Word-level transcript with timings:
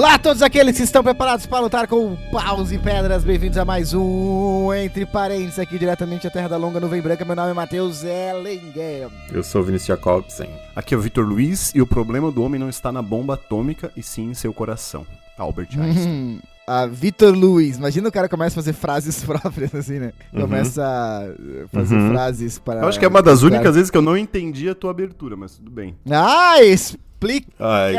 Olá 0.00 0.14
a 0.14 0.18
todos 0.18 0.40
aqueles 0.40 0.78
que 0.78 0.82
estão 0.82 1.04
preparados 1.04 1.44
para 1.44 1.60
lutar 1.60 1.86
com 1.86 2.16
paus 2.32 2.72
e 2.72 2.78
pedras. 2.78 3.22
Bem-vindos 3.22 3.58
a 3.58 3.66
mais 3.66 3.92
um 3.92 4.72
Entre 4.72 5.04
Parentes, 5.04 5.58
aqui 5.58 5.78
diretamente 5.78 6.24
da 6.24 6.30
Terra 6.30 6.48
da 6.48 6.56
Longa 6.56 6.80
Nuvem 6.80 7.02
Branca. 7.02 7.22
Meu 7.22 7.36
nome 7.36 7.50
é 7.50 7.52
Matheus 7.52 8.02
Ellengham. 8.02 9.10
Eu 9.30 9.42
sou 9.42 9.60
o 9.60 9.64
Vinícius 9.64 9.88
Jacobsen. 9.88 10.48
Aqui 10.74 10.94
é 10.94 10.96
o 10.96 11.02
Vitor 11.02 11.22
Luiz 11.22 11.74
e 11.74 11.82
o 11.82 11.86
problema 11.86 12.32
do 12.32 12.42
homem 12.42 12.58
não 12.58 12.70
está 12.70 12.90
na 12.90 13.02
bomba 13.02 13.34
atômica 13.34 13.92
e 13.94 14.02
sim 14.02 14.30
em 14.30 14.32
seu 14.32 14.54
coração. 14.54 15.06
Albert 15.36 15.68
Einstein. 15.78 16.08
Hum, 16.08 16.40
a 16.66 16.86
Vitor 16.86 17.34
Luiz. 17.34 17.76
Imagina 17.76 18.08
o 18.08 18.12
cara 18.12 18.26
começa 18.26 18.54
a 18.54 18.62
fazer 18.62 18.72
frases 18.72 19.20
próprias, 19.22 19.74
assim, 19.74 19.98
né? 19.98 20.14
Uhum. 20.32 20.40
Começa 20.40 20.82
a 20.82 21.68
fazer 21.68 21.94
Uhum. 21.94 22.08
frases 22.08 22.58
para. 22.58 22.80
Eu 22.80 22.88
acho 22.88 22.98
que 22.98 23.04
é 23.04 23.08
uma 23.08 23.20
das 23.20 23.42
únicas 23.42 23.74
vezes 23.74 23.90
que 23.90 23.98
eu 23.98 24.02
não 24.02 24.16
entendi 24.16 24.66
a 24.66 24.74
tua 24.74 24.92
abertura, 24.92 25.36
mas 25.36 25.56
tudo 25.56 25.70
bem. 25.70 25.94
Ah, 26.10 26.62
explica 26.62 27.09
Aí! 27.58 27.94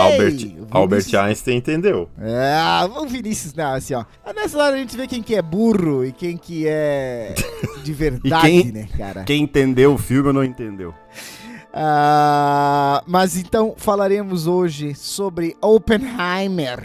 Albert, 0.00 0.56
Albert 0.70 1.14
Einstein 1.14 1.56
entendeu. 1.58 2.08
É, 2.18 2.58
o 2.98 3.06
Vinícius, 3.06 3.52
não, 3.54 3.74
assim, 3.74 3.94
ó. 3.94 4.04
Nessa 4.34 4.58
hora 4.58 4.76
a 4.76 4.78
gente 4.78 4.96
vê 4.96 5.06
quem 5.06 5.22
que 5.22 5.34
é 5.34 5.42
burro 5.42 6.04
e 6.04 6.12
quem 6.12 6.36
que 6.36 6.66
é 6.66 7.34
de 7.84 7.92
verdade, 7.92 8.46
quem- 8.46 8.72
né, 8.72 8.88
cara? 8.96 9.24
Quem 9.24 9.42
entendeu 9.42 9.94
o 9.94 9.98
filme 9.98 10.28
ou 10.28 10.32
não 10.34 10.44
entendeu? 10.44 10.94
Ah, 11.72 13.02
mas 13.06 13.36
então 13.36 13.74
falaremos 13.76 14.46
hoje 14.46 14.94
sobre 14.94 15.56
Oppenheimer. 15.62 16.82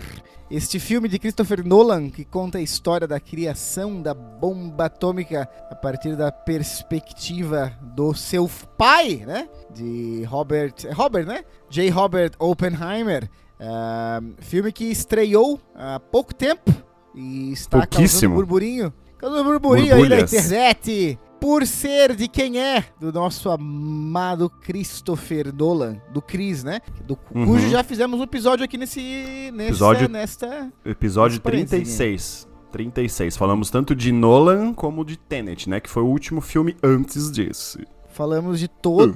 Este 0.55 0.79
filme 0.79 1.09
de 1.09 1.19
Christopher 1.19 1.67
Nolan 1.67 2.09
que 2.09 2.23
conta 2.23 2.59
a 2.59 2.61
história 2.61 3.05
da 3.05 3.19
criação 3.19 4.01
da 4.01 4.13
bomba 4.13 4.85
atômica 4.85 5.49
a 5.69 5.75
partir 5.75 6.15
da 6.15 6.31
perspectiva 6.31 7.77
do 7.81 8.13
seu 8.13 8.49
pai, 8.77 9.25
né? 9.27 9.49
De 9.69 10.23
Robert. 10.23 10.73
é 10.85 10.93
Robert, 10.93 11.25
né? 11.25 11.43
J. 11.69 11.89
Robert 11.89 12.31
Oppenheimer. 12.39 13.29
Ah, 13.59 14.21
filme 14.39 14.71
que 14.71 14.85
estreou 14.85 15.59
há 15.75 15.99
pouco 15.99 16.33
tempo 16.33 16.73
e 17.13 17.51
está 17.51 17.85
causando 17.85 18.35
burburinho. 18.35 18.93
Causando 19.17 19.43
burburinho 19.43 19.93
aí 19.93 20.07
na 20.07 20.21
internet. 20.21 21.19
Por 21.39 21.65
ser 21.67 22.15
de 22.15 22.27
quem 22.27 22.59
é? 22.59 22.85
Do 22.99 23.11
nosso 23.11 23.49
amado 23.51 24.49
Christopher 24.49 25.53
Nolan, 25.53 25.97
do 26.11 26.21
Chris, 26.21 26.63
né? 26.63 26.79
Do 27.05 27.17
Uhum. 27.33 27.45
cujo 27.45 27.69
já 27.69 27.83
fizemos 27.83 28.19
um 28.19 28.23
episódio 28.23 28.65
aqui 28.65 28.77
nesse. 28.77 29.51
Nessa, 29.53 29.69
Episódio- 29.69 30.09
nesta. 30.09 30.71
Episódio 30.83 31.35
Esse 31.35 31.41
parênteses, 31.41 31.69
36. 31.97 32.47
36. 32.71 33.37
Falamos 33.37 33.69
tanto 33.69 33.95
de 33.95 34.11
Nolan 34.11 34.73
como 34.73 35.05
de 35.05 35.17
Tenet, 35.17 35.69
né? 35.69 35.79
Que 35.79 35.89
foi 35.89 36.03
o 36.03 36.07
último 36.07 36.41
filme 36.41 36.75
antes 36.83 37.29
desse. 37.29 37.85
Falamos 38.15 38.61
de 38.61 38.69
toda 38.69 39.13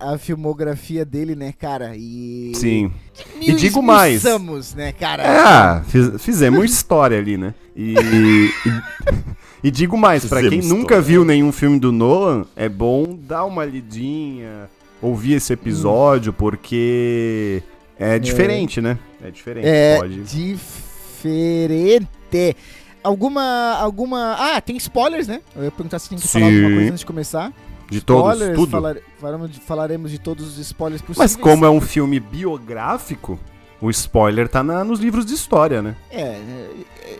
a 0.00 0.18
filmografia 0.18 1.04
dele, 1.04 1.36
né, 1.36 1.52
cara? 1.56 1.92
E. 1.96 2.50
Sim. 2.56 2.90
E 3.40 3.52
digo 3.52 3.80
mais. 3.80 4.24
esmiuçamos, 4.24 4.74
né, 4.74 4.90
cara? 4.92 5.22
É, 5.22 5.82
fiz- 5.84 6.20
fizemos 6.20 6.64
história 6.68 7.16
ali, 7.16 7.36
né? 7.36 7.54
E, 7.76 7.94
e, 7.94 8.50
e 9.62 9.70
digo 9.70 9.96
mais, 9.96 10.24
pra 10.24 10.40
quem 10.40 10.50
Fizemos 10.50 10.68
nunca 10.68 10.94
história. 10.96 11.02
viu 11.02 11.24
nenhum 11.24 11.52
filme 11.52 11.78
do 11.78 11.92
Nolan, 11.92 12.44
é 12.56 12.68
bom 12.68 13.16
dar 13.16 13.44
uma 13.44 13.64
lidinha, 13.64 14.68
ouvir 15.00 15.34
esse 15.34 15.52
episódio, 15.52 16.32
porque 16.32 17.62
é 17.96 18.18
diferente, 18.18 18.80
né? 18.80 18.98
É 19.22 19.30
diferente, 19.30 19.66
É 19.68 19.96
pode. 19.98 20.22
diferente. 20.24 22.56
Alguma. 23.02 23.76
Alguma. 23.78 24.34
Ah, 24.38 24.60
tem 24.60 24.76
spoilers, 24.76 25.28
né? 25.28 25.40
Eu 25.54 25.62
ia 25.64 25.70
perguntar 25.70 25.98
se 26.00 26.08
tem 26.08 26.18
que 26.18 26.26
falar 26.26 26.46
alguma 26.46 26.68
Sim. 26.68 26.74
coisa 26.74 26.88
antes 26.90 27.00
de 27.00 27.06
começar. 27.06 27.52
De 27.98 28.00
todos, 28.04 28.32
Spoilers, 28.32 28.58
tudo. 28.58 28.70
falar- 28.70 28.96
falaremos 29.20 29.50
de- 29.50 29.60
falaremos 29.60 30.10
de 30.10 30.18
todos 30.18 30.46
os 30.46 30.58
spoilers 30.58 31.00
possíveis. 31.02 31.32
Mas 31.32 31.36
como 31.40 31.64
é 31.64 31.70
um 31.70 31.80
filme 31.80 32.18
biográfico, 32.20 33.38
o 33.80 33.90
spoiler 33.90 34.48
tá 34.48 34.62
na- 34.62 34.82
nos 34.84 34.98
livros 35.00 35.24
de 35.26 35.34
história, 35.34 35.80
né? 35.82 35.96
É, 36.10 36.20
é, 36.22 36.70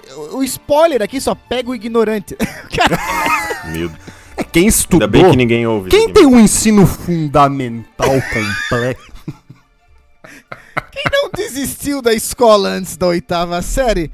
é, 0.09 0.15
o 0.33 0.43
spoiler 0.43 1.03
aqui 1.03 1.21
só 1.21 1.35
pega 1.35 1.71
o 1.71 1.75
ignorante. 1.75 2.37
Meu, 3.73 3.91
É 4.37 4.43
quem 4.43 4.67
estudou, 4.67 5.07
ainda 5.07 5.19
bem 5.19 5.31
que 5.31 5.37
ninguém 5.37 5.67
ouve. 5.67 5.91
quem 5.91 6.13
tem 6.13 6.27
um 6.27 6.41
ensino 6.41 6.87
fundamental 6.87 8.09
completo, 8.33 9.13
Quem 10.91 11.05
não 11.13 11.31
desistiu 11.31 12.01
da 12.03 12.13
escola 12.13 12.69
antes 12.69 12.97
da 12.97 13.07
oitava 13.07 13.61
série, 13.63 14.11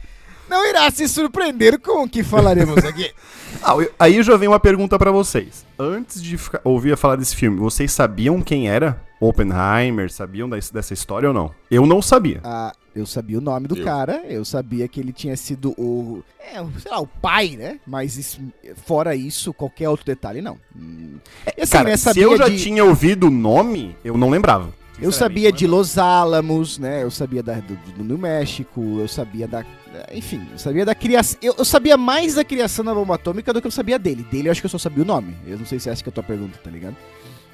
não 0.49 0.67
irá 0.69 0.91
se 0.91 1.07
surpreender 1.09 1.79
com 1.79 2.05
o 2.05 2.09
que 2.09 2.23
falaremos 2.23 2.79
aqui. 2.85 3.11
Ah, 3.63 3.75
eu- 3.77 3.91
aí 3.99 4.23
já 4.23 4.37
vem 4.37 4.49
uma 4.49 4.61
pergunta 4.61 4.99
pra 4.99 5.11
vocês. 5.11 5.65
Antes 5.79 6.23
de 6.23 6.37
ficar- 6.39 6.61
ouvir 6.65 6.97
falar 6.97 7.17
desse 7.17 7.35
filme, 7.37 7.59
vocês 7.59 7.93
sabiam 7.93 8.41
quem 8.43 8.69
era 8.69 9.01
Oppenheimer? 9.21 10.11
Sabiam 10.11 10.49
dessa 10.49 10.93
história 10.95 11.29
ou 11.29 11.35
não? 11.35 11.51
Eu 11.71 11.87
não 11.87 12.01
sabia. 12.03 12.41
Ah, 12.45 12.73
eu 12.95 13.05
sabia 13.07 13.39
o 13.39 13.41
nome 13.41 13.69
do 13.69 13.77
Eu. 13.77 13.85
cara, 13.85 14.23
eu 14.29 14.45
sabia 14.45 14.87
que 14.89 14.99
ele 15.01 15.13
tinha 15.13 15.37
sido 15.37 15.73
o. 15.79 16.23
É, 16.41 16.55
sei 16.81 16.91
lá, 16.91 17.01
o 17.01 17.07
pai, 17.07 17.51
né? 17.57 17.79
Mas 17.87 18.17
isso- 18.17 18.41
fora 18.87 19.15
isso, 19.15 19.53
qualquer 19.53 19.89
outro 19.89 20.05
detalhe, 20.07 20.41
não. 20.43 20.57
Hum, 20.75 21.17
e 21.57 21.63
assim, 21.63 21.73
Cara, 21.73 21.91
né, 21.91 21.97
se 21.97 22.19
eu 22.21 22.37
já 22.37 22.49
de- 22.49 22.59
tinha 22.63 22.85
ouvido 22.85 23.27
o 23.29 23.31
nome, 23.31 23.95
eu 24.05 24.17
não 24.17 24.31
lembrava. 24.31 24.69
Eu 25.01 25.13
sabia 25.13 25.51
de 25.53 25.67
Los 25.67 25.97
Álamos, 25.99 26.79
né? 26.79 27.03
Eu 27.03 27.11
sabia 27.11 27.43
da, 27.43 27.55
do, 27.55 27.75
do- 27.77 28.05
do 28.05 28.19
México, 28.19 28.99
eu 29.01 29.09
sabia 29.09 29.47
da. 29.49 29.65
Enfim, 30.13 30.47
eu 30.53 30.59
sabia 30.59 30.85
da 30.85 30.95
criação. 30.95 31.39
Eu, 31.43 31.55
eu 31.59 31.65
sabia 31.65 31.97
mais 31.97 32.35
da 32.35 32.45
criação 32.45 32.85
da 32.85 32.95
bomba 32.95 33.15
atômica 33.17 33.53
do 33.53 33.61
que 33.61 33.67
eu 33.67 33.71
sabia 33.71 33.99
dele. 33.99 34.25
Dele 34.31 34.49
eu 34.49 34.53
acho 34.53 34.61
que 34.61 34.67
eu 34.67 34.71
só 34.71 34.79
sabia 34.79 35.03
o 35.03 35.07
nome. 35.07 35.37
Eu 35.47 35.59
não 35.59 35.67
sei 35.67 35.79
se 35.81 35.89
é 35.89 35.93
essa 35.93 36.03
que 36.03 36.09
é 36.09 36.13
a 36.13 36.15
tua 36.15 36.23
pergunta, 36.23 36.59
tá 36.63 36.71
ligado? 36.71 36.95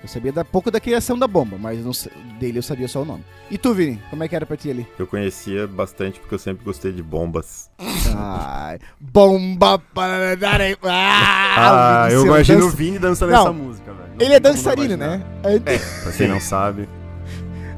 Eu 0.02 0.08
sabia 0.08 0.30
da, 0.30 0.44
pouco 0.44 0.70
da 0.70 0.78
criação 0.78 1.18
da 1.18 1.26
bomba, 1.26 1.56
mas 1.58 1.82
não 1.82 1.90
dele 2.38 2.58
eu 2.58 2.62
sabia 2.62 2.86
só 2.86 3.00
o 3.02 3.04
nome. 3.04 3.24
E 3.50 3.56
tu, 3.56 3.72
Vini, 3.72 4.00
como 4.10 4.22
é 4.22 4.28
que 4.28 4.36
era 4.36 4.44
pra 4.44 4.56
ti 4.56 4.70
ali? 4.70 4.86
Eu 4.98 5.06
conhecia 5.06 5.66
bastante 5.66 6.20
porque 6.20 6.34
eu 6.34 6.38
sempre 6.38 6.64
gostei 6.64 6.92
de 6.92 7.02
bombas. 7.02 7.70
Ai, 8.14 8.78
bomba 9.00 9.78
para 9.78 10.36
dar. 10.36 10.60
Ah, 10.84 12.04
Ah, 12.04 12.08
o 12.08 12.12
eu 12.12 12.26
imagino 12.26 12.58
o 12.58 12.62
dança- 12.64 12.76
Vini 12.76 12.98
dançando 12.98 13.32
Não, 13.32 13.40
essa 13.40 13.52
música, 13.52 13.92
velho. 13.94 14.10
Ele 14.20 14.34
é 14.34 14.38
dançarino, 14.40 14.96
né? 14.96 15.22
É, 15.42 15.78
pra 16.02 16.12
quem 16.12 16.28
não 16.28 16.38
sabe. 16.40 16.86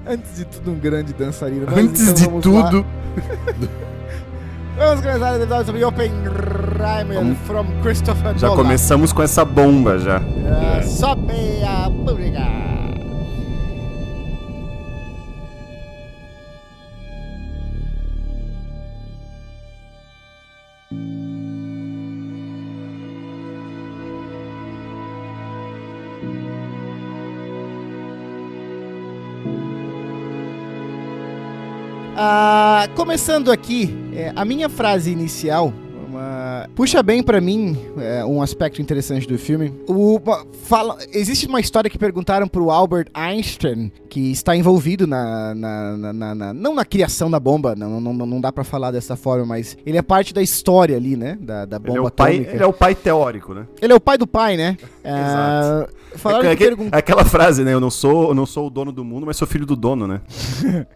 Antes 0.08 0.36
de 0.36 0.44
tudo, 0.44 0.70
um 0.72 0.78
grande 0.78 1.12
dançarino. 1.12 1.66
Mas 1.68 1.78
Antes 1.78 2.08
então 2.08 2.36
de 2.36 2.42
tudo, 2.42 2.86
Vamos 4.78 5.00
começar 5.04 5.32
o 5.32 5.36
episódio 5.36 5.66
sobre 5.66 5.84
Oppenheimer 5.84 7.14
Vamos- 7.14 7.38
from 7.46 7.66
Christopher 7.82 8.38
já 8.38 8.46
Nolan. 8.46 8.62
começamos 8.62 9.12
com 9.12 9.22
essa 9.22 9.44
bomba 9.44 9.98
já. 9.98 10.18
Ah, 10.18 10.82
Sobe 10.84 11.32
a 11.64 11.90
música. 11.90 12.67
Começando 32.94 33.50
aqui, 33.52 33.94
é, 34.14 34.32
a 34.34 34.44
minha 34.44 34.68
frase 34.68 35.10
inicial 35.10 35.72
uma- 36.08 36.66
puxa 36.74 37.02
bem 37.02 37.22
pra 37.22 37.40
mim 37.40 37.76
é, 37.98 38.24
um 38.24 38.40
aspecto 38.42 38.80
interessante 38.82 39.26
do 39.28 39.38
filme. 39.38 39.72
O, 39.86 40.16
uma- 40.18 40.44
fala, 40.64 40.96
existe 41.12 41.46
uma 41.46 41.60
história 41.60 41.88
que 41.90 41.98
perguntaram 41.98 42.48
pro 42.48 42.70
Albert 42.70 43.06
Einstein, 43.14 43.92
que 44.08 44.32
está 44.32 44.56
envolvido 44.56 45.06
na, 45.06 45.54
na- 45.54 46.12
na- 46.12 46.34
na- 46.34 46.54
não 46.54 46.74
na 46.74 46.84
criação 46.84 47.30
da 47.30 47.38
bomba, 47.38 47.76
não, 47.76 48.00
não, 48.00 48.12
não, 48.14 48.40
dá 48.40 48.50
pra 48.50 48.64
falar 48.64 48.90
dessa 48.90 49.16
forma, 49.16 49.44
mas 49.46 49.76
ele 49.86 49.96
é 49.98 50.02
parte 50.02 50.32
da 50.34 50.42
história 50.42 50.96
ali, 50.96 51.14
né, 51.16 51.36
da, 51.40 51.64
da 51.64 51.78
bomba 51.78 51.92
Ele 51.92 51.98
é, 51.98 52.02
o 52.02 52.10
pai, 52.10 52.30
atômica. 52.32 52.54
ele 52.54 52.62
é 52.62 52.66
o 52.66 52.72
pai 52.72 52.94
teórico, 52.94 53.54
né? 53.54 53.66
Ele 53.80 53.92
é 53.92 53.96
o 53.96 54.00
pai 54.00 54.18
do 54.18 54.26
pai, 54.26 54.56
né? 54.56 54.76
Ah, 55.10 55.86
falaram 56.16 56.50
é, 56.50 56.54
que 56.56 56.64
é 56.64 56.74
aquela 56.92 57.24
frase, 57.24 57.64
né? 57.64 57.72
Eu 57.72 57.80
não, 57.80 57.90
sou, 57.90 58.28
eu 58.28 58.34
não 58.34 58.44
sou 58.44 58.66
o 58.66 58.70
dono 58.70 58.92
do 58.92 59.02
mundo, 59.02 59.24
mas 59.24 59.38
sou 59.38 59.48
filho 59.48 59.64
do 59.64 59.74
dono, 59.74 60.06
né? 60.06 60.20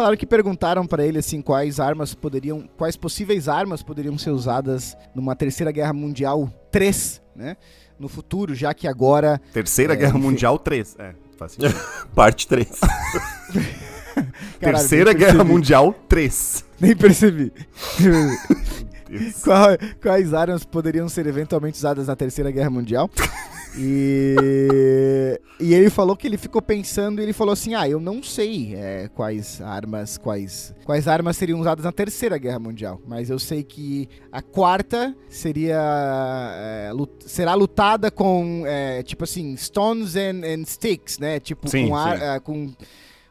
Falaram 0.00 0.16
que 0.16 0.24
perguntaram 0.24 0.86
pra 0.86 1.04
ele 1.04 1.18
assim 1.18 1.42
quais 1.42 1.78
armas 1.78 2.14
poderiam, 2.14 2.66
quais 2.78 2.96
possíveis 2.96 3.48
armas 3.48 3.82
poderiam 3.82 4.16
ser 4.16 4.30
usadas 4.30 4.96
numa 5.14 5.36
terceira 5.36 5.70
guerra 5.70 5.92
mundial 5.92 6.50
3, 6.70 7.20
né? 7.36 7.54
No 7.98 8.08
futuro, 8.08 8.54
já 8.54 8.72
que 8.72 8.88
agora 8.88 9.38
Terceira 9.52 9.92
É, 9.92 9.96
Guerra 9.96 10.16
enfim. 10.16 10.26
Mundial 10.26 10.58
3. 10.58 10.96
É, 10.98 11.14
faz 11.36 11.52
sentido. 11.52 11.78
Parte 12.16 12.48
3. 12.48 12.80
Caralho, 14.58 14.78
Terceira 14.78 15.12
Guerra 15.12 15.32
percebi. 15.32 15.52
Mundial 15.52 15.94
3. 16.08 16.64
nem 16.80 16.96
percebi. 16.96 17.52
Deus. 19.18 19.42
Qual- 19.42 19.76
quais 20.00 20.32
armas 20.34 20.64
poderiam 20.64 21.08
ser 21.08 21.26
eventualmente 21.26 21.76
usadas 21.78 22.06
na 22.06 22.16
terceira 22.16 22.50
guerra 22.50 22.70
mundial? 22.70 23.10
E, 23.78 25.40
e 25.60 25.74
ele 25.74 25.90
falou 25.90 26.16
que 26.16 26.26
ele 26.26 26.36
ficou 26.36 26.60
pensando 26.60 27.20
e 27.20 27.22
ele 27.22 27.32
falou 27.32 27.52
assim: 27.52 27.74
Ah, 27.74 27.88
eu 27.88 28.00
não 28.00 28.22
sei 28.22 28.74
é, 28.74 29.08
quais 29.14 29.60
armas, 29.60 30.18
quais, 30.18 30.74
quais 30.84 31.06
armas 31.06 31.36
seriam 31.36 31.60
usadas 31.60 31.84
na 31.84 31.92
terceira 31.92 32.36
guerra 32.36 32.58
mundial, 32.58 33.00
mas 33.06 33.30
eu 33.30 33.38
sei 33.38 33.62
que 33.62 34.08
a 34.32 34.42
quarta 34.42 35.14
seria 35.28 35.78
é, 36.88 36.92
lut- 36.92 37.24
será 37.26 37.54
lutada 37.54 38.10
com 38.10 38.64
é, 38.66 39.02
tipo 39.02 39.24
assim 39.24 39.56
stones 39.56 40.16
and, 40.16 40.42
and 40.44 40.64
sticks, 40.66 41.18
né? 41.18 41.38
Tipo 41.38 41.68
Sim, 41.68 41.88
com, 41.88 41.96
ar- 41.96 42.20
é, 42.20 42.40
com 42.40 42.72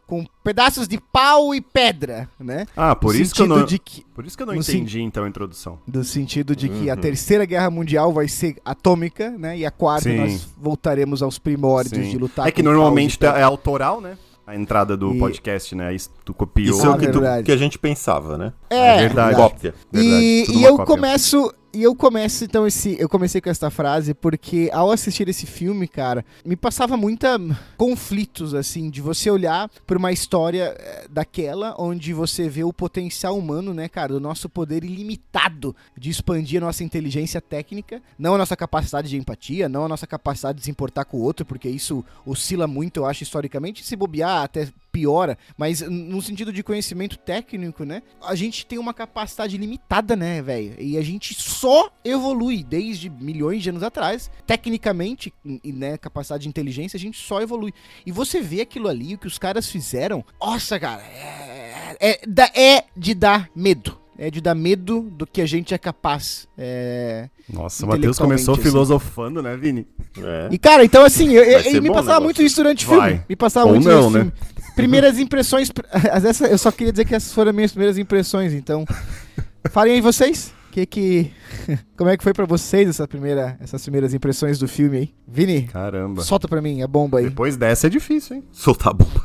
com 0.09 0.25
pedaços 0.43 0.87
de 0.87 0.99
pau 0.99 1.53
e 1.53 1.61
pedra, 1.61 2.27
né? 2.39 2.65
Ah, 2.75 2.95
por 2.95 3.13
No 3.13 3.21
isso 3.21 3.35
que 3.35 3.41
eu 3.43 3.47
não, 3.47 3.63
de 3.63 3.77
que 3.77 4.03
por 4.15 4.25
isso 4.25 4.35
que 4.35 4.41
eu 4.41 4.47
não 4.47 4.55
no 4.55 4.63
sen- 4.63 4.77
entendi 4.77 5.01
então 5.01 5.23
a 5.23 5.29
introdução. 5.29 5.77
do 5.87 6.03
sentido 6.03 6.55
de 6.55 6.67
que 6.67 6.89
a 6.89 6.95
Uhum. 6.95 6.99
terceira 6.99 7.45
guerra 7.45 7.69
mundial 7.69 8.11
vai 8.11 8.27
ser 8.27 8.57
atômica, 8.65 9.29
né? 9.29 9.55
E 9.59 9.65
a 9.65 9.71
quarta 9.71 10.09
Sim. 10.09 10.17
nós 10.17 10.47
voltaremos 10.59 11.21
aos 11.21 11.37
primórdios 11.37 12.03
Sim. 12.05 12.09
de 12.11 12.17
lutar. 12.17 12.47
É 12.47 12.51
que 12.51 12.63
com 12.63 12.69
normalmente 12.69 13.19
e 13.21 13.25
é 13.25 13.43
autoral, 13.43 14.01
né? 14.01 14.17
A 14.47 14.55
entrada 14.55 14.97
do 14.97 15.13
E- 15.13 15.19
podcast, 15.19 15.75
né? 15.75 15.93
Isso 15.93 16.09
tu 16.25 16.33
copiou. 16.33 16.75
Isso 16.75 16.83
é 16.83 16.89
Ah, 16.89 16.91
o 16.93 16.97
que, 16.97 17.05
tu- 17.07 17.19
verdade. 17.19 17.43
que 17.43 17.51
a 17.51 17.57
gente 17.57 17.77
pensava, 17.77 18.35
né? 18.35 18.51
É, 18.67 18.97
verdade. 18.97 19.35
Cópia. 19.35 19.75
Verdade, 19.91 20.23
E, 20.23 20.45
e 20.49 20.63
eu 20.63 20.75
cópia. 20.75 20.85
começo. 20.95 21.53
E 21.71 21.83
eu 21.83 21.95
começo, 21.95 22.43
então, 22.43 22.65
esse. 22.65 22.97
Eu 22.99 23.07
comecei 23.07 23.39
com 23.39 23.49
essa 23.49 23.69
frase 23.69 24.15
porque 24.15 24.71
ao 24.73 24.91
assistir 24.91 25.29
esse 25.29 25.45
filme, 25.45 25.87
cara, 25.87 26.25
me 26.43 26.55
passava 26.55 26.97
muita 26.97 27.39
conflitos, 27.77 28.55
assim, 28.55 28.89
de 28.89 29.01
você 29.01 29.29
olhar 29.29 29.69
pra 29.85 29.97
uma 29.97 30.11
história 30.11 30.75
eh, 30.79 31.05
daquela 31.11 31.75
onde 31.77 32.11
você 32.11 32.49
vê 32.49 32.63
o 32.63 32.73
potencial 32.73 33.37
humano, 33.37 33.71
né, 33.71 33.87
cara, 33.87 34.13
do 34.13 34.19
nosso 34.19 34.49
poder 34.49 34.83
ilimitado 34.83 35.75
de 35.95 36.09
expandir 36.09 36.59
a 36.59 36.65
nossa 36.65 36.83
inteligência 36.83 37.39
técnica, 37.39 38.01
não 38.17 38.33
a 38.33 38.37
nossa 38.39 38.55
capacidade 38.55 39.07
de 39.07 39.17
empatia, 39.17 39.69
não 39.69 39.85
a 39.85 39.87
nossa 39.87 40.07
capacidade 40.07 40.57
de 40.57 40.65
se 40.65 40.71
importar 40.71 41.05
com 41.05 41.17
o 41.17 41.21
outro, 41.21 41.45
porque 41.45 41.69
isso 41.69 42.03
oscila 42.25 42.65
muito, 42.65 42.97
eu 42.97 43.05
acho, 43.05 43.21
historicamente, 43.21 43.85
se 43.85 43.95
bobear 43.95 44.41
até 44.41 44.67
piora, 44.99 45.37
mas 45.57 45.79
no 45.81 46.21
sentido 46.21 46.51
de 46.51 46.61
conhecimento 46.61 47.17
técnico, 47.17 47.85
né? 47.85 48.01
A 48.21 48.35
gente 48.35 48.65
tem 48.65 48.77
uma 48.77 48.93
capacidade 48.93 49.57
limitada, 49.57 50.13
né, 50.15 50.41
velho? 50.41 50.75
E 50.77 50.97
a 50.97 51.01
gente 51.01 51.33
só 51.33 51.89
evolui 52.03 52.63
desde 52.63 53.09
milhões 53.09 53.63
de 53.63 53.69
anos 53.69 53.81
atrás. 53.83 54.29
Tecnicamente, 54.45 55.33
e, 55.63 55.71
né, 55.71 55.97
capacidade 55.97 56.43
de 56.43 56.49
inteligência, 56.49 56.97
a 56.97 56.99
gente 56.99 57.17
só 57.17 57.41
evolui. 57.41 57.73
E 58.05 58.11
você 58.11 58.41
vê 58.41 58.59
aquilo 58.61 58.89
ali, 58.89 59.15
o 59.15 59.17
que 59.17 59.27
os 59.27 59.37
caras 59.37 59.69
fizeram, 59.69 60.23
nossa, 60.41 60.77
cara, 60.79 61.01
é, 61.01 61.95
é, 61.99 62.19
da- 62.27 62.51
é 62.53 62.83
de 62.95 63.13
dar 63.13 63.49
medo. 63.55 63.97
É 64.21 64.29
de 64.29 64.41
dar 64.41 64.53
medo 64.53 65.03
do 65.11 65.25
que 65.25 65.39
a 65.39 65.45
gente 65.45 65.73
é 65.73 65.77
capaz. 65.77 66.45
É... 66.57 67.29
Nossa, 67.47 67.85
o 67.85 67.87
Matheus 67.87 68.19
começou 68.19 68.53
assim. 68.55 68.63
filosofando, 68.63 69.41
né, 69.41 69.55
Vini? 69.55 69.87
É. 70.17 70.49
E, 70.51 70.57
cara, 70.57 70.83
então 70.83 71.05
assim, 71.05 71.29
eu, 71.31 71.41
eu- 71.41 71.81
me 71.81 71.87
bom 71.87 71.93
passava 71.93 72.19
negócio. 72.19 72.23
muito 72.25 72.43
isso 72.43 72.57
durante 72.57 72.85
o 72.85 72.89
filme. 72.89 73.21
Me 73.29 73.35
passava 73.37 73.67
Ou 73.67 73.75
muito 73.75 73.87
não, 73.87 73.99
isso 74.01 74.09
né? 74.09 74.19
filme. 74.19 74.33
Primeiras 74.79 75.19
impressões. 75.19 75.71
essa- 76.25 76.47
eu 76.47 76.57
só 76.57 76.71
queria 76.71 76.91
dizer 76.93 77.05
que 77.05 77.15
essas 77.15 77.33
foram 77.33 77.49
as 77.49 77.55
minhas 77.55 77.71
primeiras 77.71 77.97
impressões, 77.97 78.53
então. 78.53 78.85
Falem 79.71 79.93
aí 79.95 80.01
vocês. 80.01 80.53
Que 80.71 80.85
que. 80.85 81.31
Como 81.97 82.09
é 82.09 82.15
que 82.17 82.23
foi 82.23 82.33
pra 82.33 82.45
vocês 82.45 82.87
essa 82.87 83.07
primeira, 83.07 83.57
essas 83.59 83.81
primeiras 83.81 84.13
impressões 84.13 84.59
do 84.59 84.67
filme 84.67 84.97
aí? 84.97 85.13
Vini, 85.27 85.63
Caramba. 85.63 86.21
solta 86.21 86.47
pra 86.47 86.61
mim 86.61 86.81
a 86.81 86.87
bomba 86.87 87.19
aí. 87.19 87.25
Depois 87.25 87.57
dessa 87.57 87.87
é 87.87 87.89
difícil, 87.89 88.37
hein? 88.37 88.43
Soltar 88.51 88.91
a 88.91 88.93
bomba. 88.93 89.23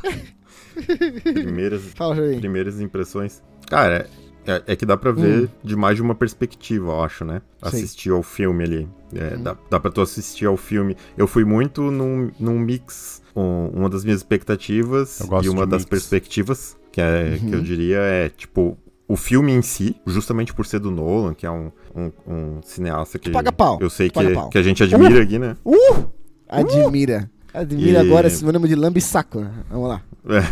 primeiras, 1.23 1.81
Fala 1.95 2.15
primeiras 2.15 2.79
impressões. 2.81 3.41
Cara, 3.69 4.07
é, 4.45 4.61
é 4.67 4.75
que 4.75 4.85
dá 4.85 4.97
pra 4.97 5.11
ver 5.11 5.49
de 5.63 5.75
mais 5.75 5.95
de 5.95 6.01
uma 6.01 6.13
perspectiva, 6.15 6.91
eu 6.91 7.01
acho, 7.03 7.23
né? 7.25 7.41
Assistir 7.61 8.11
ao 8.11 8.21
filme 8.23 8.63
ali. 8.63 8.89
É, 9.13 9.37
dá, 9.37 9.55
dá 9.69 9.79
pra 9.79 9.91
tu 9.91 10.01
assistir 10.01 10.45
ao 10.45 10.57
filme. 10.57 10.95
Eu 11.17 11.27
fui 11.27 11.45
muito 11.45 11.89
num, 11.91 12.29
num 12.39 12.59
mix. 12.59 13.21
Um- 13.35 13.67
uma 13.73 13.89
das 13.89 14.03
minhas 14.03 14.19
expectativas 14.21 15.19
e 15.43 15.49
uma 15.49 15.65
das 15.67 15.81
mix. 15.81 15.89
perspectivas, 15.89 16.77
que, 16.91 17.01
é, 17.01 17.37
que 17.37 17.53
eu 17.53 17.61
diria 17.61 17.97
é, 17.97 18.29
tipo, 18.29 18.77
o 19.07 19.15
filme 19.15 19.51
em 19.51 19.61
si, 19.61 19.95
justamente 20.05 20.53
por 20.53 20.65
ser 20.65 20.79
do 20.79 20.89
Nolan, 20.89 21.33
que 21.33 21.45
é 21.45 21.51
um, 21.51 21.71
um, 21.95 22.11
um 22.27 22.61
cineasta 22.63 23.19
que 23.19 23.29
paga 23.29 23.51
pau, 23.51 23.77
eu 23.81 23.89
sei 23.89 24.09
que, 24.09 24.33
pau. 24.33 24.49
que 24.49 24.57
a 24.57 24.63
gente 24.63 24.81
admira 24.83 25.21
aqui, 25.21 25.37
né? 25.37 25.55
Uh! 25.65 26.05
Admira. 26.47 27.29
Admira 27.53 28.03
E- 28.03 28.07
agora, 28.07 28.29
sinônimo 28.29 28.67
de 28.67 28.75
lambe-saco. 28.75 29.39
né? 29.39 29.51
Vamos 29.69 29.89
lá. 29.89 30.01
É. 30.29 30.43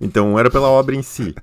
Então 0.00 0.38
era 0.38 0.50
pela 0.50 0.68
obra 0.68 0.94
em 0.94 1.02
si. 1.02 1.34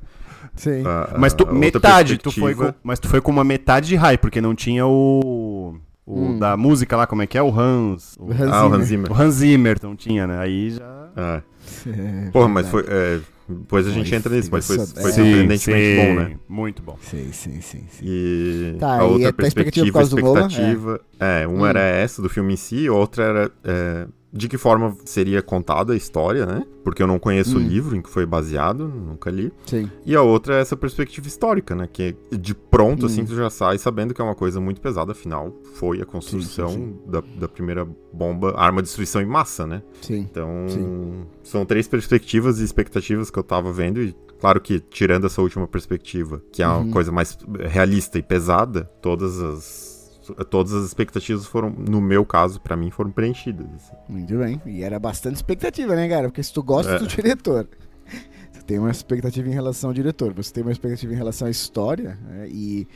Sim. 0.56 0.84
A- 0.86 1.16
Mas 1.18 1.34
tu, 1.34 1.44
a 1.44 1.48
outra 1.48 1.60
metade, 1.60 2.18
tu 2.18 2.32
foi 2.32 2.54
com, 2.56 2.74
mas 2.84 3.00
tu 3.00 3.08
foi 3.08 3.20
com 3.20 3.32
uma 3.32 3.44
metade 3.44 3.88
de 3.88 3.96
raio, 3.96 4.20
porque 4.20 4.40
não 4.40 4.54
tinha 4.56 4.86
o. 4.86 5.76
O 6.06 6.20
Hum. 6.20 6.40
da 6.40 6.58
música 6.58 6.98
lá, 6.98 7.08
como 7.08 7.22
é 7.22 7.28
que 7.28 7.38
é? 7.38 7.42
O 7.42 7.48
Hans. 7.58 8.18
O, 8.20 8.30
Hans 8.32 8.52
Ah, 8.52 8.66
o 8.66 8.70
Zimmer. 8.70 8.80
Hans 8.80 8.86
Zimmer. 8.88 9.12
o 9.12 9.16
Hans 9.22 9.34
Zimmer 9.36 9.78
não 9.82 9.96
tinha, 9.96 10.28
né? 10.28 10.38
Aí 10.40 10.72
já. 10.72 11.10
Ah. 11.16 11.42
É, 11.88 12.30
Porra, 12.32 12.50
mas 12.50 12.68
foi. 12.68 12.84
É, 12.88 13.20
depois 13.48 13.88
a 13.88 13.92
gente 13.92 14.10
Foi 14.10 14.18
entra 14.18 14.36
nisso, 14.36 14.50
mas 14.52 14.68
foi, 14.68 14.80
sim, 14.80 14.94
foi 15.02 15.12
sim, 15.12 15.24
surpreendentemente 15.24 15.96
bom, 15.96 16.14
né? 16.16 16.36
Muito 16.48 16.82
bom. 16.84 16.98
Sim, 17.02 17.32
sim, 17.32 17.62
sim, 17.62 17.84
sim. 17.90 18.04
E 18.06 18.76
Tá, 18.80 18.96
a 18.96 18.98
e 19.00 19.02
outra 19.26 19.48
expectativa 19.48 19.86
por 19.92 19.94
perspectiva, 19.94 20.22
Nolan? 20.22 20.48
expectativa. 20.48 21.02
É, 21.20 21.48
uma 21.48 21.58
Hum. 21.64 21.68
era 21.68 21.80
essa 21.82 22.22
do 22.22 22.30
filme 22.30 22.54
em 22.54 22.58
si, 22.58 22.90
outra 22.90 23.24
era 23.24 23.52
é, 23.64 24.08
de 24.36 24.48
que 24.50 24.58
forma 24.58 24.98
seria 25.06 25.44
contada 25.44 25.94
a 25.94 25.96
história, 25.96 26.44
né? 26.46 26.66
Porque 26.84 27.04
eu 27.04 27.08
não 27.08 27.20
conheço 27.20 27.58
o 27.58 27.62
Hum. 27.62 27.68
livro 27.68 27.96
em 27.96 28.02
que 28.02 28.10
foi 28.10 28.26
baseado, 28.26 28.88
nunca 28.88 29.30
li. 29.30 29.54
Sim. 29.68 29.88
E 30.04 30.16
a 30.16 30.24
outra 30.24 30.56
é 30.56 30.62
essa 30.62 30.76
perspectiva 30.76 31.28
histórica, 31.28 31.76
né? 31.76 31.88
Que 31.92 32.16
de 32.32 32.56
pronto, 32.56 33.04
Hum. 33.04 33.06
assim, 33.06 33.24
tu 33.26 33.36
já 33.36 33.50
sai 33.52 33.78
sabendo 33.78 34.12
que 34.14 34.20
é 34.20 34.24
uma 34.24 34.34
coisa 34.36 34.60
muito 34.60 34.82
pesada, 34.82 35.12
afinal, 35.12 35.54
foi 35.76 36.02
a 36.02 36.06
construção 36.06 36.70
Sim, 36.70 36.76
sim, 37.06 37.12
Da, 37.12 37.22
da 37.40 37.48
primeira 37.48 37.88
bomba, 38.12 38.56
arma 38.58 38.82
de 38.82 38.88
destruição 38.88 39.22
em 39.22 39.26
massa, 39.28 39.68
né? 39.68 39.84
Sim. 40.02 40.28
Então, 40.30 40.66
são 41.44 41.64
três 41.66 41.88
perspectivas 41.88 42.60
e 42.60 42.64
expectativas 42.64 43.30
que 43.30 43.38
eu 43.38 43.44
tava 43.44 43.72
vendo, 43.72 44.02
e 44.02 44.16
claro 44.40 44.60
que, 44.60 44.80
tirando 44.80 45.26
essa 45.28 45.42
última 45.42 45.68
perspectiva, 45.68 46.42
que 46.52 46.64
é 46.64 46.68
uma 46.68 46.80
Uhum. 46.80 46.92
coisa 46.92 47.12
mais 47.12 47.38
realista 47.70 48.18
e 48.18 48.24
pesada, 48.24 48.90
todas 49.02 49.40
as. 49.42 49.83
Todas 50.50 50.74
as 50.74 50.86
expectativas 50.86 51.46
foram, 51.46 51.70
no 51.70 52.00
meu 52.02 52.26
caso, 52.26 52.60
pra 52.62 52.76
mim, 52.76 52.90
foram 52.90 53.12
preenchidas. 53.12 53.66
assim. 53.76 53.94
Muito 54.10 54.38
bem. 54.38 54.62
E 54.66 54.82
era 54.84 55.00
bastante 55.00 55.36
expectativa, 55.36 55.96
né, 55.96 56.08
cara? 56.08 56.30
Porque 56.30 56.42
se 56.44 56.54
tu 56.54 56.64
gosta 56.64 56.94
É. 56.94 57.00
do 57.00 57.08
diretor, 57.08 57.68
você 58.52 58.62
tem 58.66 58.80
uma 58.80 58.92
expectativa 58.92 59.48
em 59.50 59.52
relação 59.54 59.90
ao 59.90 59.94
diretor, 59.94 60.34
você 60.34 60.52
tem 60.54 60.64
uma 60.64 60.72
expectativa 60.72 61.14
em 61.14 61.18
relação 61.18 61.48
à 61.48 61.52
história, 61.52 62.18
né? 62.28 62.48
e, 62.50 62.88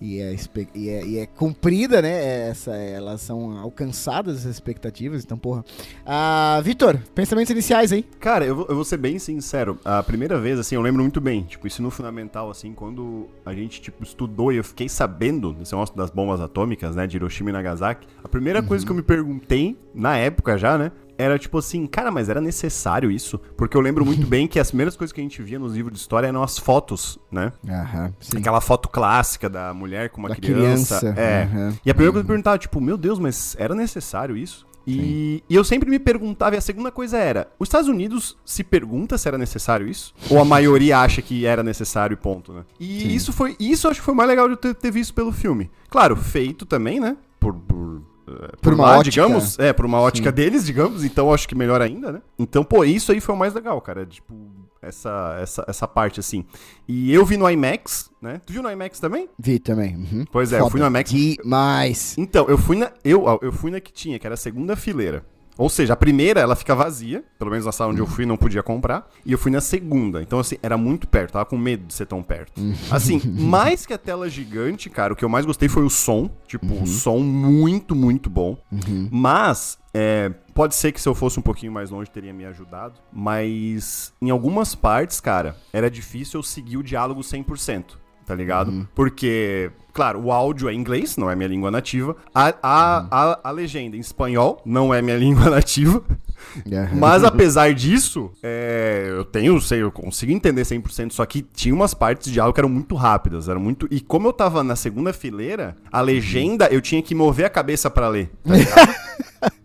e, 0.00 0.20
é, 0.20 0.36
e, 0.74 0.88
é, 0.88 1.06
e 1.06 1.18
é 1.18 1.26
cumprida, 1.26 2.02
né? 2.02 2.48
Essa, 2.48 2.72
elas 2.76 3.20
são 3.20 3.58
alcançadas 3.58 4.38
as 4.38 4.44
expectativas, 4.44 5.24
então, 5.24 5.38
porra. 5.38 5.64
Ah, 6.04 6.60
Vitor, 6.62 6.98
pensamentos 7.14 7.50
iniciais 7.50 7.92
aí. 7.92 8.02
Cara, 8.20 8.44
eu 8.44 8.56
vou, 8.56 8.66
eu 8.68 8.74
vou 8.74 8.84
ser 8.84 8.96
bem 8.96 9.18
sincero. 9.18 9.78
A 9.84 10.02
primeira 10.02 10.38
vez, 10.38 10.58
assim, 10.58 10.74
eu 10.74 10.82
lembro 10.82 11.02
muito 11.02 11.20
bem. 11.20 11.42
Tipo, 11.42 11.66
ensino 11.66 11.90
fundamental, 11.90 12.50
assim, 12.50 12.72
quando 12.72 13.28
a 13.44 13.54
gente, 13.54 13.80
tipo, 13.80 14.02
estudou 14.02 14.52
e 14.52 14.56
eu 14.56 14.64
fiquei 14.64 14.88
sabendo 14.88 15.52
desse 15.52 15.72
negócio 15.72 15.96
das 15.96 16.10
bombas 16.10 16.40
atômicas, 16.40 16.94
né, 16.96 17.06
de 17.06 17.16
Hiroshima 17.16 17.50
e 17.50 17.52
Nagasaki. 17.52 18.06
A 18.22 18.28
primeira 18.28 18.62
coisa 18.62 18.84
que 18.84 18.90
eu 18.90 18.96
me 18.96 19.02
perguntei, 19.02 19.76
na 19.94 20.16
época 20.16 20.58
já, 20.58 20.76
né, 20.76 20.92
era 21.18 21.38
tipo 21.38 21.58
assim, 21.58 21.86
cara, 21.86 22.10
mas 22.10 22.28
era 22.28 22.40
necessário 22.40 23.10
isso? 23.10 23.38
Porque 23.56 23.76
eu 23.76 23.80
lembro 23.80 24.04
muito 24.04 24.26
bem 24.28 24.46
que 24.48 24.58
as 24.58 24.68
primeiras 24.68 24.96
coisas 24.96 25.12
que 25.12 25.20
a 25.20 25.24
gente 25.24 25.42
via 25.42 25.58
nos 25.58 25.74
livros 25.74 25.94
de 25.94 26.00
história 26.00 26.26
eram 26.26 26.42
as 26.42 26.58
fotos, 26.58 27.18
né? 27.30 27.52
Aham. 27.68 28.12
Aquela 28.36 28.60
foto 28.60 28.88
clássica 28.88 29.48
da 29.48 29.72
mulher 29.74 30.10
com 30.10 30.20
uma 30.20 30.28
Da 30.28 30.36
criança. 30.36 30.98
criança, 31.00 31.20
É. 31.20 31.44
aham. 31.44 31.74
E 31.84 31.90
a 31.90 31.94
primeira 31.94 32.12
coisa 32.12 32.24
que 32.24 32.30
eu 32.30 32.34
perguntava, 32.34 32.58
tipo, 32.58 32.80
meu 32.80 32.96
Deus, 32.96 33.18
mas 33.18 33.54
era 33.58 33.74
necessário 33.74 34.36
isso? 34.36 34.66
E, 34.86 35.42
e 35.48 35.54
eu 35.54 35.64
sempre 35.64 35.88
me 35.88 35.98
perguntava, 35.98 36.56
e 36.56 36.58
a 36.58 36.60
segunda 36.60 36.92
coisa 36.92 37.16
era: 37.16 37.48
os 37.58 37.68
Estados 37.68 37.88
Unidos 37.88 38.36
se 38.44 38.62
pergunta 38.62 39.16
se 39.16 39.26
era 39.26 39.38
necessário 39.38 39.88
isso? 39.88 40.12
Ou 40.28 40.38
a 40.38 40.44
maioria 40.44 40.98
acha 40.98 41.22
que 41.22 41.46
era 41.46 41.62
necessário 41.62 42.12
e 42.12 42.16
ponto, 42.18 42.52
né? 42.52 42.64
E 42.78 43.00
Sim. 43.00 43.08
isso 43.08 43.32
foi. 43.32 43.56
Isso 43.58 43.86
eu 43.86 43.90
acho 43.92 44.00
que 44.00 44.04
foi 44.04 44.12
o 44.12 44.16
mais 44.16 44.28
legal 44.28 44.46
de 44.46 44.52
eu 44.52 44.56
ter, 44.58 44.74
ter 44.74 44.90
visto 44.90 45.14
pelo 45.14 45.32
filme. 45.32 45.70
Claro, 45.88 46.14
feito 46.14 46.66
também, 46.66 47.00
né? 47.00 47.16
Por. 47.40 47.54
por 47.54 48.02
por 48.60 48.72
uma 48.74 48.84
lá, 48.84 48.98
ótica. 48.98 49.10
digamos, 49.10 49.58
é, 49.58 49.72
por 49.72 49.84
uma 49.84 50.00
ótica 50.00 50.30
Sim. 50.30 50.34
deles, 50.34 50.64
digamos, 50.64 51.04
então 51.04 51.32
acho 51.32 51.48
que 51.48 51.54
melhor 51.54 51.82
ainda, 51.82 52.12
né? 52.12 52.22
Então, 52.38 52.64
pô, 52.64 52.84
isso 52.84 53.12
aí 53.12 53.20
foi 53.20 53.34
o 53.34 53.38
mais 53.38 53.52
legal, 53.54 53.80
cara, 53.80 54.06
tipo, 54.06 54.34
essa, 54.80 55.38
essa, 55.40 55.64
essa 55.66 55.88
parte, 55.88 56.20
assim. 56.20 56.44
E 56.86 57.12
eu 57.12 57.24
vi 57.24 57.36
no 57.36 57.48
IMAX, 57.50 58.10
né? 58.20 58.40
Tu 58.46 58.52
viu 58.52 58.62
no 58.62 58.70
IMAX 58.70 59.00
também? 59.00 59.28
Vi 59.38 59.58
também. 59.58 59.96
uhum. 59.96 60.24
Pois 60.30 60.52
é, 60.52 60.60
eu 60.60 60.70
fui 60.70 60.80
no 60.80 60.86
IMAX. 60.86 61.10
Demais. 61.10 62.16
Então, 62.18 62.46
eu 62.48 62.58
fui 62.58 62.76
na. 62.76 62.90
Eu, 63.04 63.38
eu 63.42 63.52
fui 63.52 63.70
na 63.70 63.80
que 63.80 63.92
tinha, 63.92 64.18
que 64.18 64.26
era 64.26 64.34
a 64.34 64.38
segunda 64.38 64.76
fileira. 64.76 65.24
Ou 65.56 65.68
seja, 65.68 65.92
a 65.92 65.96
primeira 65.96 66.40
ela 66.40 66.56
fica 66.56 66.74
vazia, 66.74 67.24
pelo 67.38 67.50
menos 67.50 67.66
na 67.66 67.72
sala 67.72 67.92
onde 67.92 68.00
eu 68.00 68.06
fui 68.06 68.26
não 68.26 68.36
podia 68.36 68.62
comprar, 68.62 69.08
e 69.24 69.32
eu 69.32 69.38
fui 69.38 69.50
na 69.50 69.60
segunda. 69.60 70.22
Então, 70.22 70.38
assim, 70.38 70.56
era 70.62 70.76
muito 70.76 71.06
perto, 71.06 71.32
tava 71.32 71.44
com 71.44 71.56
medo 71.56 71.86
de 71.86 71.94
ser 71.94 72.06
tão 72.06 72.22
perto. 72.22 72.60
Assim, 72.90 73.20
mais 73.24 73.86
que 73.86 73.92
a 73.92 73.98
tela 73.98 74.28
gigante, 74.28 74.90
cara, 74.90 75.12
o 75.12 75.16
que 75.16 75.24
eu 75.24 75.28
mais 75.28 75.46
gostei 75.46 75.68
foi 75.68 75.84
o 75.84 75.90
som. 75.90 76.30
Tipo, 76.46 76.82
o 76.82 76.86
som 76.86 77.18
muito, 77.18 77.94
muito 77.94 78.28
bom. 78.28 78.56
Mas, 79.10 79.78
é, 79.92 80.30
pode 80.52 80.74
ser 80.74 80.90
que 80.92 81.00
se 81.00 81.08
eu 81.08 81.14
fosse 81.14 81.38
um 81.38 81.42
pouquinho 81.42 81.72
mais 81.72 81.90
longe 81.90 82.10
teria 82.10 82.32
me 82.32 82.44
ajudado. 82.44 82.94
Mas, 83.12 84.12
em 84.20 84.30
algumas 84.30 84.74
partes, 84.74 85.20
cara, 85.20 85.56
era 85.72 85.90
difícil 85.90 86.38
eu 86.38 86.42
seguir 86.42 86.76
o 86.76 86.82
diálogo 86.82 87.20
100%. 87.20 88.03
Tá 88.26 88.34
ligado? 88.34 88.88
Porque, 88.94 89.70
claro, 89.92 90.20
o 90.20 90.32
áudio 90.32 90.68
é 90.68 90.72
em 90.72 90.78
inglês, 90.78 91.16
não 91.16 91.30
é 91.30 91.36
minha 91.36 91.48
língua 91.48 91.70
nativa. 91.70 92.16
A, 92.34 92.54
a, 92.62 93.06
a, 93.10 93.40
a 93.44 93.50
legenda 93.50 93.96
em 93.96 94.00
espanhol 94.00 94.60
não 94.64 94.94
é 94.94 95.02
minha 95.02 95.16
língua 95.18 95.50
nativa. 95.50 96.02
Aham. 96.72 96.96
Mas 96.96 97.22
apesar 97.24 97.74
disso, 97.74 98.30
é, 98.42 99.06
eu 99.08 99.24
tenho, 99.24 99.60
sei, 99.60 99.82
eu 99.82 99.92
consigo 99.92 100.32
entender 100.32 100.62
100%, 100.62 101.12
só 101.12 101.24
que 101.26 101.42
tinha 101.42 101.74
umas 101.74 101.92
partes 101.92 102.28
de 102.28 102.32
diálogo 102.34 102.54
que 102.54 102.60
eram 102.60 102.68
muito 102.68 102.94
rápidas, 102.94 103.48
eram 103.48 103.60
muito... 103.60 103.86
E 103.90 104.00
como 104.00 104.28
eu 104.28 104.32
tava 104.32 104.64
na 104.64 104.76
segunda 104.76 105.12
fileira, 105.12 105.76
a 105.92 106.00
legenda 106.00 106.66
eu 106.66 106.80
tinha 106.80 107.02
que 107.02 107.14
mover 107.14 107.46
a 107.46 107.50
cabeça 107.50 107.90
pra 107.90 108.08
ler, 108.08 108.30
tá 108.42 108.56
ligado? 108.56 108.94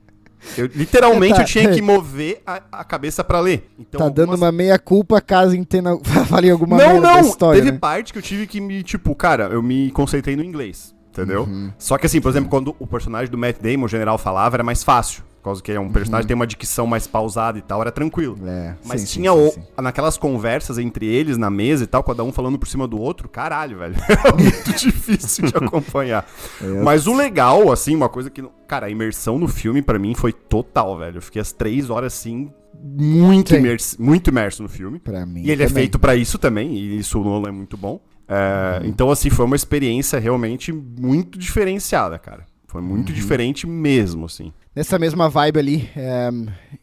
Eu, 0.57 0.65
literalmente 0.67 1.35
Tá. 1.35 1.41
eu 1.41 1.45
tinha 1.45 1.69
que 1.71 1.81
mover 1.81 2.41
a, 2.45 2.61
a 2.71 2.83
cabeça 2.83 3.23
pra 3.23 3.39
ler. 3.39 3.69
Então, 3.79 3.99
tá 3.99 4.09
dando 4.09 4.31
algumas- 4.31 4.41
uma 4.41 4.51
meia 4.51 4.77
culpa 4.79 5.19
caso 5.21 5.55
entenda, 5.55 5.97
fale 6.27 6.49
alguma 6.49 6.77
Não, 6.77 6.85
merda 6.93 7.01
da 7.01 7.13
não! 7.21 7.29
história. 7.29 7.59
Teve 7.61 7.71
né? 7.73 7.77
parte 7.79 8.11
que 8.13 8.19
eu 8.19 8.23
tive 8.23 8.47
que 8.47 8.59
me, 8.59 8.83
tipo, 8.83 9.13
cara, 9.15 9.45
eu 9.51 9.61
me 9.61 9.91
concentrei 9.91 10.35
no 10.35 10.43
inglês, 10.43 10.93
entendeu? 11.11 11.43
Uhum. 11.43 11.71
Só 11.77 11.97
que 11.97 12.05
assim, 12.05 12.19
por 12.21 12.29
exemplo, 12.29 12.49
quando 12.49 12.75
o 12.79 12.85
personagem 12.87 13.29
do 13.31 13.37
Matt 13.37 13.57
Damon, 13.61 13.85
o 13.85 13.87
general, 13.87 14.17
falava, 14.17 14.55
era 14.55 14.63
mais 14.63 14.83
fácil. 14.83 15.23
Por 15.39 15.43
causa 15.45 15.63
que 15.63 15.71
é 15.71 15.79
um 15.79 15.89
personagem 15.89 16.23
que 16.23 16.27
tem 16.27 16.35
uma 16.35 16.45
dicção 16.45 16.85
mais 16.85 17.07
pausada 17.07 17.57
e 17.57 17.61
tal, 17.61 17.79
era 17.81 17.91
tranquilo. 17.91 18.37
Uhum. 18.41 18.47
É, 18.47 18.75
Mas 18.85 19.01
sim, 19.01 19.07
tinha 19.21 19.31
sim, 19.31 19.37
o- 19.37 19.49
sim. 19.51 19.61
naquelas 19.81 20.17
conversas 20.17 20.77
entre 20.77 21.05
eles 21.05 21.37
na 21.37 21.49
mesa 21.49 21.85
e 21.85 21.87
tal, 21.87 22.03
cada 22.03 22.23
um 22.23 22.31
falando 22.33 22.59
por 22.59 22.67
cima 22.67 22.85
do 22.87 22.99
outro, 22.99 23.29
caralho, 23.29 23.77
velho. 23.79 23.95
Era 24.07 24.35
muito 24.35 24.73
difícil 24.73 25.45
de 25.47 25.55
acompanhar. 25.57 26.25
É, 26.61 26.83
Mas 26.83 27.07
o 27.07 27.15
legal, 27.15 27.71
assim, 27.71 27.95
uma 27.95 28.09
coisa 28.09 28.29
que. 28.29 28.43
Cara, 28.67 28.87
a 28.87 28.89
imersão 28.89 29.39
no 29.39 29.47
filme 29.47 29.81
pra 29.81 29.97
mim 29.97 30.13
foi 30.13 30.33
total, 30.33 30.97
velho. 30.97 31.17
Eu 31.17 31.21
fiquei 31.21 31.41
as 31.41 31.51
três 31.53 31.89
horas 31.89 32.13
assim, 32.13 32.51
muito, 32.81 33.55
imerso, 33.55 34.01
muito 34.01 34.29
imerso 34.29 34.61
no 34.61 34.67
filme. 34.69 34.99
Pra 34.99 35.25
mim. 35.25 35.41
E 35.43 35.51
ele 35.51 35.63
é 35.63 35.67
também. 35.67 35.83
feito 35.83 35.97
pra 35.97 36.15
isso 36.15 36.37
também, 36.37 36.73
e 36.73 36.97
isso 36.99 37.19
o 37.19 37.23
Nolan 37.23 37.49
é 37.49 37.51
muito 37.51 37.77
bom. 37.77 37.99
É, 38.27 38.81
Então, 38.83 39.09
assim, 39.09 39.29
foi 39.29 39.45
uma 39.45 39.55
experiência 39.55 40.19
realmente 40.19 40.71
muito 40.71 41.39
diferenciada, 41.39 42.19
cara. 42.19 42.45
Foi 42.69 42.83
muito 42.83 43.11
diferente 43.11 43.65
mesmo, 43.65 44.25
assim. 44.25 44.53
Nessa 44.75 44.99
mesma 44.99 45.27
vibe 45.27 45.57
ali 45.57 45.89
é, 45.95 46.29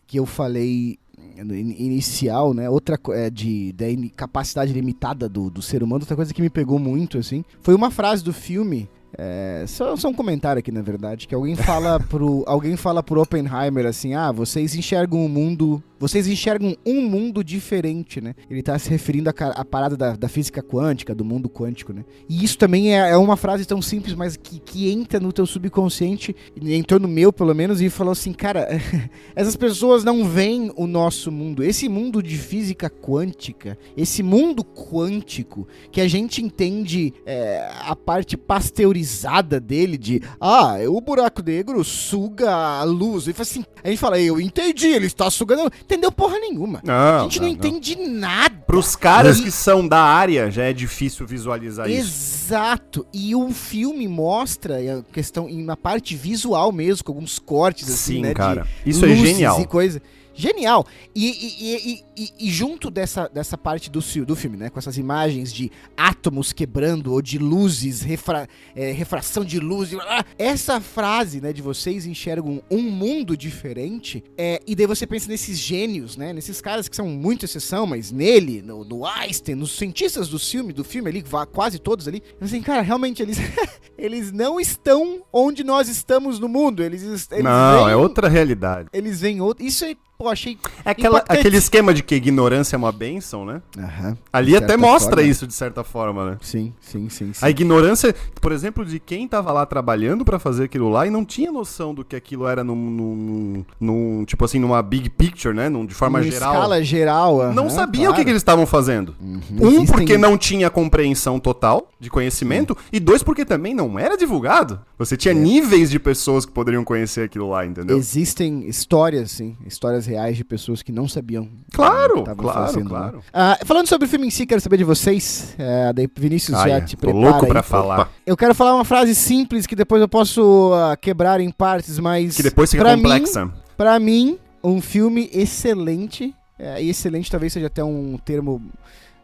que 0.04 0.18
eu 0.18 0.26
falei 0.26 0.98
inicial, 1.38 2.52
né? 2.52 2.68
Outra 2.68 2.98
é, 3.10 3.30
de 3.30 3.72
da 3.72 3.86
capacidade 4.16 4.72
limitada 4.72 5.28
do, 5.28 5.48
do 5.48 5.62
ser 5.62 5.84
humano, 5.84 6.02
outra 6.02 6.16
coisa 6.16 6.34
que 6.34 6.42
me 6.42 6.50
pegou 6.50 6.80
muito, 6.80 7.18
assim, 7.18 7.44
foi 7.60 7.72
uma 7.72 7.90
frase 7.90 8.24
do 8.24 8.32
filme. 8.32 8.88
É, 9.16 9.64
só, 9.68 9.96
só 9.96 10.08
um 10.08 10.12
comentário 10.12 10.58
aqui, 10.58 10.72
na 10.72 10.82
verdade, 10.82 11.28
que 11.28 11.34
alguém 11.34 11.54
fala 11.54 12.00
pro 12.10 12.42
alguém 12.48 12.76
fala 12.76 13.00
pro 13.00 13.22
Oppenheimer 13.22 13.86
assim, 13.86 14.14
ah, 14.14 14.32
vocês 14.32 14.74
enxergam 14.74 15.24
o 15.24 15.28
mundo, 15.28 15.80
vocês 15.98 16.26
enxergam 16.26 16.76
um 16.84 17.02
mundo 17.02 17.42
diferente, 17.42 18.20
né? 18.20 18.34
Ele 18.50 18.62
tá 18.62 18.78
se 18.78 18.90
referindo 18.90 19.30
à, 19.30 19.64
parada 19.64 19.96
da, 19.96 20.16
da 20.16 20.28
física 20.28 20.62
quântica, 20.62 21.14
do 21.14 21.24
mundo 21.24 21.48
quântico, 21.48 21.92
né? 21.92 22.04
E 22.28 22.44
isso 22.44 22.58
também 22.58 22.94
é, 22.94 23.10
é 23.10 23.16
uma 23.16 23.36
frase 23.36 23.64
tão 23.64 23.80
simples, 23.80 24.14
mas 24.14 24.36
que, 24.36 24.58
que 24.58 24.90
entra 24.90 25.18
no 25.18 25.32
teu 25.32 25.46
subconsciente, 25.46 26.34
entrou 26.62 27.00
no 27.00 27.08
meu 27.08 27.32
pelo 27.32 27.54
menos, 27.54 27.80
e 27.80 27.88
falou 27.90 28.12
assim, 28.12 28.32
cara, 28.32 28.68
essas 29.34 29.56
pessoas 29.56 30.04
não 30.04 30.24
veem 30.28 30.72
o 30.76 30.86
nosso 30.86 31.32
mundo. 31.32 31.62
Esse 31.62 31.88
mundo 31.88 32.22
de 32.22 32.36
física 32.36 32.90
quântica, 32.90 33.78
esse 33.96 34.22
mundo 34.22 34.64
quântico, 34.64 35.66
que 35.90 36.00
a 36.00 36.08
gente 36.08 36.42
entende 36.42 37.14
é, 37.24 37.68
a 37.80 37.96
parte 37.96 38.36
pasteurizada 38.36 39.58
dele 39.60 39.96
de 39.96 40.22
ah, 40.40 40.76
o 40.88 41.00
buraco 41.00 41.42
negro 41.42 41.82
suga 41.84 42.50
a 42.52 42.84
luz. 42.84 43.26
E 43.26 43.32
fala 43.32 43.42
assim, 43.42 43.64
a 43.82 43.88
gente 43.88 43.98
fala, 43.98 44.20
eu 44.20 44.40
entendi, 44.40 44.88
ele 44.88 45.06
está 45.06 45.30
sugando. 45.30 45.70
Entendeu 45.86 46.10
porra 46.10 46.36
nenhuma. 46.40 46.82
a 46.84 47.22
gente 47.22 47.40
não, 47.40 47.46
entende 47.46 47.94
nada. 47.96 48.56
Pros 48.66 48.96
caras 48.96 49.38
E- 49.38 49.44
que 49.44 49.50
são 49.52 49.86
da 49.86 50.00
área, 50.00 50.50
já 50.50 50.64
é 50.64 50.72
difícil 50.72 51.24
visualizar 51.24 51.88
isso. 51.88 52.00
Exato. 52.46 53.06
E 53.14 53.36
o 53.36 53.50
filme 53.50 54.08
mostra 54.08 54.78
a 54.98 55.02
questão 55.12 55.48
em 55.48 55.62
uma 55.62 55.76
parte 55.76 56.16
visual 56.16 56.72
mesmo, 56.72 57.04
com 57.04 57.12
alguns 57.12 57.38
cortes 57.38 57.88
assim, 57.88 58.14
Sim, 58.16 58.22
né? 58.22 58.34
cara. 58.34 58.66
Isso 58.84 59.06
é 59.06 59.14
genial. 59.14 59.60
E 59.60 59.66
coisa. 59.66 60.02
Genial. 60.36 60.86
E, 61.14 61.26
e, 61.30 62.04
e, 62.16 62.32
e- 62.46 62.50
junto 62.50 62.90
dessa, 62.90 63.26
dessa 63.28 63.56
parte 63.56 63.90
do, 63.90 64.00
do 64.24 64.36
filme, 64.36 64.56
né? 64.56 64.68
Com 64.70 64.78
essas 64.78 64.98
imagens 64.98 65.52
de 65.52 65.70
átomos 65.96 66.52
quebrando 66.52 67.12
ou 67.12 67.22
de 67.22 67.38
luzes, 67.38 68.02
refra- 68.02 68.46
é, 68.74 68.92
refração 68.92 69.44
de 69.44 69.58
luz. 69.58 69.90
essa 70.38 70.80
frase, 70.80 71.40
né? 71.40 71.52
De 71.52 71.62
vocês 71.62 72.04
enxergam 72.06 72.62
um 72.70 72.82
mundo 72.82 73.36
diferente. 73.36 74.22
É, 74.36 74.60
e 74.66 74.74
daí 74.76 74.86
você 74.86 75.06
pensa 75.06 75.28
nesses 75.28 75.58
gênios, 75.58 76.16
né? 76.16 76.32
Nesses 76.32 76.60
caras 76.60 76.88
que 76.88 76.94
são 76.96 77.06
muito 77.08 77.44
exceção, 77.44 77.86
mas 77.86 78.12
nele, 78.12 78.60
no, 78.62 78.84
no 78.84 79.06
Einstein, 79.06 79.54
nos 79.54 79.72
cientistas 79.76 80.28
do 80.28 80.38
filme, 80.38 80.72
do 80.72 80.84
filme 80.84 81.08
ali, 81.08 81.24
quase 81.52 81.78
todos 81.78 82.06
ali. 82.06 82.22
Assim, 82.40 82.60
cara, 82.60 82.82
realmente 82.82 83.22
eles, 83.22 83.38
eles 83.96 84.32
não 84.32 84.60
estão 84.60 85.22
onde 85.32 85.64
nós 85.64 85.88
estamos 85.88 86.38
no 86.38 86.48
mundo. 86.48 86.82
Eles, 86.82 87.02
eles 87.02 87.28
Não, 87.42 87.84
veem- 87.84 87.92
é 87.92 87.96
outra 87.96 88.28
realidade. 88.28 88.88
eles 88.92 89.20
veem 89.20 89.40
outro. 89.40 89.64
Isso 89.64 89.84
é, 89.84 89.94
pô, 90.18 90.28
achei. 90.28 90.58
É 90.84 90.90
aquela, 90.90 91.24
aquele 91.28 91.56
esquema 91.56 91.92
de 91.92 92.02
que 92.02 92.14
ignorância 92.14 92.76
é 92.76 92.78
uma 92.78 92.92
benção, 92.92 93.44
né? 93.44 93.60
Aham. 93.78 94.16
Ali 94.32 94.56
até 94.56 94.76
mostra 94.76 95.16
forma. 95.16 95.28
isso 95.30 95.46
de 95.46 95.54
certa 95.54 95.84
forma, 95.84 96.30
né? 96.32 96.38
Sim, 96.40 96.72
sim, 96.80 97.08
sim, 97.08 97.32
sim. 97.32 97.44
A 97.44 97.50
ignorância, 97.50 98.14
por 98.40 98.52
exemplo, 98.52 98.84
de 98.84 98.98
quem 98.98 99.26
tava 99.28 99.52
lá 99.52 99.64
trabalhando 99.66 100.24
pra 100.24 100.38
fazer 100.38 100.64
aquilo 100.64 100.88
lá 100.88 101.06
e 101.06 101.10
não 101.10 101.24
tinha 101.24 101.50
noção 101.52 101.94
do 101.94 102.04
que 102.04 102.16
aquilo 102.16 102.46
era 102.46 102.62
num, 102.64 102.74
num, 102.76 103.64
num- 103.80 104.24
tipo 104.24 104.44
assim, 104.44 104.58
numa 104.58 104.82
big 104.82 105.10
picture, 105.10 105.54
né? 105.54 105.68
Num, 105.68 105.84
de 105.84 105.94
forma 105.94 106.20
Em 106.20 106.30
geral. 106.30 106.52
escala 106.54 106.82
geral. 106.82 107.40
aham, 107.42 107.52
não 107.54 107.68
sabia 107.70 108.08
o 108.10 108.12
que, 108.12 108.18
que 108.18 108.22
claro. 108.24 108.30
eles 108.30 108.40
estavam 108.40 108.66
fazendo. 108.66 109.14
Uhum. 109.20 109.40
Um, 109.50 109.66
Existem- 109.68 109.86
porque 109.86 110.18
não 110.18 110.36
tinha 110.38 110.70
compreensão 110.70 111.38
total 111.38 111.88
de 112.00 112.08
conhecimento. 112.10 112.76
E 112.92 113.00
dois, 113.00 113.22
porque 113.22 113.44
também 113.44 113.74
não 113.74 113.98
era 113.98 114.16
divulgado. 114.16 114.80
Você 114.98 115.14
É. 115.14 115.18
tinha 115.18 115.34
níveis 115.34 115.90
de 115.90 115.98
pessoas 115.98 116.44
que 116.46 116.52
poderiam 116.52 116.84
conhecer 116.84 117.22
aquilo 117.24 117.50
lá, 117.50 117.66
entendeu? 117.66 117.96
Existem 117.98 118.66
histórias, 118.68 119.30
sim, 119.32 119.56
histórias 119.66 120.05
reais 120.06 120.36
de 120.36 120.44
pessoas 120.44 120.82
que 120.82 120.90
não 120.92 121.06
sabiam. 121.08 121.48
Claro, 121.72 122.20
o 122.20 122.24
que 122.24 122.34
claro, 122.34 122.66
fazendo, 122.66 122.88
claro. 122.88 123.16
né? 123.18 123.22
Ah, 123.32 123.58
falando 123.64 123.86
sobre 123.88 124.06
o 124.06 124.08
filme 124.08 124.26
em 124.26 124.30
si, 124.30 124.46
quero 124.46 124.60
saber 124.60 124.76
de 124.78 124.84
vocês. 124.84 125.54
É, 125.58 125.92
daí 125.92 126.08
Vinícius 126.16 126.56
Ah, 126.56 126.68
já 126.68 126.80
te 126.80 126.96
Tô 126.96 127.00
prepara. 127.08 127.24
louco 127.24 127.46
pra 127.46 127.60
aí. 127.60 127.66
falar. 127.66 128.10
Eu 128.24 128.36
quero 128.36 128.54
falar 128.54 128.74
uma 128.74 128.84
frase 128.84 129.14
simples 129.14 129.66
que 129.66 129.76
depois 129.76 130.00
eu 130.00 130.08
posso 130.08 130.72
ah, 130.74 130.96
quebrar 130.96 131.40
em 131.40 131.50
partes, 131.50 131.98
mas. 131.98 132.36
Que 132.36 132.42
depois 132.42 132.70
fica 132.70 132.82
pra 132.82 132.96
mim, 132.96 133.02
complexa. 133.02 133.50
Pra 133.76 133.98
mim, 133.98 134.38
um 134.62 134.80
filme 134.80 135.28
excelente. 135.32 136.34
É, 136.58 136.82
e 136.82 136.88
excelente 136.88 137.30
talvez 137.30 137.52
seja 137.52 137.66
até 137.66 137.84
um 137.84 138.16
termo 138.24 138.62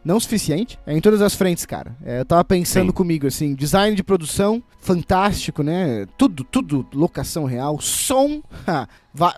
não 0.03 0.19
suficiente. 0.19 0.77
É 0.85 0.95
em 0.95 1.01
todas 1.01 1.21
as 1.21 1.33
frentes, 1.35 1.65
cara. 1.65 1.95
É, 2.05 2.19
eu 2.19 2.25
tava 2.25 2.43
pensando 2.43 2.87
Sim. 2.87 2.93
comigo, 2.93 3.27
assim, 3.27 3.53
design 3.55 3.95
de 3.95 4.03
produção, 4.03 4.61
fantástico, 4.79 5.63
né? 5.63 6.05
Tudo, 6.17 6.43
tudo, 6.43 6.85
locação 6.93 7.45
real, 7.45 7.79
som, 7.79 8.41
ha, 8.67 8.87
va- 9.13 9.37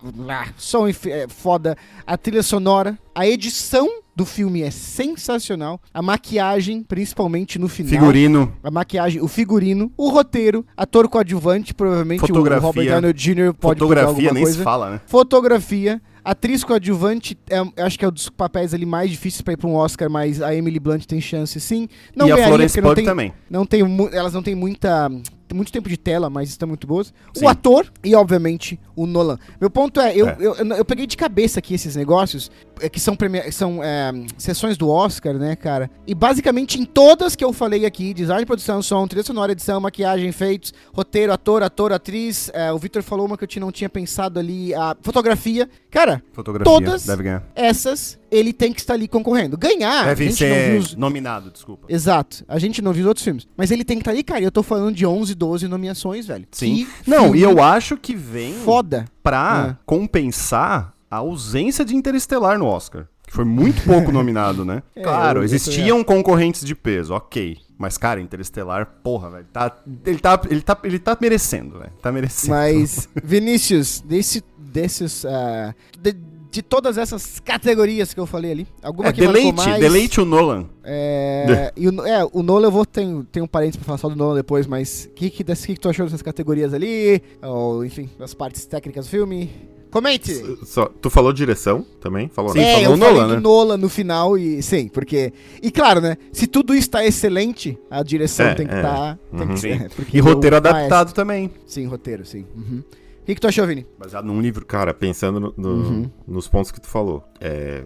som 0.58 0.88
é, 0.88 0.94
foda, 1.28 1.76
a 2.06 2.18
trilha 2.18 2.44
sonora, 2.44 2.98
a 3.14 3.28
edição 3.28 3.88
do 4.16 4.26
filme 4.26 4.62
é 4.62 4.72
sensacional, 4.72 5.80
a 5.94 6.02
maquiagem, 6.02 6.82
principalmente 6.82 7.60
no 7.60 7.68
final. 7.68 7.92
Figurino. 7.92 8.54
A 8.64 8.72
maquiagem, 8.72 9.22
o 9.22 9.28
figurino, 9.28 9.92
o 9.98 10.10
roteiro, 10.10 10.66
ator 10.76 11.10
coadjuvante, 11.10 11.74
provavelmente 11.74 12.24
o 12.24 12.28
Fotografia. 12.28 12.66
Robert 12.66 12.86
Downey 12.90 13.14
Jr. 13.14 13.54
pode 13.54 13.78
Fotografia 13.80 14.32
nem 14.32 14.44
coisa. 14.44 14.58
se 14.58 14.64
fala, 14.64 14.90
né? 14.92 15.02
Fotografia, 15.06 16.02
atriz 16.26 16.64
coadjuvante, 16.64 17.38
é, 17.50 17.60
eu 17.60 17.86
acho 17.86 17.98
que 18.00 18.04
é 18.04 18.08
um 18.08 18.12
dos 18.12 18.30
papéis 18.30 18.74
ali 18.74 18.86
mais 18.86 19.12
difíceis 19.12 19.42
pra 19.42 19.54
ir 19.54 19.58
pra 19.58 19.70
um 19.70 19.76
Oscar, 19.76 20.10
mas 20.10 20.42
a 20.42 20.54
Emily 20.54 20.80
Blunt 20.80 21.06
tem 21.06 21.22
chance 21.22 21.60
sim. 21.62 21.88
Não 22.16 22.28
e 22.28 22.32
a 22.32 22.48
Florence 22.48 22.82
Pugh 22.82 22.96
tem, 22.96 23.06
também. 23.06 23.34
não 23.50 23.66
tem 23.66 23.82
elas 24.12 24.34
não 24.34 24.42
têm 24.42 24.56
muita 24.56 25.10
muito 25.54 25.72
tempo 25.72 25.88
de 25.90 25.98
tela, 25.98 26.30
mas 26.30 26.50
estão 26.50 26.68
muito 26.68 26.88
boas. 26.88 27.14
Sim. 27.34 27.46
O 27.46 27.48
ator 27.48 27.92
e, 28.04 28.16
obviamente, 28.16 28.80
o 28.96 29.06
Nolan. 29.06 29.38
Meu 29.62 29.70
ponto 29.70 30.00
é, 30.02 30.16
eu, 30.16 30.28
É. 30.30 30.38
Eu, 30.40 30.56
eu, 30.56 30.66
eu 30.78 30.86
peguei 30.86 31.06
de 31.06 31.16
cabeça 31.16 31.60
aqui 31.60 31.74
esses 31.74 31.96
negócios, 31.96 32.50
é, 32.80 32.90
que 32.90 33.00
são, 33.00 33.16
premia- 33.16 33.52
são 33.52 33.84
é, 33.84 34.12
sessões 34.38 34.78
do 34.78 34.90
Oscar, 34.90 35.36
né, 35.36 35.56
cara? 35.56 35.90
E 36.08 36.16
basicamente 36.16 36.80
em 36.80 36.86
todas 36.86 37.36
que 37.36 37.44
eu 37.44 37.54
falei 37.54 37.86
aqui, 37.86 38.14
design, 38.14 38.46
produção, 38.46 38.82
som, 38.82 39.08
trilha 39.08 39.24
sonora, 39.24 39.52
edição, 39.52 39.80
maquiagem, 39.80 40.28
efeitos, 40.30 40.74
roteiro, 40.94 41.32
ator, 41.32 41.62
ator, 41.64 41.92
atriz, 41.94 42.50
é, 42.54 42.72
o 42.72 42.78
Victor 42.78 43.04
falou 43.04 43.26
uma 43.26 43.38
que 43.38 43.44
eu 43.58 43.62
não 43.62 43.72
tinha 43.72 43.90
pensado 43.90 44.40
ali, 44.40 44.74
a 44.74 44.96
fotografia. 45.02 45.70
Cara, 45.92 46.22
Fotografia. 46.34 46.74
Todas- 46.74 47.06
Deve 47.06 47.24
ganhar. 47.24 47.44
essas 47.56 48.18
ele 48.32 48.52
tem 48.54 48.74
que 48.74 48.80
estar 48.80 48.94
ali 48.94 49.08
concorrendo. 49.08 49.58
Ganhar, 49.58 50.06
Deve 50.06 50.30
gente 50.30 50.44
não 50.44 50.56
viu 50.56 50.66
ser 50.66 50.80
os... 50.80 50.96
nominado, 50.96 51.52
desculpa. 51.52 51.86
Exato. 51.90 52.44
A 52.48 52.60
gente 52.60 52.82
não 52.82 52.92
viu 52.94 53.04
os 53.04 53.08
outros 53.08 53.24
filmes. 53.24 53.48
Mas 53.56 53.72
ele 53.72 53.84
tem 53.84 53.98
que 53.98 54.02
estar 54.02 54.12
ali, 54.12 54.24
cara. 54.24 54.42
E 54.42 54.44
eu 54.44 54.52
tô 54.52 54.64
falando 54.64 54.96
de 54.96 55.06
11, 55.06 55.34
12 55.36 55.68
nomeações, 55.68 56.28
velho. 56.28 56.48
Sim. 56.52 56.88
Que 57.04 57.10
Não, 57.10 57.36
e 57.36 57.42
eu 57.42 57.62
acho 57.62 57.98
que 57.98 58.16
vem 58.16 58.54
Foda. 58.54 59.06
pra 59.24 59.78
compensar 59.86 60.94
a 61.10 61.18
ausência 61.18 61.86
de 61.86 61.96
Interestelar 61.96 62.58
no 62.58 62.66
Oscar. 62.66 63.08
Que 63.28 63.34
foi 63.34 63.46
muito 63.46 63.82
pouco 63.84 64.12
nominado, 64.14 64.64
né? 64.64 64.84
É, 64.96 65.02
claro, 65.02 65.44
existiam 65.44 66.04
concorrentes 66.04 66.64
de 66.64 66.76
peso, 66.76 67.14
ok. 67.14 67.58
Mas, 67.78 67.98
cara, 67.98 68.22
Interestelar, 68.22 68.86
porra, 69.04 69.30
velho. 69.32 69.48
Tá, 69.52 69.76
ele, 70.06 70.20
tá, 70.20 70.42
ele, 70.50 70.62
tá, 70.62 70.78
ele 70.84 71.00
tá 71.00 71.18
merecendo, 71.20 71.80
velho. 71.80 71.92
Tá 72.02 72.12
merecendo. 72.12 72.54
Mas, 72.54 73.10
Vinícius, 73.24 74.00
desse, 74.02 74.44
desses. 74.58 75.26
ah, 75.26 75.74
de, 76.00 76.16
de 76.56 76.62
todas 76.62 76.98
essas 76.98 77.38
categorias 77.42 78.14
que 78.14 78.20
eu 78.20 78.26
falei 78.26 78.50
ali, 78.52 78.68
alguma 78.82 79.10
É, 79.10 79.12
que 79.12 79.20
deleite, 79.20 79.52
mais, 79.58 79.78
deleite 79.78 80.22
o 80.22 80.26
Nolan. 80.26 80.70
É, 80.86 81.74
e 81.76 81.90
o, 81.90 82.06
é, 82.08 82.26
o 82.32 82.42
Nolan 82.42 82.68
eu 82.68 82.72
vou 82.72 82.86
tenho 82.86 83.44
um 83.44 83.48
parênteses 83.48 83.76
pra 83.76 83.86
falar 83.86 83.98
só 83.98 84.08
do 84.08 84.16
Nolan 84.16 84.36
depois, 84.36 84.66
mas 84.66 85.10
o 85.12 85.14
que, 85.16 85.30
que, 85.30 85.44
que, 85.44 85.76
tu 85.78 85.90
achou 85.90 86.06
dessas 86.06 86.22
categorias 86.22 86.74
ali? 86.74 87.22
Ou, 87.42 87.84
enfim, 87.84 88.10
das 88.18 88.34
partes 88.34 88.66
técnicas 88.66 89.06
do 89.06 89.10
filme? 89.10 89.52
Comente! 89.92 90.34
Só, 90.66 90.86
tu 91.02 91.10
falou 91.10 91.34
direção 91.34 91.86
também? 92.00 92.30
Falou, 92.30 92.52
Sim, 92.54 92.60
né? 92.60 92.72
é, 92.72 92.84
falou 92.84 92.92
eu 92.94 92.98
falei 92.98 93.14
Nolan, 93.14 93.28
do 93.28 93.34
né? 93.36 93.40
Nolan 93.42 93.78
no 93.78 93.90
final 93.90 94.38
e 94.38 94.62
sim, 94.64 94.88
porque 94.88 95.34
e 95.62 95.70
claro, 95.72 96.00
né? 96.00 96.16
Se 96.32 96.48
tudo 96.48 96.74
isso 96.74 96.90
tá 96.90 97.06
excelente, 97.06 97.78
a 97.92 98.02
direção 98.02 98.46
É, 98.48 98.56
tem 98.56 98.66
que 98.68 98.74
é. 98.74 98.78
estar, 98.78 99.20
Uhum. 99.34 99.56
Sim. 99.58 99.80
porque 99.94 100.18
E 100.18 100.22
roteiro 100.22 100.56
adaptado 100.56 101.12
também. 101.14 101.48
maestro- 101.48 101.62
Sim, 101.68 101.86
roteiro, 101.88 102.26
sim. 102.26 102.46
Uhum. 102.56 102.82
O 103.26 103.28
que, 103.28 103.34
que 103.34 103.42
tu 103.42 103.48
achou, 103.48 103.66
Vini? 103.66 103.88
Baseado 103.98 104.26
num 104.26 104.40
livro. 104.40 104.64
Cara, 104.64 104.94
pensando 104.94 105.40
no- 105.40 105.54
no- 105.58 106.12
nos 106.28 106.48
pontos 106.48 106.70
que 106.72 106.80
tu 106.80 106.86
falou. 106.88 107.24
É, 107.42 107.84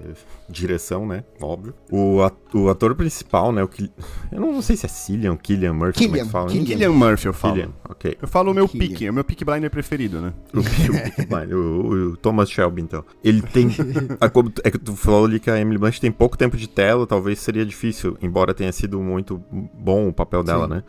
direção, 0.49 1.07
né? 1.07 1.23
Óbvio. 1.41 1.73
O, 1.89 2.21
at- 2.21 2.35
o 2.53 2.67
ator 2.69 2.93
principal, 2.93 3.53
né? 3.53 3.63
O 3.63 3.67
que, 3.67 3.89
eu 4.33 4.39
não 4.41 4.61
sei 4.61 4.75
se 4.75 4.85
é 4.85 4.89
Cillian, 4.89 5.37
Killian 5.37 5.71
Murphy, 5.73 6.03
como 6.03 6.07
é 6.17 6.19
Killian, 6.19 6.25
que 6.25 6.31
fala? 6.31 6.45
né? 6.47 6.51
Killian. 6.51 6.65
Killian 6.67 6.91
Murphy, 6.91 7.25
eu 7.27 7.33
falo. 7.33 7.53
Killian, 7.53 7.69
ok. 7.89 8.17
Eu 8.21 8.27
falo 8.27 8.51
o 8.51 8.53
meu 8.53 8.67
Killian. 8.67 8.87
pique, 8.89 9.05
é 9.05 9.09
o 9.11 9.13
meu 9.13 9.23
pick 9.23 9.43
blinder 9.45 9.71
preferido, 9.71 10.19
né? 10.19 10.33
O, 10.53 11.27
Blinders, 11.27 11.53
o- 11.53 12.09
o 12.11 12.17
Thomas 12.17 12.49
Shelby, 12.49 12.81
então. 12.81 13.05
Ele 13.23 13.41
tem. 13.41 13.69
a- 14.19 14.31
é 14.67 14.71
que 14.71 14.77
tu 14.77 14.93
falou 14.97 15.23
ali 15.25 15.39
que 15.39 15.49
a 15.49 15.57
Emily 15.57 15.77
Blunt 15.77 15.99
tem 15.99 16.11
pouco 16.11 16.37
tempo 16.37 16.57
de 16.57 16.67
tela, 16.67 17.07
talvez 17.07 17.39
seria 17.39 17.65
difícil, 17.65 18.17
embora 18.21 18.53
tenha 18.53 18.73
sido 18.73 18.99
muito 18.99 19.41
bom 19.73 20.09
o 20.09 20.13
papel 20.13 20.43
dela, 20.43 20.65
Sim. 20.67 20.73
né? 20.73 20.83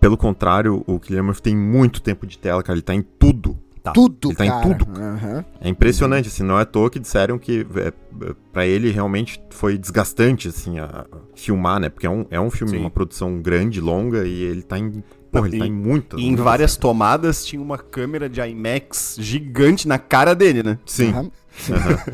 Pelo 0.00 0.16
contrário, 0.16 0.82
o 0.86 0.98
Killian 0.98 1.22
Murphy 1.22 1.42
tem 1.42 1.56
muito 1.56 2.02
tempo 2.02 2.26
de 2.26 2.36
tela, 2.38 2.60
cara. 2.60 2.74
Ele 2.76 2.82
tá 2.82 2.92
em 2.94 3.02
tudo. 3.02 3.56
Tá. 3.84 3.92
Tudo, 3.92 4.30
Ele 4.30 4.36
tá 4.36 4.46
em 4.46 4.48
cara. 4.48 4.62
tudo. 4.62 4.98
Aham. 4.98 5.44
É 5.60 5.68
impressionante, 5.68 6.28
assim, 6.28 6.42
não 6.42 6.58
é 6.58 6.62
à 6.62 6.64
toa 6.64 6.88
que 6.88 6.98
disseram 6.98 7.38
que 7.38 7.66
é, 7.76 7.88
é, 7.88 8.34
pra 8.50 8.66
ele 8.66 8.90
realmente 8.90 9.38
foi 9.50 9.76
desgastante, 9.76 10.48
assim, 10.48 10.78
a, 10.78 11.04
filmar, 11.34 11.78
né? 11.78 11.90
Porque 11.90 12.06
é 12.06 12.10
um, 12.10 12.24
é 12.30 12.40
um 12.40 12.50
filme, 12.50 12.72
Sim. 12.72 12.78
uma 12.78 12.88
produção 12.88 13.42
grande, 13.42 13.82
longa, 13.82 14.26
e 14.26 14.42
ele 14.42 14.62
tá 14.62 14.78
em. 14.78 15.04
Porra, 15.30 15.48
ele 15.48 15.58
tá 15.58 15.66
em 15.66 15.72
muitas. 15.72 16.18
E 16.18 16.24
em 16.24 16.34
várias 16.34 16.78
tomadas 16.78 17.44
tinha 17.44 17.60
uma 17.60 17.76
câmera 17.76 18.26
de 18.26 18.40
IMAX 18.40 19.16
gigante 19.20 19.86
na 19.86 19.98
cara 19.98 20.34
dele, 20.34 20.62
né? 20.62 20.78
Sim. 20.86 21.10
Aham. 21.10 21.30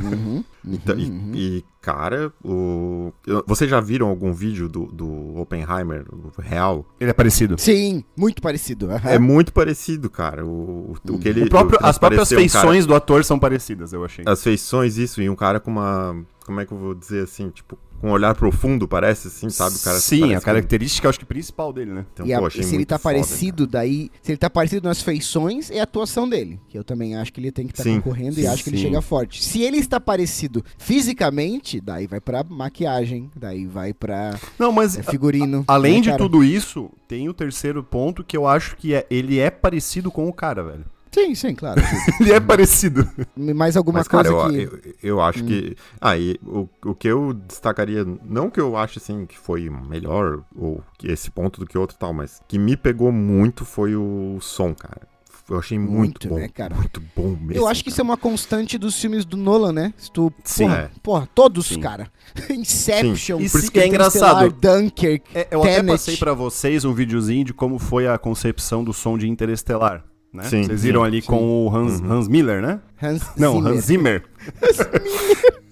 Uhum. 0.03 0.45
Então, 0.67 0.99
e- 0.99 1.11
Uhum. 1.11 1.33
e, 1.35 1.65
cara, 1.81 2.33
o... 2.45 3.13
vocês 3.47 3.71
já 3.71 3.81
viram 3.81 4.09
algum 4.09 4.33
vídeo 4.33 4.69
do, 4.69 4.87
do 4.87 5.37
Oppenheimer 5.41 6.05
o 6.13 6.31
real? 6.41 6.85
Ele 7.01 7.11
é 7.11 7.15
parecido. 7.15 7.57
Sim, 7.59 8.05
muito 8.17 8.43
parecido. 8.43 8.91
aham. 8.91 9.09
É 9.11 9.19
muito 9.19 9.53
parecido, 9.53 10.11
cara. 10.11 10.45
O, 10.45 10.93
o, 11.09 11.13
o 11.15 11.19
que 11.19 11.29
ele. 11.29 11.45
O 11.45 11.49
próprio- 11.49 11.77
o 11.79 11.81
que 11.83 11.87
as 11.87 11.99
próprias 11.99 12.31
um 12.31 12.35
cara- 12.35 12.41
feições 12.41 12.87
do 12.87 12.95
ator 12.95 13.25
são 13.25 13.39
parecidas, 13.39 13.93
eu 13.93 14.05
achei. 14.05 14.25
as 14.29 14.43
feições, 14.43 14.99
isso, 14.99 15.23
e 15.23 15.31
um 15.31 15.37
cara 15.37 15.59
com 15.61 15.71
uma. 15.71 16.17
Como 16.45 16.61
é 16.61 16.67
que 16.67 16.73
eu 16.73 16.79
vou 16.79 16.95
dizer 16.95 17.25
assim? 17.25 17.49
Tipo, 17.51 17.79
com 18.01 18.09
um 18.09 18.13
olhar 18.13 18.35
profundo, 18.35 18.89
parece, 18.89 19.29
assim, 19.29 19.51
sabe? 19.51 19.77
O 19.77 19.81
cara 19.81 19.99
Sim, 20.01 20.35
a 20.35 20.41
característica, 20.41 21.09
acho 21.09 21.19
que 21.19 21.25
principal 21.27 21.73
dele, 21.73 21.93
né? 21.93 22.07
Então, 22.13 22.27
e, 22.27 22.33
a- 22.33 22.39
pô, 22.39 22.47
achei 22.47 22.63
e 22.63 22.65
se 22.65 22.75
ele 22.75 22.87
tá 22.87 22.99
foda, 22.99 23.15
parecido, 23.15 23.67
daí. 23.67 24.11
Se 24.23 24.33
ele 24.33 24.39
tá 24.39 24.49
parecido 24.49 24.89
nas 24.89 25.03
feições, 25.03 25.71
é 25.71 25.81
a 25.81 25.83
atuação 25.83 26.29
dele. 26.29 26.59
Que 26.69 26.79
eu 26.79 26.85
também 26.85 27.15
acho 27.17 27.33
que 27.33 27.41
ele 27.41 27.53
tem 27.53 27.67
que 27.67 27.73
estar 27.73 27.83
Sim, 27.85 28.01
concorrendo 28.01 28.41
e 28.41 28.47
acho 28.47 28.65
que 28.65 28.71
ele 28.71 28.77
sim. 28.79 28.85
chega 28.85 29.03
forte. 29.03 29.45
Se 29.45 29.63
ele 29.63 29.77
está 29.79 30.01
parecido 30.01 30.65
fisicamente, 30.79 31.81
daí 31.81 32.07
vai 32.07 32.21
pra 32.21 32.45
maquiagem, 32.45 33.31
daí 33.37 33.67
vai 33.67 33.93
pra 33.93 34.39
Não, 34.59 34.71
mas 34.73 34.97
é, 34.99 35.03
figurino. 35.03 35.65
além 35.67 35.97
né, 35.97 36.01
de 36.01 36.09
cara? 36.11 36.19
tudo 36.23 36.43
isso, 36.45 36.91
tem 37.09 37.29
o 37.29 37.35
terceiro 37.35 37.83
ponto 37.83 38.23
que 38.25 38.37
eu 38.37 38.47
acho 38.47 38.77
que 38.77 38.95
é 38.95 39.07
ele 39.11 39.39
é 39.39 39.51
parecido 39.51 40.11
com 40.11 40.29
o 40.29 40.33
cara, 40.33 40.63
velho. 40.63 40.85
Sim, 41.13 41.35
sim, 41.35 41.55
claro. 41.55 41.81
Ele 42.21 42.33
é 42.33 42.41
parecido. 42.41 43.09
Mais 43.37 43.77
alguma 43.77 43.99
Mas, 43.99 44.09
cara, 44.09 44.31
coisa 44.31 44.59
eu, 44.59 44.71
que. 44.71 44.87
eu, 44.87 44.95
eu 45.03 45.21
acho 45.21 45.43
que. 45.45 45.77
Ah, 46.01 46.17
e 46.17 46.37
o, 46.45 46.69
o 46.85 46.95
que 46.95 47.09
eu 47.09 47.33
destacaria, 47.35 48.05
não 48.25 48.49
que 48.49 48.61
eu 48.61 48.77
acho 48.77 48.99
assim 48.99 49.27
que 49.27 49.37
foi 49.39 49.69
melhor, 49.69 50.43
ou 50.55 50.83
que 50.99 51.09
esse 51.09 51.31
ponto 51.31 51.59
do 51.61 51.67
que 51.67 51.77
outro 51.77 51.97
e 51.97 51.99
tal, 51.99 52.13
mas 52.13 52.41
que 52.47 52.59
me 52.59 52.77
pegou 52.77 53.11
muito 53.11 53.65
foi 53.65 53.97
o 53.97 54.39
som, 54.41 54.75
cara. 54.75 55.09
Eu 55.49 55.59
achei 55.59 55.77
muito, 55.81 55.97
Muito, 55.97 56.29
bom. 56.29 56.37
né, 56.37 56.49
cara? 56.49 56.77
Muito 56.77 57.03
bom 57.17 57.31
mesmo. 57.31 57.55
Eu 57.55 57.67
acho 57.67 57.83
que 57.83 57.91
isso 57.91 58.01
é 58.01 58.05
uma 58.05 58.17
constante 58.17 58.79
dos 58.79 59.01
filmes 59.01 59.25
do 59.25 59.37
Nolan, 59.37 59.73
né? 59.73 59.93
Se 59.97 60.09
tu, 60.13 60.33
Sim. 60.45 60.67
porra, 60.69 60.77
É. 60.79 60.91
porra, 61.03 61.29
todos, 61.35 61.67
Sim. 61.67 61.81
cara. 61.81 62.07
Inception, 62.49 63.41
Isso 63.41 63.61
Por 63.61 63.71
que 63.73 63.81
é 63.81 63.87
Interestelar, 63.89 64.45
engraçado. 64.45 64.61
Dunkirk. 64.81 65.25
É, 65.35 65.49
eu 65.51 65.61
até 65.63 65.75
Tenet. 65.77 65.91
passei 65.91 66.17
pra 66.17 66.35
vocês 66.35 66.85
um 66.85 66.95
videozinho 66.95 67.45
de 67.47 67.53
como 67.53 67.81
foi 67.81 68.07
a 68.07 68.17
concepção 68.17 68.85
do 68.85 68.93
som 68.93 69.19
de 69.19 69.29
Interestelar. 69.29 70.05
Né? 70.33 70.45
Sim, 70.45 70.63
Vocês 70.63 70.81
sim, 70.81 70.87
viram 70.87 71.03
ali 71.03 71.21
sim. 71.21 71.27
com 71.27 71.67
o 71.67 71.77
Hans, 71.77 72.01
Hans 72.01 72.29
Miller, 72.29 72.63
né? 72.63 72.81
Hans 73.03 73.23
Não, 73.37 73.55
Zimmer. 73.55 73.73
Hans 73.73 73.85
Zimmer. 73.85 74.23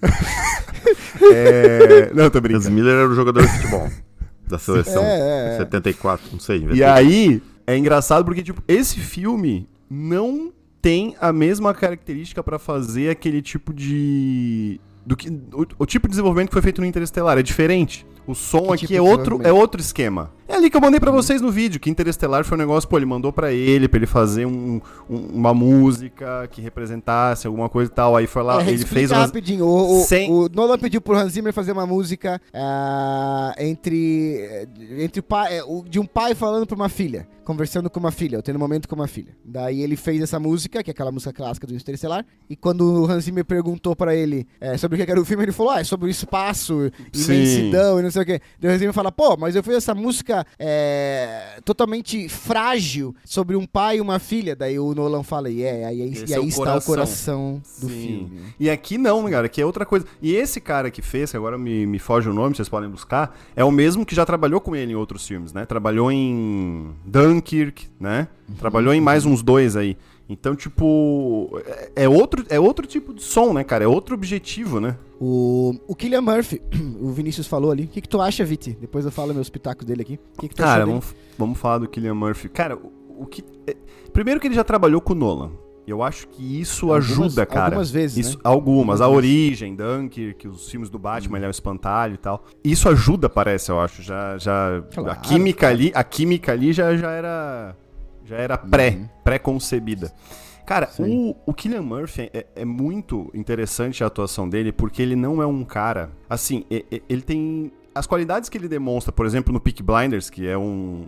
é... 1.33 2.11
Não, 2.13 2.29
tô 2.29 2.37
Hans 2.39 2.41
brincando. 2.41 2.71
Miller 2.71 2.95
era 2.95 3.09
o 3.09 3.15
jogador 3.15 3.41
de 3.41 3.47
futebol 3.47 3.89
da 4.49 4.57
seleção. 4.57 5.03
É, 5.03 5.51
é, 5.51 5.55
é. 5.55 5.57
74, 5.59 6.25
não 6.31 6.39
sei. 6.39 6.67
E 6.73 6.83
aí, 6.83 7.41
é 7.65 7.77
engraçado 7.77 8.25
porque, 8.25 8.41
tipo, 8.41 8.61
esse 8.67 8.99
filme 8.99 9.69
não 9.89 10.51
tem 10.81 11.15
a 11.21 11.31
mesma 11.31 11.73
característica 11.73 12.43
pra 12.43 12.57
fazer 12.57 13.09
aquele 13.09 13.41
tipo 13.41 13.73
de. 13.73 14.81
Do 15.05 15.15
que, 15.15 15.29
o, 15.29 15.65
o 15.79 15.85
tipo 15.85 16.07
de 16.07 16.11
desenvolvimento 16.11 16.49
que 16.49 16.53
foi 16.53 16.61
feito 16.61 16.81
no 16.81 16.87
Interestelar. 16.87 17.37
É 17.37 17.43
diferente. 17.43 18.05
O 18.29 18.35
som 18.35 18.67
Que 18.67 18.73
aqui 18.73 18.87
tipo 18.87 18.93
é 18.93 19.01
outro, 19.01 19.39
é 19.43 19.51
outro 19.51 19.81
esquema. 19.81 20.31
É 20.47 20.55
ali 20.55 20.69
que 20.69 20.75
eu 20.75 20.81
mandei 20.81 20.99
pra 20.99 21.11
vocês 21.11 21.41
no 21.41 21.51
vídeo, 21.51 21.79
que 21.79 21.89
Interestelar 21.91 22.43
foi 22.43 22.57
um 22.57 22.59
negócio, 22.59 22.89
pô, 22.89 22.97
ele 22.97 23.05
mandou 23.05 23.31
pra 23.31 23.51
ele, 23.51 23.87
pra 23.87 23.97
ele 23.99 24.07
fazer 24.07 24.45
um- 24.47 24.81
um- 25.09 25.17
uma 25.33 25.53
música 25.53 26.47
que 26.51 26.59
representasse 26.59 27.45
alguma 27.45 27.69
coisa 27.69 27.91
e 27.91 27.93
tal. 27.93 28.15
Aí 28.15 28.25
foi 28.25 28.41
lá, 28.43 28.63
É, 28.63 28.69
ele 28.69 28.83
fez 28.85 29.11
umas. 29.11 29.25
rapidinho. 29.27 29.63
O, 29.65 30.01
o, 30.01 30.03
Sem- 30.05 30.31
o 30.31 30.49
Nolan 30.51 30.77
pediu 30.79 31.01
pro 31.01 31.15
Hans 31.15 31.33
Zimmer 31.33 31.53
fazer 31.53 31.71
uma 31.71 31.85
música 31.85 32.41
ah, 32.53 33.53
entre, 33.59 34.67
entre 34.99 35.21
pai, 35.21 35.59
é, 35.59 35.61
de 35.87 35.99
um 35.99 36.05
pai 36.05 36.33
falando 36.33 36.65
pra 36.65 36.75
uma 36.75 36.89
filha, 36.89 37.27
conversando 37.45 37.89
com 37.89 37.99
uma 37.99 38.11
filha, 38.11 38.37
ou 38.39 38.43
tendo 38.43 38.55
um 38.55 38.59
momento 38.59 38.87
com 38.87 38.95
uma 38.95 39.07
filha. 39.07 39.35
Daí 39.45 39.81
ele 39.81 39.95
fez 39.95 40.21
essa 40.21 40.39
música, 40.39 40.81
que 40.83 40.89
é 40.89 40.93
aquela 40.93 41.11
música 41.11 41.31
clássica 41.33 41.67
do 41.67 41.75
Interestelar, 41.75 42.25
e 42.49 42.55
quando 42.55 42.81
o 43.03 43.05
Hans 43.05 43.25
Zimmer 43.25 43.45
perguntou 43.45 43.95
pra 43.95 44.15
ele 44.15 44.47
é, 44.59 44.77
sobre 44.77 44.99
o 45.01 45.05
que 45.05 45.11
era 45.11 45.21
o 45.21 45.25
filme, 45.25 45.43
ele 45.43 45.51
falou, 45.51 45.73
ah, 45.73 45.81
é 45.81 45.83
sobre 45.83 46.07
o 46.07 46.09
espaço, 46.09 46.91
Sim. 47.13 47.33
imensidão 47.33 47.99
e 47.99 48.03
não 48.03 48.09
sei 48.11 48.18
o 48.23 48.25
quê. 48.25 48.41
Hans 48.63 48.79
Zimmer 48.79 48.93
fala, 48.93 49.11
pô, 49.11 49.35
mas 49.37 49.55
eu 49.55 49.63
fiz 49.63 49.75
essa 49.75 49.95
música 49.95 50.45
é, 50.57 51.59
totalmente 51.63 52.27
frágil 52.29 53.15
sobre 53.25 53.55
um 53.55 53.65
pai 53.65 53.97
e 53.97 54.01
uma 54.01 54.19
filha. 54.19 54.55
Daí 54.55 54.79
o 54.79 54.93
Nolan 54.93 55.23
fala, 55.23 55.49
e 55.49 55.63
é, 55.63 55.85
aí, 55.85 55.99
e 55.99 56.33
é 56.33 56.35
aí 56.35 56.41
o 56.41 56.47
está 56.47 56.61
o 56.61 56.81
coração. 56.81 56.85
coração 56.85 57.61
do 57.81 57.89
Sim. 57.89 58.01
filme. 58.01 58.41
E 58.59 58.69
aqui 58.69 58.97
não, 58.97 59.29
cara, 59.29 59.49
que 59.49 59.61
é 59.61 59.65
outra 59.65 59.85
coisa. 59.85 60.05
E 60.21 60.35
esse 60.35 60.59
cara 60.59 60.91
que 60.91 61.01
fez, 61.01 61.31
que 61.31 61.37
agora 61.37 61.57
me, 61.57 61.85
me 61.85 61.99
foge 61.99 62.29
o 62.29 62.33
nome, 62.33 62.55
vocês 62.55 62.69
podem 62.69 62.89
buscar, 62.89 63.37
é 63.55 63.63
o 63.63 63.71
mesmo 63.71 64.05
que 64.05 64.15
já 64.15 64.25
trabalhou 64.25 64.61
com 64.61 64.75
ele 64.75 64.93
em 64.93 64.95
outros 64.95 65.27
filmes, 65.27 65.53
né? 65.53 65.65
Trabalhou 65.65 66.11
em 66.11 66.93
Dunkirk, 67.05 67.87
né? 67.99 68.27
Trabalhou 68.57 68.93
em 68.93 69.01
mais 69.01 69.25
uns 69.25 69.41
dois 69.41 69.75
aí. 69.75 69.97
Então, 70.31 70.55
tipo, 70.55 71.49
é- 71.65 72.03
é 72.03 72.09
outro, 72.09 72.45
é 72.49 72.59
outro 72.59 72.85
tipo 72.85 73.13
de 73.13 73.23
som, 73.23 73.51
né, 73.51 73.63
cara? 73.63 73.83
É 73.83 73.87
outro 73.87 74.13
objetivo, 74.13 74.79
né? 74.79 74.95
O, 75.19 75.73
o 75.87 75.95
Killian 75.95 76.21
Murphy, 76.21 76.61
o 77.01 77.09
Vinícius 77.11 77.47
falou 77.47 77.71
ali. 77.71 77.85
O 77.85 77.87
que, 77.87 77.99
que 78.01 78.07
tu 78.07 78.21
acha, 78.21 78.45
Viti? 78.45 78.77
Depois 78.79 79.03
eu 79.05 79.11
falo 79.11 79.33
meus 79.33 79.49
pitacos 79.49 79.85
dele 79.85 80.03
aqui. 80.03 80.19
O 80.37 80.41
que, 80.41 80.47
que 80.49 80.55
tu 80.55 80.59
Cara, 80.59 80.71
acha 80.71 80.79
dele? 80.81 80.91
vamos, 80.91 81.15
vamos 81.37 81.57
falar 81.59 81.79
do 81.79 81.87
Killian 81.89 82.13
Murphy. 82.13 82.47
Cara, 82.47 82.77
o, 82.77 83.23
o 83.23 83.25
que. 83.25 83.43
é- 83.65 83.75
primeiro 84.13 84.39
que 84.39 84.47
ele 84.47 84.53
já 84.55 84.63
trabalhou 84.63 85.01
com 85.01 85.13
o 85.13 85.15
Nolan. 85.15 85.51
Eu 85.87 86.03
acho 86.03 86.27
que 86.27 86.61
isso 86.61 86.85
Algumas- 86.93 87.05
ajuda, 87.09 87.45
cara. 87.47 87.65
algumas 87.65 87.89
vezes, 87.89 88.27
Isso, 88.27 88.37
né? 88.37 88.41
Algumas. 88.43 89.01
Algumas 89.01 89.01
A 89.01 89.05
vezes. 89.05 89.17
Origem, 89.17 89.75
Dunkirk, 89.75 90.47
os 90.47 90.69
filmes 90.69 90.87
do 90.87 90.99
Batman, 90.99 91.39
ele 91.39 91.45
é 91.45 91.47
o 91.47 91.49
espantalho 91.49 92.13
e 92.13 92.17
tal. 92.17 92.45
Isso 92.63 92.87
ajuda, 92.87 93.27
parece, 93.27 93.71
eu 93.71 93.79
acho. 93.79 94.03
Já, 94.03 94.37
já, 94.37 94.83
Claro, 94.93 95.09
a 95.09 95.15
química 95.15 95.67
ali, 95.67 95.91
a 95.95 96.03
química 96.03 96.51
ali 96.51 96.71
já, 96.73 96.95
já 96.95 97.09
era, 97.09 97.75
já 98.29 98.37
era 98.37 98.57
pré, 98.57 98.91
Uhum. 98.91 99.09
pré-concebida. 99.23 100.13
Cara, 100.65 100.85
Sim. 100.87 101.33
o, 101.45 101.51
o 101.51 101.53
Killian 101.53 101.81
Murphy 101.81 102.29
é, 102.33 102.45
é 102.55 102.63
muito 102.65 103.31
interessante 103.33 104.03
a 104.03 104.07
atuação 104.07 104.47
dele, 104.47 104.71
porque 104.71 105.01
ele 105.01 105.15
não 105.15 105.41
é 105.41 105.45
um 105.47 105.63
cara. 105.65 106.11
Assim, 106.29 106.63
ele 106.69 107.21
tem. 107.23 107.71
As 107.95 108.05
qualidades 108.05 108.49
que 108.49 108.57
ele 108.57 108.67
demonstra, 108.67 109.11
por 109.11 109.25
exemplo, 109.25 109.51
no 109.51 109.59
Peak 109.59 109.81
Blinders, 109.81 110.29
que 110.29 110.47
é 110.47 110.55
um. 110.55 111.05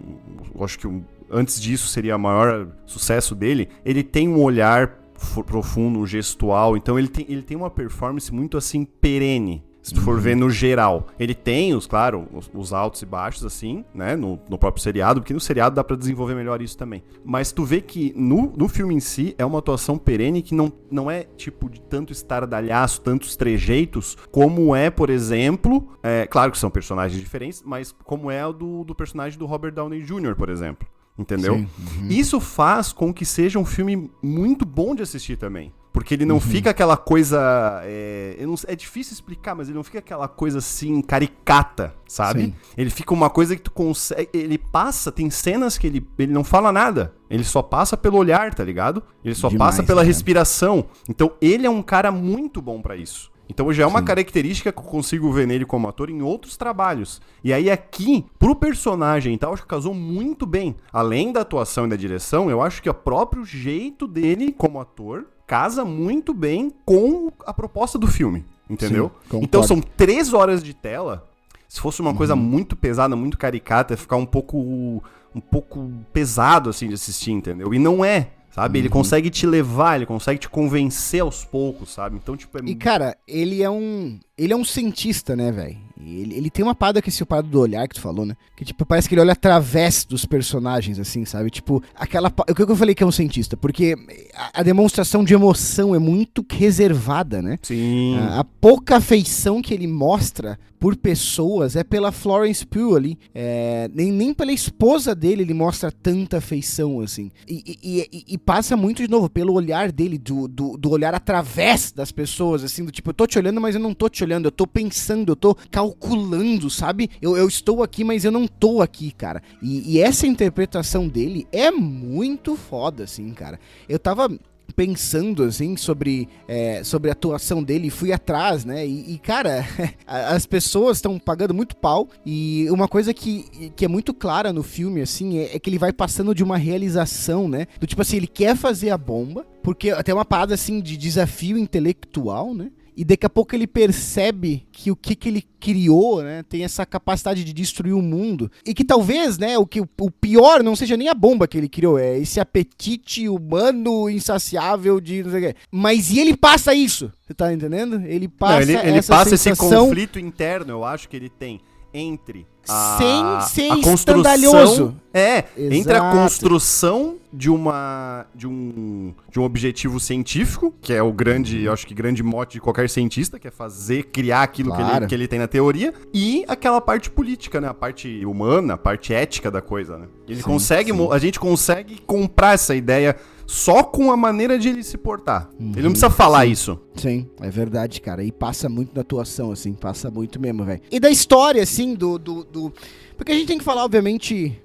eu 0.55 0.63
Acho 0.63 0.79
que 0.79 0.87
um- 0.87 1.03
antes 1.29 1.61
disso 1.61 1.87
seria 1.87 2.15
o 2.15 2.19
maior 2.19 2.67
sucesso 2.87 3.35
dele, 3.35 3.69
ele 3.85 4.01
tem 4.03 4.27
um 4.27 4.41
olhar 4.41 4.99
profundo, 5.45 6.05
gestual, 6.07 6.75
então 6.75 6.97
ele 6.97 7.07
tem, 7.07 7.25
ele 7.29 7.43
tem 7.43 7.55
uma 7.55 7.69
performance 7.69 8.33
muito 8.33 8.57
assim 8.57 8.83
perene. 8.83 9.63
Se 9.81 9.93
tu 9.93 10.01
for 10.01 10.19
ver 10.19 10.35
no 10.35 10.49
geral. 10.49 11.07
Ele 11.19 11.33
tem, 11.33 11.73
os, 11.73 11.87
claro, 11.87 12.27
os, 12.33 12.49
os 12.53 12.71
altos 12.71 13.01
e 13.01 13.05
baixos, 13.05 13.43
assim, 13.43 13.83
né? 13.93 14.15
No, 14.15 14.39
no 14.47 14.57
próprio 14.57 14.83
seriado, 14.83 15.21
porque 15.21 15.33
no 15.33 15.39
seriado 15.39 15.75
dá 15.75 15.83
pra 15.83 15.95
desenvolver 15.95 16.35
melhor 16.35 16.61
isso 16.61 16.77
também. 16.77 17.03
Mas 17.25 17.51
tu 17.51 17.63
vê 17.63 17.81
que 17.81 18.13
no, 18.15 18.53
no 18.55 18.67
filme 18.67 18.93
em 18.93 18.99
si 18.99 19.33
é 19.37 19.45
uma 19.45 19.59
atuação 19.59 19.97
perene 19.97 20.41
que 20.41 20.53
não, 20.53 20.71
não 20.89 21.09
é 21.09 21.23
tipo 21.23 21.69
de 21.69 21.81
tanto 21.81 22.13
estardalhaço, 22.13 23.01
tantos 23.01 23.35
trejeitos, 23.35 24.17
como 24.31 24.75
é, 24.75 24.89
por 24.89 25.09
exemplo. 25.09 25.89
é, 26.03 26.27
claro 26.27 26.51
que 26.51 26.57
são 26.57 26.69
personagens 26.69 27.19
diferentes, 27.19 27.63
mas 27.65 27.91
como 28.03 28.29
é 28.29 28.45
o 28.45 28.53
do, 28.53 28.83
do 28.83 28.93
personagem 28.93 29.37
do 29.39 29.45
Robert 29.45 29.73
Downey 29.73 30.01
Jr., 30.03 30.35
por 30.35 30.49
exemplo. 30.49 30.87
Entendeu? 31.17 31.57
Sim. 31.57 32.07
Isso 32.09 32.39
faz 32.39 32.91
com 32.91 33.13
que 33.13 33.25
seja 33.25 33.59
um 33.59 33.65
filme 33.65 34.09
muito 34.21 34.65
bom 34.65 34.95
de 34.95 35.03
assistir 35.03 35.37
também. 35.37 35.71
Porque 35.93 36.13
ele 36.13 36.25
não 36.25 36.39
fica 36.39 36.69
aquela 36.69 36.95
coisa. 36.95 37.81
É, 37.83 38.37
não 38.45 38.55
é 38.65 38.75
difícil 38.77 39.13
explicar, 39.13 39.53
mas 39.53 39.67
ele 39.67 39.75
não 39.75 39.83
fica 39.83 39.99
aquela 39.99 40.25
coisa 40.25 40.59
assim, 40.59 41.01
caricata, 41.01 41.93
sabe? 42.07 42.45
Sim. 42.45 42.55
Ele 42.77 42.89
fica 42.89 43.13
uma 43.13 43.29
coisa 43.29 43.57
que 43.57 43.61
tu 43.61 43.71
consegue. 43.71 44.29
Ele 44.33 44.57
passa, 44.57 45.11
tem 45.11 45.29
cenas 45.29 45.77
que 45.77 45.87
ele, 45.87 46.07
ele 46.17 46.31
não 46.31 46.45
fala 46.45 46.71
nada. 46.71 47.13
Ele 47.29 47.43
só 47.43 47.61
passa 47.61 47.97
pelo 47.97 48.17
olhar, 48.17 48.53
tá 48.53 48.63
ligado? 48.63 49.03
Ele 49.23 49.35
só 49.35 49.49
Demais, 49.49 49.71
passa 49.71 49.83
pela 49.83 50.01
respiração. 50.01 50.85
Então 51.09 51.33
ele 51.41 51.67
é 51.67 51.69
um 51.69 51.83
cara 51.83 52.09
muito 52.09 52.61
bom 52.61 52.81
pra 52.81 52.95
isso. 52.95 53.29
Então 53.51 53.71
já 53.73 53.83
é 53.83 53.85
uma 53.85 53.99
Sim. 53.99 54.05
característica 54.05 54.71
que 54.71 54.79
eu 54.79 54.83
consigo 54.83 55.31
ver 55.31 55.45
nele 55.45 55.65
como 55.65 55.87
ator 55.87 56.09
em 56.09 56.21
outros 56.21 56.55
trabalhos. 56.57 57.21
E 57.43 57.51
aí 57.53 57.69
aqui, 57.69 58.25
pro 58.39 58.55
personagem 58.55 59.33
e 59.33 59.37
tal, 59.37 59.53
acho 59.53 59.61
que 59.63 59.67
casou 59.67 59.93
muito 59.93 60.45
bem. 60.45 60.75
Além 60.91 61.31
da 61.31 61.41
atuação 61.41 61.85
e 61.85 61.89
da 61.89 61.95
direção, 61.95 62.49
eu 62.49 62.61
acho 62.61 62.81
que 62.81 62.89
o 62.89 62.93
próprio 62.93 63.43
jeito 63.45 64.07
dele 64.07 64.51
como 64.51 64.79
ator 64.79 65.25
casa 65.45 65.83
muito 65.83 66.33
bem 66.33 66.71
com 66.85 67.29
a 67.45 67.53
proposta 67.53 67.99
do 67.99 68.07
filme. 68.07 68.45
Entendeu? 68.69 69.11
Sim, 69.29 69.39
então 69.43 69.61
são 69.63 69.81
três 69.81 70.33
horas 70.33 70.63
de 70.63 70.73
tela. 70.73 71.27
Se 71.67 71.79
fosse 71.81 71.99
uma 72.01 72.11
Uhum. 72.11 72.15
coisa 72.17 72.35
muito 72.37 72.75
pesada, 72.75 73.15
muito 73.17 73.37
caricata, 73.37 73.93
ia 73.93 73.97
ficar 73.97 74.15
um 74.15 74.25
pouco 74.25 75.03
um 75.33 75.39
pouco 75.39 75.89
pesado 76.11 76.69
assim 76.69 76.87
de 76.89 76.93
assistir, 76.93 77.31
entendeu? 77.31 77.73
E 77.73 77.79
não 77.79 78.03
é, 78.03 78.31
sabe? 78.51 78.77
Uhum. 78.77 78.81
Ele 78.83 78.89
consegue 78.89 79.29
te 79.29 79.47
levar, 79.47 79.95
ele 79.95 80.05
consegue 80.05 80.39
te 80.39 80.49
convencer 80.49 81.21
aos 81.21 81.43
poucos, 81.43 81.91
sabe? 81.91 82.17
Então, 82.17 82.35
tipo, 82.37 82.57
é 82.57 82.61
E, 82.65 82.75
cara, 82.75 83.17
ele 83.27 83.63
é 83.63 83.69
um. 83.69 84.19
Ele 84.37 84.53
é 84.53 84.55
um 84.55 84.65
cientista, 84.65 85.35
né, 85.35 85.51
velho? 85.51 85.77
Ele, 86.03 86.35
ele 86.35 86.49
tem 86.49 86.65
uma 86.65 86.73
parada 86.73 87.01
que 87.01 87.09
esse 87.09 87.23
parada 87.23 87.47
do 87.47 87.59
olhar 87.59 87.87
que 87.87 87.95
tu 87.95 88.01
falou, 88.01 88.25
né? 88.25 88.35
Que, 88.57 88.65
tipo, 88.65 88.85
parece 88.85 89.07
que 89.07 89.13
ele 89.13 89.21
olha 89.21 89.33
através 89.33 90.03
dos 90.03 90.25
personagens, 90.25 90.99
assim, 90.99 91.25
sabe? 91.25 91.49
Tipo, 91.51 91.81
aquela. 91.95 92.31
O 92.49 92.55
que 92.55 92.63
eu 92.63 92.75
falei 92.75 92.95
que 92.95 93.03
é 93.03 93.05
um 93.05 93.11
cientista? 93.11 93.55
Porque 93.55 93.95
a, 94.35 94.61
a 94.61 94.63
demonstração 94.63 95.23
de 95.23 95.33
emoção 95.33 95.93
é 95.93 95.99
muito 95.99 96.43
reservada, 96.49 97.41
né? 97.41 97.57
Sim. 97.61 98.17
A, 98.17 98.39
a 98.39 98.43
pouca 98.43 98.97
afeição 98.97 99.61
que 99.61 99.73
ele 99.73 99.87
mostra 99.87 100.57
por 100.81 100.95
pessoas 100.97 101.75
é 101.75 101.83
pela 101.83 102.11
Florence 102.11 102.65
Pugh 102.65 102.95
ali. 102.95 103.15
É, 103.35 103.87
nem, 103.93 104.11
nem 104.11 104.33
pela 104.33 104.51
esposa 104.51 105.13
dele 105.13 105.43
ele 105.43 105.53
mostra 105.53 105.91
tanta 105.91 106.37
afeição, 106.37 106.99
assim. 107.01 107.29
E, 107.47 107.77
e- 107.83 108.09
e- 108.11 108.23
e 108.33 108.37
passa 108.39 108.75
muito, 108.75 109.03
de 109.03 109.07
novo, 109.07 109.29
pelo 109.29 109.53
olhar 109.53 109.91
dele, 109.91 110.17
do, 110.17 110.47
do, 110.47 110.75
do 110.77 110.89
olhar 110.89 111.13
através 111.13 111.91
das 111.91 112.11
pessoas, 112.11 112.63
assim, 112.63 112.83
do 112.83 112.91
tipo, 112.91 113.11
eu 113.11 113.13
tô 113.13 113.27
te 113.27 113.37
olhando, 113.37 113.61
mas 113.61 113.75
eu 113.75 113.81
não 113.81 113.93
tô 113.93 114.09
te 114.09 114.23
olhando, 114.23 114.45
eu 114.47 114.51
tô 114.51 114.65
pensando, 114.65 115.31
eu 115.31 115.35
tô 115.35 115.53
calculando, 115.69 116.67
sabe? 116.67 117.11
Eu, 117.21 117.37
eu 117.37 117.47
estou 117.47 117.83
aqui, 117.83 118.03
mas 118.03 118.25
eu 118.25 118.31
não 118.31 118.47
tô 118.47 118.81
aqui, 118.81 119.11
cara. 119.11 119.43
E, 119.61 119.93
e 119.93 119.99
essa 120.01 120.25
interpretação 120.25 121.07
dele 121.07 121.45
é 121.51 121.69
muito 121.69 122.55
foda, 122.55 123.03
assim, 123.03 123.29
cara. 123.35 123.59
Eu 123.87 123.99
tava 123.99 124.27
pensando 124.71 125.43
assim 125.43 125.75
sobre, 125.77 126.27
é, 126.47 126.83
sobre 126.83 127.09
a 127.09 127.13
atuação 127.13 127.63
dele 127.63 127.87
e 127.87 127.91
fui 127.91 128.11
atrás, 128.11 128.65
né? 128.65 128.85
E, 128.85 129.13
e, 129.13 129.17
cara, 129.17 129.65
as 130.05 130.45
pessoas 130.45 130.97
estão 130.97 131.19
pagando 131.19 131.53
muito 131.53 131.75
pau 131.75 132.09
e 132.25 132.67
uma 132.69 132.87
coisa 132.87 133.13
que, 133.13 133.71
que 133.75 133.85
é 133.85 133.87
muito 133.87 134.13
clara 134.13 134.51
no 134.53 134.63
filme 134.63 135.01
assim 135.01 135.39
é, 135.39 135.55
é 135.55 135.59
que 135.59 135.69
ele 135.69 135.77
vai 135.77 135.93
passando 135.93 136.33
de 136.33 136.43
uma 136.43 136.57
realização, 136.57 137.47
né? 137.47 137.67
Do 137.79 137.87
tipo 137.87 138.01
assim, 138.01 138.17
ele 138.17 138.27
quer 138.27 138.55
fazer 138.55 138.89
a 138.89 138.97
bomba, 138.97 139.45
porque 139.63 139.91
até 139.91 140.13
uma 140.13 140.25
parada 140.25 140.53
assim 140.53 140.79
de 140.79 140.97
desafio 140.97 141.57
intelectual, 141.57 142.53
né? 142.53 142.71
E 142.95 143.05
daqui 143.05 143.25
a 143.25 143.29
pouco 143.29 143.55
ele 143.55 143.67
percebe 143.67 144.65
que 144.71 144.91
o 144.91 144.95
que, 144.95 145.15
que 145.15 145.29
ele 145.29 145.43
criou, 145.59 146.21
né, 146.23 146.43
tem 146.43 146.63
essa 146.63 146.85
capacidade 146.85 147.43
de 147.43 147.53
destruir 147.53 147.93
o 147.93 148.01
mundo. 148.01 148.51
E 148.65 148.73
que 148.73 148.83
talvez, 148.83 149.37
né, 149.37 149.57
o 149.57 149.65
que 149.65 149.79
o 149.79 150.11
pior 150.11 150.63
não 150.63 150.75
seja 150.75 150.97
nem 150.97 151.07
a 151.07 151.13
bomba 151.13 151.47
que 151.47 151.57
ele 151.57 151.69
criou, 151.69 151.97
é 151.97 152.17
esse 152.17 152.39
apetite 152.39 153.29
humano 153.29 154.09
insaciável 154.09 154.99
de 154.99 155.23
não 155.23 155.31
sei 155.31 155.39
o 155.39 155.43
quê. 155.43 155.55
Mas 155.71 156.11
e 156.11 156.19
ele 156.19 156.35
passa 156.35 156.73
isso, 156.73 157.11
você 157.21 157.33
tá 157.33 157.53
entendendo? 157.53 158.01
Ele 158.05 158.27
Não, 158.27 158.33
passa 158.37 158.61
ele, 158.63 158.77
ele 158.77 158.97
essa 158.97 159.13
passa 159.13 159.35
esse 159.35 159.43
sensação 159.43 159.87
conflito 159.87 160.19
interno, 160.19 160.71
eu 160.71 160.83
acho 160.83 161.07
que 161.07 161.15
ele 161.15 161.29
tem 161.29 161.61
entre 161.93 162.45
a, 162.67 163.41
Sem 163.47 163.65
ser 163.65 163.71
a 163.71 163.93
estandalhoso. 163.93 164.95
É, 165.13 165.45
entre 165.57 165.93
a 165.93 165.97
Exato. 165.97 166.15
construção 166.17 167.15
de 167.33 167.49
uma 167.49 168.25
de 168.33 168.47
um 168.47 169.13
de 169.29 169.39
um 169.39 169.43
objetivo 169.43 169.99
científico, 169.99 170.73
que 170.81 170.93
é 170.93 171.01
o 171.01 171.11
grande, 171.11 171.63
eu 171.63 171.73
acho 171.73 171.85
que 171.87 171.93
grande 171.93 172.21
mote 172.23 172.53
de 172.53 172.61
qualquer 172.61 172.89
cientista, 172.89 173.39
que 173.39 173.47
é 173.47 173.51
fazer 173.51 174.03
criar 174.03 174.43
aquilo 174.43 174.71
que, 174.73 174.81
ele, 174.81 174.89
Claro. 174.89 175.07
que 175.07 175.15
ele 175.15 175.27
tem 175.27 175.39
na 175.39 175.47
teoria, 175.47 175.93
e 176.13 176.45
aquela 176.47 176.79
parte 176.79 177.09
política, 177.09 177.59
né, 177.59 177.67
a 177.67 177.73
parte 177.73 178.25
humana, 178.25 178.75
a 178.75 178.77
parte 178.77 179.13
ética 179.13 179.49
da 179.49 179.61
coisa, 179.61 179.97
né? 179.97 180.07
Ele 180.27 180.37
Sim, 180.37 180.43
consegue, 180.43 180.91
sim. 180.93 181.09
a 181.11 181.17
gente 181.17 181.39
consegue 181.39 181.99
comprar 182.05 182.53
essa 182.53 182.75
ideia 182.75 183.15
só 183.53 183.83
com 183.83 184.09
a 184.13 184.15
maneira 184.15 184.57
de 184.57 184.69
ele 184.69 184.81
se 184.81 184.97
portar. 184.97 185.49
Ele 185.59 185.81
não 185.81 185.91
precisa 185.91 186.09
falar 186.09 186.45
isso. 186.45 186.79
Sim, 186.95 187.27
é 187.41 187.49
verdade, 187.49 187.99
cara. 187.99 188.23
E 188.23 188.31
passa 188.31 188.69
muito 188.69 188.95
na 188.95 189.01
atuação, 189.01 189.51
assim, 189.51 189.73
passa 189.73 190.09
muito 190.09 190.39
mesmo, 190.39 190.63
velho. 190.63 190.81
E 190.89 191.01
da 191.01 191.09
história, 191.09 191.61
assim, 191.61 191.93
do, 191.93 192.17
do, 192.17 192.45
do- 192.45 192.73
Porque 193.17 193.33
a 193.33 193.35
gente 193.35 193.47
tem 193.47 193.57
que 193.57 193.63
falar, 193.63 193.83
obviamente, 193.83 194.57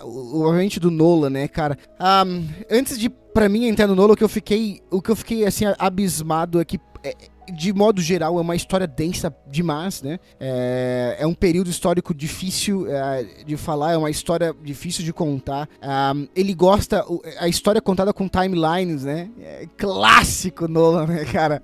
obviamente 0.00 0.78
do 0.78 0.92
Nolan, 0.92 1.30
né, 1.30 1.48
cara? 1.48 1.76
Ah, 1.98 2.24
antes 2.70 2.96
de, 2.98 3.08
pra 3.10 3.48
mim, 3.48 3.64
entrar 3.66 3.88
no 3.88 3.96
Nolan, 3.96 4.12
o 4.12 4.16
que 4.16 4.22
eu 4.24 4.28
fiquei, 4.28 4.80
o 4.90 5.02
que 5.02 5.10
eu 5.10 5.16
fiquei, 5.16 5.44
assim, 5.44 5.64
abismado 5.78 6.60
é 6.60 6.64
que, 6.64 6.78
é, 7.02 7.14
de 7.50 7.72
modo 7.72 8.00
geral, 8.00 8.38
é 8.38 8.40
uma 8.40 8.56
história 8.56 8.86
densa 8.86 9.34
demais, 9.46 10.02
né? 10.02 10.18
É, 10.38 11.16
é 11.20 11.26
um 11.26 11.34
período 11.34 11.70
histórico 11.70 12.14
difícil 12.14 12.86
é, 12.88 13.26
de 13.46 13.56
falar, 13.56 13.92
é 13.92 13.96
uma 13.96 14.10
história 14.10 14.54
difícil 14.62 15.04
de 15.04 15.12
contar. 15.12 15.68
Ah, 15.82 16.14
ele 16.34 16.54
gosta, 16.54 17.04
a 17.38 17.48
história 17.48 17.78
é 17.78 17.82
contada 17.82 18.12
com 18.12 18.28
timelines, 18.28 19.04
né? 19.04 19.28
É 19.40 19.66
clássico 19.76 20.68
Nolan, 20.68 21.06
né, 21.06 21.24
cara? 21.24 21.62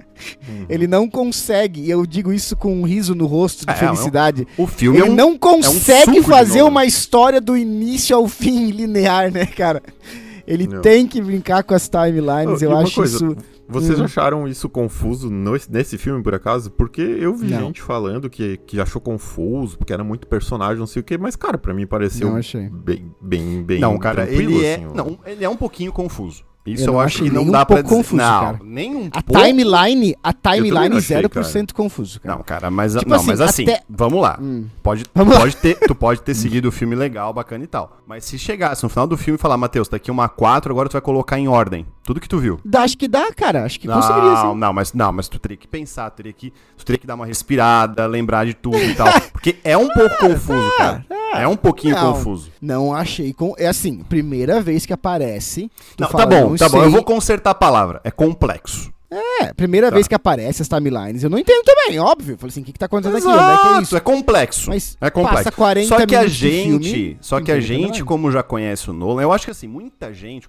Ele 0.68 0.87
não 0.87 1.09
consegue, 1.09 1.83
e 1.83 1.90
eu 1.90 2.05
digo 2.07 2.33
isso 2.33 2.57
com 2.57 2.81
um 2.81 2.85
riso 2.85 3.14
no 3.14 3.27
rosto 3.27 3.66
de 3.66 3.72
É, 3.72 3.77
felicidade. 3.77 4.46
O 4.57 4.66
filme 4.66 4.99
Ele 4.99 5.09
é 5.09 5.11
um, 5.11 5.14
não 5.14 5.38
consegue 5.38 6.12
de 6.12 6.22
fazer 6.22 6.62
uma 6.62 6.85
história 6.85 7.40
do 7.40 7.57
início 7.57 8.16
ao 8.16 8.27
fim 8.29 8.70
linear, 8.70 9.31
né, 9.31 9.46
cara? 9.46 9.83
Ele 10.46 10.66
Não. 10.66 10.80
tem 10.80 11.06
que 11.06 11.20
brincar 11.20 11.62
com 11.64 11.74
as 11.74 11.88
timelines, 11.88 12.62
eu 12.62 12.76
acho 12.76 12.94
coisa, 12.94 13.16
isso. 13.16 13.37
Vocês 13.68 13.98
Hum. 13.98 14.04
acharam 14.04 14.46
isso 14.46 14.68
confuso 14.68 15.28
no- 15.28 15.59
nesse 15.68 15.98
filme, 15.98 16.22
por 16.22 16.32
acaso? 16.35 16.70
Porque 16.70 17.00
eu 17.02 17.35
vi 17.35 17.50
Não. 17.50 17.62
gente 17.66 17.82
falando 17.82 18.30
que, 18.30 18.59
que 18.59 18.80
achou 18.80 19.00
confuso, 19.00 19.76
porque 19.76 19.92
era 19.92 20.04
muito 20.04 20.28
personagem, 20.28 20.78
não 20.78 20.87
sei 20.87 21.00
o 21.00 21.04
quê, 21.04 21.18
mas, 21.18 21.35
cara, 21.35 21.59
pra 21.59 21.74
mim 21.74 21.85
pareceu 21.85 22.28
Não 22.30 22.37
achei. 22.37 22.68
bem, 22.70 23.11
bem, 23.20 23.64
bem 23.64 23.80
Não, 23.80 23.98
cara, 23.98 24.30
ele 24.30 24.64
é, 24.64 24.76
assim, 24.76 24.87
o- 24.87 24.94
não, 24.94 25.18
ele 25.26 25.44
é 25.44 25.48
um 25.48 25.56
pouquinho 25.56 25.92
confuso. 25.92 26.44
Isso 26.66 26.85
Eu 26.85 26.94
eu, 26.94 27.00
acho 27.00 27.22
que 27.22 27.31
não 27.31 27.40
nem 27.42 27.48
um 27.48 27.52
dá 27.52 27.64
pra 27.64 27.81
dizer. 27.83 27.94
confuso, 27.96 28.16
não, 28.16 28.40
cara. 28.40 28.61
nem 28.64 28.94
um 28.94 29.09
A 29.12 29.22
pouco. 29.22 29.42
timeline, 29.42 30.16
a 30.22 30.33
timeline 30.33 30.96
achei, 30.96 31.16
0% 31.22 31.72
confuso, 31.72 32.20
cara. 32.20 32.35
Não, 32.37 32.42
cara, 32.42 32.70
mas, 32.70 32.94
Tipo 32.94 33.09
não, 33.09 33.16
assim, 33.16 33.26
mas 33.26 33.40
assim, 33.40 33.62
até- 33.64 33.83
vamos 33.88 34.20
lá. 34.20 34.38
Hum. 34.40 34.66
Pode, 34.83 35.05
Vamos 35.14 35.35
lá. 35.35 35.40
pode 35.40 35.57
ter, 35.57 35.79
tu 35.87 35.94
pode 35.94 36.20
ter 36.22 36.35
seguido 36.35 36.68
o 36.68 36.72
filme 36.72 36.94
legal, 36.94 37.33
bacana 37.33 37.64
e 37.64 37.66
tal. 37.66 37.98
Mas 38.07 38.24
se 38.24 38.38
chegasse 38.38 38.83
no 38.83 38.88
final 38.88 39.07
do 39.07 39.16
filme 39.16 39.37
e 39.38 39.40
falar, 39.40 39.57
Matheus, 39.57 39.88
tá 39.88 39.96
aqui 39.96 40.11
uma 40.11 40.29
4, 40.29 40.70
agora 40.72 40.88
tu 40.88 40.92
vai 40.92 41.00
colocar 41.00 41.38
em 41.38 41.48
ordem. 41.48 41.87
Tudo 42.05 42.20
que 42.20 42.29
tu 42.29 42.38
viu. 42.38 42.61
Dá- 42.64 42.83
Acho 42.83 42.96
que 42.96 43.09
dá, 43.09 43.33
cara. 43.35 43.64
Acho 43.64 43.81
que 43.81 43.88
Não, 43.88 43.94
conseguiria 43.96 44.37
sim. 44.37 44.55
não, 44.55 44.72
mas 44.72 44.92
não, 44.92 45.12
mas 45.12 45.26
tu 45.29 45.38
teria 45.40 45.57
que 45.57 45.66
pensar, 45.66 46.09
tu 46.11 46.16
teria 46.18 46.33
que, 46.33 46.52
tu 46.76 46.85
teria 46.85 46.98
que 46.98 47.07
dar 47.07 47.16
uma 47.16 47.26
respirada, 47.26 48.07
lembrar 48.07 48.46
de 48.46 48.55
tudo 48.55 48.79
e 48.79 48.94
tal. 48.94 49.09
Porque 49.33 49.57
é 49.64 49.76
um 49.76 49.88
pouco 49.88 50.16
confuso, 50.18 50.70
cara. 50.79 51.05
É 51.11 51.25
um 51.49 51.57
pouquinho 51.57 51.96
Não. 51.96 52.12
confuso. 52.12 52.53
Não 52.61 52.94
achei. 52.94 53.33
Com... 53.33 53.55
É 53.59 53.66
assim, 53.66 54.05
primeira 54.05 54.61
vez 54.61 54.87
que 54.87 54.92
aparece. 54.92 55.70
Não, 55.99 56.09
fala, 56.09 56.25
tá 56.25 56.31
bom, 56.31 56.51
não 56.51 56.57
tá 56.57 56.68
bom. 56.68 56.79
Eu 56.79 56.85
sei. 56.85 56.92
vou 56.92 57.03
consertar 57.03 57.51
a 57.51 57.55
palavra. 57.55 58.01
É 58.05 58.11
complexo. 58.11 58.94
É, 59.40 59.53
primeira 59.55 59.90
vez 59.90 60.09
que 60.09 60.14
aparece 60.14 60.62
as 60.62 60.68
timelines. 60.68 61.22
Eu 61.22 61.31
não 61.31 61.38
entendo 61.38 61.64
também, 61.64 61.99
óbvio. 61.99 62.35
Eu 62.35 62.38
Falei 62.38 62.51
assim, 62.51 62.61
o 62.61 62.64
que, 62.64 62.72
que 62.72 62.79
tá 62.79 62.87
acontecendo 62.87 63.16
aqui? 63.16 63.27
Onde 63.27 63.38
é 63.38 63.59
que 63.59 63.68
é 63.68 63.83
isso? 63.83 63.96
é 63.96 64.01
complexo. 64.01 64.68
Mas 64.68 64.96
é 65.01 65.11
complexo. 65.11 65.44
passa 65.44 65.53
40 65.53 65.88
só 65.88 66.07
que 66.07 66.16
a 66.16 66.27
gente, 66.27 66.64
filme, 66.64 67.18
só 67.20 67.40
que 67.40 67.53
a 67.53 67.61
gente, 67.61 67.79
timeline. 67.79 68.05
como 68.05 68.31
já 68.31 68.42
conhece 68.42 68.90
o 68.90 68.92
Nolan, 68.92 69.22
eu 69.22 69.33
acho 69.33 69.44
que 69.44 69.51
assim, 69.51 69.68
muita 69.68 70.12
gente, 70.12 70.49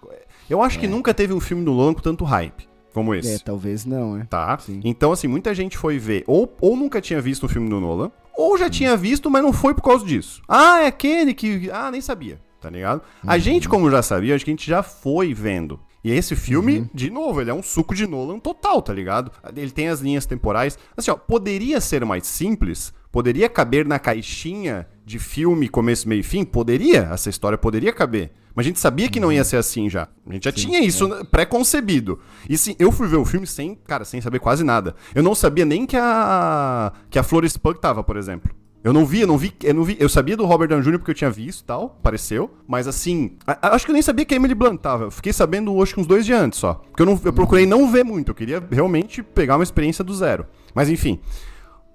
eu 0.50 0.62
acho 0.62 0.80
que 0.80 0.88
nunca 0.88 1.14
teve 1.14 1.34
um 1.34 1.40
filme 1.40 1.64
do 1.64 1.72
Nolan 1.72 1.94
com 1.94 2.02
tanto 2.02 2.26
hype 2.26 2.68
como 2.98 3.14
esse. 3.14 3.36
É, 3.36 3.38
talvez 3.38 3.86
não, 3.86 4.18
é. 4.18 4.24
Tá? 4.24 4.58
Sim. 4.58 4.82
Então, 4.84 5.12
assim, 5.12 5.28
muita 5.28 5.54
gente 5.54 5.78
foi 5.78 6.00
ver, 6.00 6.24
ou, 6.26 6.52
ou 6.60 6.76
nunca 6.76 7.00
tinha 7.00 7.22
visto 7.22 7.46
um 7.46 7.50
filme 7.50 7.70
do 7.70 7.80
Nolan, 7.80 8.12
ou 8.38 8.58
já 8.58 8.70
tinha 8.70 8.96
visto, 8.96 9.30
mas 9.30 9.42
não 9.42 9.52
foi 9.52 9.74
por 9.74 9.82
causa 9.82 10.06
disso. 10.06 10.42
Ah, 10.48 10.82
é 10.84 10.88
aquele 10.88 11.34
que. 11.34 11.70
Ah, 11.72 11.90
nem 11.90 12.00
sabia, 12.00 12.40
tá 12.62 12.70
ligado? 12.70 13.02
A 13.26 13.38
gente, 13.38 13.68
como 13.68 13.90
já 13.90 14.04
sabia, 14.04 14.36
acho 14.36 14.46
que 14.46 14.52
a 14.52 14.54
gente 14.54 14.70
já 14.70 14.84
foi 14.84 15.34
vendo. 15.34 15.80
E 16.08 16.12
esse 16.14 16.38
filme, 16.38 16.90
de 16.94 17.10
novo, 17.10 17.42
ele 17.42 17.50
é 17.50 17.54
um 17.54 17.62
suco 17.62 17.94
de 17.94 18.08
Nolan 18.08 18.40
total, 18.40 18.82
tá 18.82 18.94
ligado? 18.94 19.30
Ele 19.54 19.70
tem 19.70 19.90
as 19.90 20.00
linhas 20.00 20.26
temporais. 20.26 20.80
Assim, 20.96 21.12
ó, 21.12 21.16
poderia 21.16 21.82
ser 21.82 22.06
mais 22.06 22.26
simples, 22.26 22.94
poderia 23.12 23.50
caber 23.50 23.86
na 23.86 24.00
caixinha 24.00 24.88
de 25.06 25.20
filme, 25.20 25.68
começo, 25.68 26.08
meio 26.08 26.22
e 26.22 26.24
fim? 26.24 26.46
Poderia, 26.46 27.10
essa 27.12 27.30
história 27.30 27.58
poderia 27.58 27.92
caber. 27.92 28.32
Mas 28.56 28.66
a 28.66 28.70
gente 28.70 28.80
sabia 28.80 29.10
que 29.10 29.20
não 29.20 29.34
ia 29.34 29.44
ser 29.44 29.58
assim 29.58 29.90
já. 29.90 30.08
A 30.26 30.32
gente 30.32 30.46
já 30.46 30.52
tinha 30.54 30.80
isso 30.80 31.10
né, 31.10 31.26
pré-concebido. 31.30 32.22
E 32.50 32.58
sim, 32.58 32.74
eu 32.80 32.90
fui 32.90 33.10
ver 33.10 33.18
o 33.18 33.26
filme 33.26 33.46
sem, 33.46 33.76
cara, 33.76 34.06
sem 34.06 34.22
saber 34.22 34.40
quase 34.40 34.64
nada. 34.64 34.96
Eu 35.14 35.22
não 35.22 35.36
sabia 35.36 35.66
nem 35.66 35.86
que 35.86 35.98
a 35.98 36.94
que 37.10 37.20
a 37.20 37.24
Florence 37.24 37.60
Pugh 37.60 37.74
tava, 37.74 38.02
por 38.02 38.16
exemplo. 38.16 38.50
Eu 38.84 38.94
não 38.94 39.06
vi, 39.06 39.22
eu 39.22 39.28
não 39.28 39.38
vi, 39.38 39.54
eu 39.64 39.74
não 39.74 39.84
vi. 39.84 39.98
Eu 40.00 40.08
sabia 40.08 40.38
do 40.38 40.46
Robert 40.46 40.70
Downey 40.70 40.84
Jr. 40.86 40.98
porque 41.00 41.12
eu 41.12 41.16
tinha 41.16 41.30
visto 41.30 41.62
e 41.62 41.64
tal, 41.66 41.98
apareceu. 42.00 42.50
Mas 42.68 42.88
assim, 42.88 43.32
a- 43.46 43.58
a- 43.70 43.76
acho 43.76 43.84
que 43.86 43.92
eu 43.92 43.94
nem 43.94 44.02
sabia 44.02 44.24
que 44.24 44.34
a 44.34 44.38
Emily 44.38 44.56
Blunt 44.56 44.80
tava. 44.80 45.06
Eu 45.06 45.12
fiquei 45.12 45.34
sabendo 45.34 45.82
acho 45.82 45.94
que 45.96 46.00
uns 46.00 46.08
dois 46.08 46.26
dias 46.26 46.40
antes 46.42 46.60
só. 46.60 46.76
Porque 46.76 47.02
eu, 47.02 47.06
não, 47.06 47.20
eu 47.24 47.34
procurei 47.34 47.66
não 47.66 47.92
ver 47.92 48.06
muito. 48.06 48.30
Eu 48.32 48.36
queria 48.36 48.64
realmente 48.72 49.22
pegar 49.24 49.56
uma 49.58 49.64
experiência 49.64 50.04
do 50.04 50.14
zero. 50.16 50.46
Mas 50.74 50.90
enfim. 50.90 51.20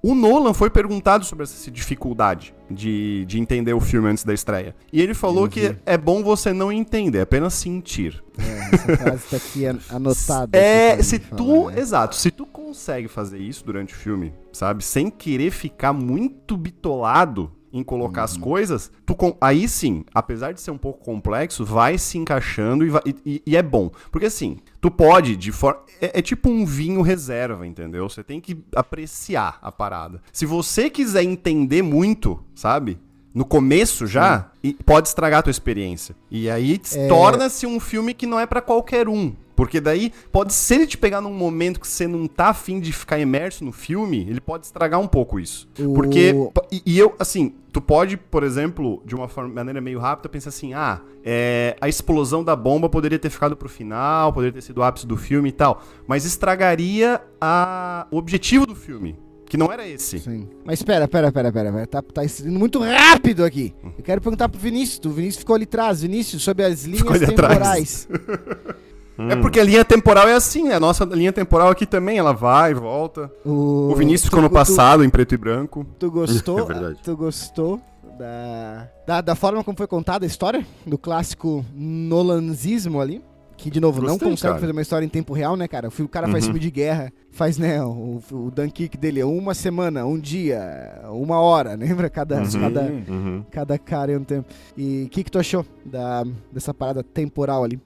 O 0.04 0.16
Nolan 0.16 0.52
foi 0.52 0.68
perguntado 0.68 1.24
sobre 1.24 1.44
essa 1.44 1.70
dificuldade 1.70 2.52
de, 2.68 3.24
de 3.24 3.38
entender 3.38 3.72
o 3.72 3.78
filme 3.78 4.08
antes 4.08 4.24
da 4.24 4.34
estreia. 4.34 4.74
E 4.92 5.00
ele 5.00 5.14
falou 5.14 5.48
que 5.48 5.76
é 5.86 5.96
bom 5.96 6.24
você 6.24 6.52
não 6.52 6.72
entender, 6.72 7.18
é 7.18 7.22
apenas 7.22 7.54
sentir. 7.54 8.20
É, 8.36 8.74
essa 8.74 8.96
frase 8.96 9.22
tá 9.30 9.36
aqui 9.36 9.64
an- 9.64 9.78
anotada. 9.88 10.58
É, 10.58 10.94
aqui 10.94 11.04
se 11.04 11.20
tu. 11.20 11.36
falar, 11.46 11.70
né? 11.76 11.80
Exato, 11.80 12.16
se 12.16 12.32
tu 12.32 12.44
consegue 12.72 13.06
fazer 13.06 13.38
isso 13.38 13.64
durante 13.66 13.92
o 13.92 13.96
filme, 13.96 14.32
sabe? 14.50 14.82
Sem 14.82 15.11
querer 15.11 15.50
ficar 15.50 15.92
muito 15.92 16.56
bitolado 16.56 17.52
em 17.70 17.82
colocar 17.82 18.22
as 18.24 18.37
coisas, 18.37 18.90
tu 19.06 19.14
com- 19.14 19.37
aí 19.40 19.66
sim, 19.68 20.04
apesar 20.14 20.52
de 20.52 20.61
ser 20.61 20.70
um 20.70 20.76
pouco 20.78 21.02
complexo, 21.04 21.64
vai 21.66 21.96
se 21.98 22.16
encaixando 22.18 22.85
e, 22.85 22.88
vai- 22.90 23.02
e- 23.24 23.42
e 23.46 23.56
é 23.56 23.62
bom. 23.62 23.90
Porque 24.11 24.26
assim, 24.26 24.56
tu 24.80 24.90
pode 24.90 25.37
de 25.37 25.52
forma. 25.52 25.80
É, 26.00 26.18
é 26.18 26.22
tipo 26.22 26.48
um 26.50 26.64
vinho 26.66 27.00
reserva, 27.02 27.66
entendeu? 27.66 28.08
Você 28.08 28.22
tem 28.24 28.40
que 28.40 28.58
apreciar 28.74 29.58
a 29.62 29.70
parada. 29.72 30.20
Se 30.32 30.44
você 30.46 30.88
quiser 30.90 31.22
entender 31.24 31.82
muito, 31.82 32.42
sabe? 32.54 32.98
No 33.35 33.44
começo 33.46 34.06
já, 34.06 34.50
pode 34.85 35.08
estragar 35.08 35.40
a 35.40 35.42
tua 35.42 35.50
experiência. 35.50 36.14
E 36.30 36.50
aí 36.50 36.78
É. 36.94 37.08
torna-se 37.08 37.66
um 37.66 37.80
filme 37.80 38.12
que 38.12 38.26
não 38.26 38.38
é 38.38 38.44
pra 38.46 38.61
qualquer 38.61 39.08
um. 39.08 39.35
Porque 39.54 39.80
daí, 39.80 40.12
pode 40.30 40.52
ser 40.52 40.76
ele 40.76 40.86
te 40.86 40.96
pegar 40.98 41.20
num 41.20 41.32
momento 41.32 41.78
que 41.78 41.86
você 41.86 42.06
não 42.08 42.26
tá 42.26 42.48
afim 42.48 42.80
de 42.80 42.92
ficar 42.92 43.18
imerso 43.18 43.64
no 43.64 43.72
filme, 43.72 44.26
ele 44.28 44.40
pode 44.40 44.64
estragar 44.66 44.98
um 44.98 45.06
pouco 45.06 45.38
isso. 45.38 45.68
O- 45.78 45.92
Porque, 45.94 46.34
e, 46.70 46.82
e 46.86 46.98
eu, 46.98 47.14
assim, 47.18 47.54
tu 47.70 47.80
pode, 47.80 48.16
por 48.16 48.42
exemplo, 48.42 49.02
de 49.04 49.14
uma 49.14 49.28
forma- 49.28 49.52
maneira 49.54 49.80
meio 49.80 49.98
rápida, 49.98 50.28
pensar 50.28 50.48
assim, 50.48 50.72
ah, 50.72 51.00
é, 51.24 51.76
a 51.80 51.88
explosão 51.88 52.42
da 52.42 52.56
bomba 52.56 52.88
poderia 52.88 53.18
ter 53.18 53.28
ficado 53.30 53.54
pro 53.56 53.68
final, 53.68 54.32
poderia 54.32 54.52
ter 54.54 54.62
sido 54.62 54.78
o 54.78 54.82
ápice 54.82 55.06
do 55.06 55.16
filme 55.16 55.50
e 55.50 55.52
tal, 55.52 55.82
mas 56.06 56.24
estragaria 56.24 57.20
a, 57.40 58.06
o 58.10 58.16
objetivo 58.16 58.66
do 58.66 58.74
filme, 58.74 59.18
que 59.46 59.56
não 59.58 59.70
era 59.70 59.86
esse. 59.86 60.18
Sim. 60.18 60.48
Mas 60.64 60.78
espera, 60.80 61.04
espera, 61.04 61.28
espera, 61.28 61.48
espera. 61.48 61.86
Tá, 61.86 62.00
tá 62.00 62.24
indo 62.24 62.58
muito 62.58 62.78
rápido 62.80 63.44
aqui. 63.44 63.74
Eu 63.98 64.02
quero 64.02 64.20
perguntar 64.22 64.48
pro 64.48 64.58
Vinícius. 64.58 64.98
O 65.04 65.10
Vinícius 65.10 65.40
ficou 65.40 65.54
ali 65.54 65.64
atrás. 65.64 66.00
Vinícius, 66.00 66.42
sobre 66.42 66.64
as 66.64 66.84
linhas 66.84 67.00
Ficou 67.00 67.12
É 69.30 69.37
porque 69.37 69.61
a 69.61 69.64
linha 69.64 69.85
temporal 69.85 70.28
é 70.28 70.35
assim, 70.35 70.64
né? 70.68 70.74
A 70.74 70.80
nossa 70.80 71.04
linha 71.04 71.32
temporal 71.32 71.68
aqui 71.68 71.85
também, 71.87 72.18
ela 72.18 72.32
vai 72.32 72.70
e 72.70 72.74
volta. 72.74 73.30
O, 73.44 73.90
O 73.92 73.94
Vinícius 73.94 74.22
tu- 74.22 74.26
ficou 74.30 74.42
no 74.42 74.48
tu- 74.48 74.52
passado, 74.52 75.04
em 75.04 75.11
preto 75.11 75.35
e 75.35 75.37
branco. 75.38 75.87
Tu, 75.98 76.11
gostou? 76.11 76.58
É 76.62 76.64
verdade. 76.64 76.98
Tu 77.02 77.16
gostou 77.16 77.80
da, 78.18 78.88
da, 79.06 79.20
da 79.20 79.35
forma 79.35 79.62
como 79.64 79.76
foi 79.76 79.87
contada 79.87 80.24
a 80.24 80.28
história? 80.28 80.66
Do 80.87 80.96
clássico 80.98 81.64
Nolanzismo 81.74 83.00
ali? 83.00 83.22
Que, 83.56 83.70
de 83.70 83.78
novo, 83.80 84.00
não 84.00 84.08
Gostei, 84.14 84.30
consegue 84.30 84.48
cara. 84.54 84.61
fazer 84.61 84.72
uma 84.72 84.82
história 84.82 85.06
em 85.06 85.08
tempo 85.08 85.32
real, 85.32 85.56
né, 85.56 85.68
cara? 85.68 85.88
O 85.88 86.08
cara 86.08 86.26
faz 86.26 86.42
Uhum. 86.44 86.48
filme 86.50 86.58
de 86.58 86.68
guerra, 86.70 87.12
faz, 87.30 87.58
né, 87.58 87.80
o, 87.85 88.20
o 88.32 88.50
Dunkirk 88.50 88.96
dele 88.98 89.20
é 89.20 89.24
uma 89.24 89.54
semana, 89.54 90.04
um 90.04 90.18
dia, 90.18 91.00
uma 91.11 91.38
hora, 91.40 91.74
lembra? 91.78 92.11
Cada, 92.11 92.38
Uhum. 92.42 92.50
cada, 92.61 92.80
Uhum. 92.82 93.44
cada 93.52 93.78
cara 93.78 94.11
é 94.12 94.18
um 94.18 94.24
tempo. 94.24 94.48
E 94.76 95.04
o 95.06 95.08
que, 95.08 95.22
que 95.22 95.30
tu 95.30 95.38
achou 95.38 95.64
da, 95.85 96.24
dessa 96.50 96.74
parada 96.74 97.04
temporal 97.04 97.62
ali? 97.62 97.80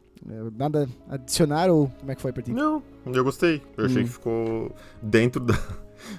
Nada 0.56 0.88
adicionar 1.08 1.70
ou 1.70 1.88
como 2.00 2.10
é 2.10 2.14
que 2.14 2.22
foi 2.22 2.32
pra 2.32 2.42
ti? 2.42 2.52
Não, 2.52 2.82
eu 3.06 3.22
gostei. 3.24 3.62
Eu 3.76 3.86
achei 3.86 4.02
Hum. 4.02 4.06
que 4.06 4.12
ficou 4.12 4.74
dentro 5.02 5.40
da, 5.40 5.54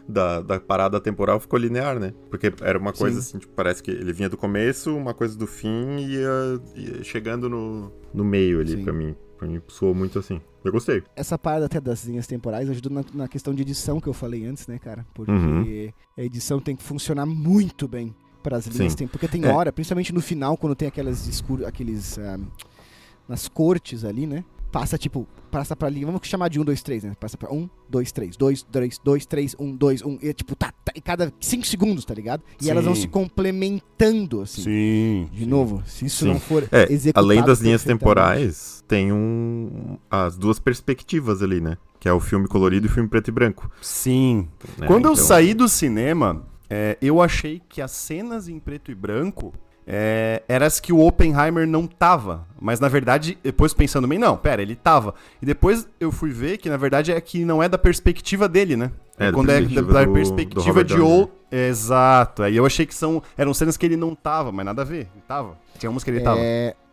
da, 0.08 0.42
da 0.42 0.60
parada 0.60 1.00
temporal, 1.02 1.40
ficou 1.40 1.60
linear, 1.60 2.00
né? 2.00 2.14
Porque 2.30 2.52
era 2.62 2.78
uma 2.80 2.94
coisa 2.94 3.22
Sim. 3.22 3.28
assim, 3.30 3.40
tipo, 3.40 3.54
parece 3.54 3.84
que 3.84 3.92
ele 3.92 4.14
vinha 4.14 4.30
do 4.30 4.38
começo, 4.38 4.96
uma 4.96 5.14
coisa 5.14 5.38
do 5.38 5.46
fim 5.46 5.98
e 5.98 6.16
ia, 6.16 6.62
ia 6.76 7.04
chegando 7.04 7.50
no, 7.50 7.92
no 8.14 8.24
meio 8.24 8.60
ali 8.62 8.78
Sim. 8.78 8.84
pra 8.84 8.94
mim. 8.94 9.16
Pra 9.38 9.48
mim 9.48 9.62
soou 9.68 9.94
muito 9.94 10.18
assim. 10.18 10.42
Eu 10.64 10.72
gostei. 10.72 11.04
essa 11.16 11.38
parada 11.38 11.66
até 11.66 11.80
das 11.80 12.04
linhas 12.04 12.26
temporais 12.28 12.70
ajuda 12.70 12.90
na, 12.90 13.04
na 13.14 13.28
questão 13.28 13.54
de 13.54 13.62
edição 13.62 14.02
que 14.02 14.08
eu 14.08 14.14
falei 14.14 14.46
antes, 14.46 14.68
né, 14.68 14.80
cara? 14.80 15.06
Porque 15.14 15.32
Uhum. 15.32 15.92
a 16.18 16.22
edição 16.24 16.60
tem 16.60 16.76
que 16.76 16.84
funcionar 16.84 17.26
muito 17.26 17.88
bem 17.88 18.14
para 18.42 18.58
as 18.58 18.66
linhas 18.66 18.94
Sim. 18.94 18.98
tem 19.00 19.08
Porque 19.08 19.28
tem 19.28 19.46
É. 19.46 19.50
hora, 19.50 19.72
principalmente 19.72 20.14
no 20.14 20.22
final, 20.22 20.58
quando 20.58 20.76
tem 20.76 20.88
aquelas 20.88 21.28
escuras, 21.28 21.68
aqueles. 21.68 22.18
ah, 22.18 22.38
nas 23.28 23.48
cortes 23.48 24.04
ali, 24.06 24.26
né? 24.28 24.44
Passa 24.72 24.98
tipo, 24.98 25.26
passa 25.50 25.76
pra 25.76 25.90
linha. 25.90 26.06
Vamos 26.06 26.22
chamar 26.28 26.50
de 26.50 26.60
1, 26.60 26.66
2, 26.66 26.82
3, 26.84 27.04
né? 27.06 27.14
Passa 27.20 27.38
pra 27.38 27.52
1, 27.52 27.70
2, 27.90 28.12
3, 28.12 28.36
2, 28.38 28.64
3, 28.64 29.00
2, 29.04 29.26
3, 29.26 29.56
1, 29.58 29.76
2, 29.76 30.02
1. 30.04 30.20
E 30.22 30.28
é 30.30 30.34
tipo, 30.34 30.56
tá, 30.56 30.74
tá, 30.84 30.92
e 30.94 31.00
cada 31.02 31.34
5 31.40 31.66
segundos, 31.66 32.04
tá 32.06 32.14
ligado? 32.14 32.44
E 32.60 32.66
Sim. 32.66 32.72
elas 32.72 32.84
vão 32.86 32.94
se 32.94 33.08
complementando, 33.08 34.42
assim. 34.42 34.62
Sim. 34.64 35.30
De 35.32 35.46
novo, 35.46 35.82
se 35.86 36.06
isso 36.06 36.26
Sim. 36.26 36.34
não 36.34 36.40
for 36.40 36.68
É, 36.72 36.92
executado 36.92 37.26
além 37.26 37.44
das 37.44 37.60
linhas 37.60 37.84
temporais, 37.84 38.84
tem 38.88 39.12
um 39.12 39.98
as 40.10 40.38
duas 40.38 40.60
perspectivas 40.60 41.42
ali, 41.42 41.62
né? 41.62 41.78
Que 42.00 42.08
é 42.10 42.14
o 42.14 42.20
filme 42.20 42.48
colorido 42.48 42.88
e 42.88 42.90
o 42.90 42.92
filme 42.94 43.10
preto 43.10 43.30
e 43.30 43.32
branco. 43.32 43.72
Sim. 43.82 44.48
né? 44.78 44.86
Quando 44.88 45.06
eu 45.06 45.14
Então- 45.14 45.26
saí 45.26 45.54
do 45.54 45.68
cinema, 45.68 46.46
é, 46.70 46.98
eu 47.02 47.22
achei 47.22 47.62
que 47.70 47.82
as 47.82 47.92
cenas 47.92 48.48
em 48.50 48.60
preto 48.60 48.92
e 48.92 48.96
branco 48.96 49.54
é, 49.88 50.44
eram 50.50 50.66
as 50.68 50.80
que 50.80 50.92
o 50.92 51.00
Oppenheimer 51.00 51.66
não 51.66 51.88
tava. 51.88 52.46
Mas 52.60 52.80
na 52.80 52.90
verdade, 52.90 53.38
depois 53.42 53.74
pensando 53.74 54.08
bem, 54.08 54.20
não, 54.20 54.36
pera, 54.36 54.62
ele 54.62 54.76
tava. 54.76 55.16
E 55.42 55.46
depois 55.46 55.88
eu 56.00 56.12
fui 56.12 56.30
ver 56.32 56.58
que 56.58 56.70
na 56.70 56.76
verdade 56.78 57.12
é 57.12 57.22
que 57.22 57.46
não 57.46 57.64
é 57.64 57.70
da 57.70 57.78
perspectiva 57.78 58.50
dele, 58.50 58.76
né? 58.76 58.92
É, 59.18 59.28
da 59.28 59.34
Quando 59.34 59.50
é 59.50 59.54
da, 59.54 59.60
perspectiva 59.62 59.94
da 59.94 60.00
do- 60.02 60.06
do 60.08 60.14
perspectiva 60.14 60.68
Robert 60.68 60.86
de 60.86 61.00
ou. 61.02 61.32
Exato. 61.52 62.44
Aí 62.44 62.56
eu 62.58 62.66
achei 62.66 62.86
que 62.86 62.94
são 62.94 63.24
eram 63.38 63.54
cenas 63.54 63.78
que 63.78 63.86
ele 63.86 63.96
não 63.96 64.14
tava, 64.14 64.52
mas 64.52 64.66
nada 64.66 64.82
a 64.82 64.86
ver. 64.86 65.08
Ele 65.14 65.24
tava. 65.28 65.58
Tinha 65.80 65.90
umas 65.90 66.04
que 66.04 66.10
ele 66.12 66.20
tava. 66.20 66.40
É, 66.40 66.72
por- 66.72 66.87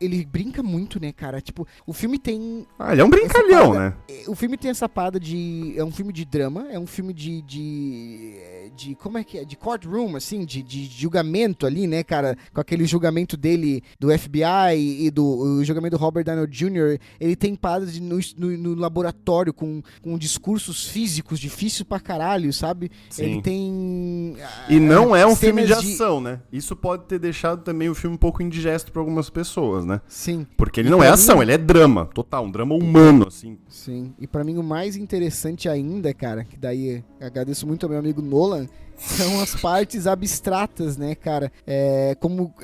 ele 0.00 0.24
brinca 0.24 0.62
muito, 0.62 1.00
né, 1.00 1.12
cara? 1.12 1.40
Tipo, 1.40 1.66
o 1.86 1.92
filme 1.92 2.18
tem. 2.18 2.66
Ah, 2.78 2.92
ele 2.92 3.00
é 3.00 3.04
um 3.04 3.10
brincalhão, 3.10 3.72
parada- 3.72 3.96
né? 4.08 4.24
O 4.28 4.34
filme 4.34 4.56
tem 4.56 4.70
essa 4.70 4.88
parada 4.88 5.18
de. 5.18 5.74
É 5.76 5.84
um 5.84 5.90
filme 5.92 6.12
de 6.12 6.24
drama, 6.24 6.66
é 6.70 6.78
um 6.78 6.86
filme 6.86 7.12
de. 7.14 7.40
de, 7.42 8.34
de 8.76 8.94
como 8.96 9.18
é 9.18 9.24
que 9.24 9.38
é? 9.38 9.44
De 9.44 9.56
courtroom, 9.56 10.16
assim, 10.16 10.44
de, 10.44 10.62
de 10.62 10.84
julgamento 10.86 11.66
ali, 11.66 11.86
né, 11.86 12.02
cara? 12.02 12.36
Com 12.52 12.60
aquele 12.60 12.84
julgamento 12.84 13.36
dele 13.36 13.82
do 13.98 14.08
FBI 14.16 15.06
e 15.06 15.10
do 15.10 15.24
o 15.24 15.64
julgamento 15.64 15.96
do 15.96 16.00
Robert 16.00 16.24
Downey 16.24 16.46
Jr. 16.46 16.98
Ele 17.18 17.36
tem 17.36 17.54
paradas 17.54 17.92
de, 17.94 18.00
no, 18.00 18.18
no- 18.36 18.56
no 18.58 18.74
laboratório 18.74 19.52
com, 19.54 19.82
com 20.02 20.18
discursos 20.18 20.86
físicos 20.86 21.38
difíceis 21.40 21.82
pra 21.82 21.98
caralho, 22.00 22.52
sabe? 22.52 22.90
Sim. 23.08 23.22
Ele 23.24 23.42
tem. 23.42 24.36
E 24.68 24.78
não 24.78 25.14
é 25.16 25.26
um 25.26 25.34
filme 25.36 25.64
de 25.64 25.72
ação, 25.72 26.20
né? 26.20 26.40
Isso 26.52 26.74
pode 26.76 27.04
ter 27.04 27.18
deixado 27.18 27.62
também 27.62 27.88
o 27.88 27.94
filme 27.94 28.14
um 28.16 28.18
pouco 28.18 28.42
indigesto 28.42 28.92
pra 28.92 29.00
algumas 29.00 29.29
pessoas, 29.30 29.84
né? 29.84 30.00
Sim. 30.08 30.46
Porque 30.56 30.80
ele 30.80 30.88
E 30.88 30.90
não 30.90 31.02
é 31.02 31.06
mim- 31.06 31.12
ação, 31.14 31.42
ele 31.42 31.52
é 31.52 31.58
drama, 31.58 32.06
total, 32.06 32.44
um 32.44 32.50
drama 32.50 32.74
humano, 32.74 33.26
assim. 33.28 33.56
Sim, 33.68 34.12
e 34.18 34.26
pra 34.26 34.44
mim 34.44 34.58
o 34.58 34.62
mais 34.62 34.96
interessante 34.96 35.68
ainda, 35.68 36.12
cara, 36.12 36.44
que 36.44 36.56
daí 36.58 37.02
agradeço 37.20 37.66
muito 37.66 37.84
ao 37.84 37.90
meu 37.90 37.98
amigo 37.98 38.20
Nolan, 38.20 38.66
são 39.00 39.40
as 39.40 39.54
partes 39.54 40.06
abstratas, 40.06 40.96
né, 40.96 41.14
cara? 41.14 41.50
É, 41.66 42.14
como 42.20 42.54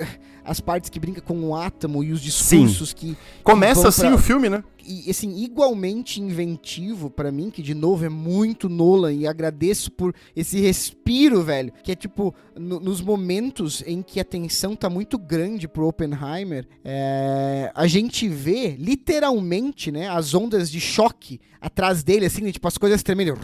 as 0.44 0.61
partes 0.61 0.88
que 0.90 1.01
brinca 1.01 1.20
com 1.20 1.40
o 1.40 1.57
átomo 1.57 2.05
e 2.05 2.12
os 2.12 2.20
discursos 2.20 2.92
que 2.92 3.16
Começa 3.42 3.81
vão 3.81 3.88
assim 3.88 4.03
pra- 4.03 4.14
o 4.14 4.18
filme, 4.18 4.49
né? 4.49 4.62
e 4.88 5.11
assim 5.11 5.42
igualmente 5.42 6.20
inventivo 6.22 7.11
pra 7.11 7.33
mim, 7.33 7.51
que 7.51 7.61
de 7.61 7.75
novo 7.75 8.05
é 8.05 8.09
muito 8.09 8.68
Nolan 8.68 9.12
e 9.12 9.27
agradeço 9.27 9.90
por 9.90 10.14
esse 10.37 10.61
respiro, 10.61 11.42
velho, 11.42 11.72
que 11.83 11.90
é 11.90 11.96
tipo 11.96 12.33
no- 12.55 12.79
nos 12.79 13.01
momentos 13.01 13.83
em 13.85 14.01
que 14.01 14.20
a 14.20 14.25
tensão 14.25 14.77
tá 14.77 14.88
muito 14.88 15.18
grande 15.18 15.66
pro 15.66 15.88
Oppenheimer, 15.88 16.68
é, 16.85 17.72
a 17.75 17.88
gente 17.88 18.29
vê 18.29 18.77
literalmente, 18.79 19.90
né, 19.90 20.09
as 20.09 20.33
ondas 20.35 20.70
de 20.70 20.81
choque 20.81 21.40
atrás 21.61 22.05
dele, 22.05 22.27
assim, 22.27 22.42
né, 22.42 22.53
tipo 22.53 22.68
as 22.68 22.79
coisas 22.79 23.03
tremendo. 23.03 23.35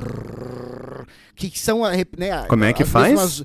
Que 1.35 1.51
são, 1.59 1.85
a 1.85 1.91
né, 1.93 2.05
Como 2.49 2.65
é 2.65 2.73
que 2.73 2.85
faz? 2.85 3.09
mesmas- 3.13 3.45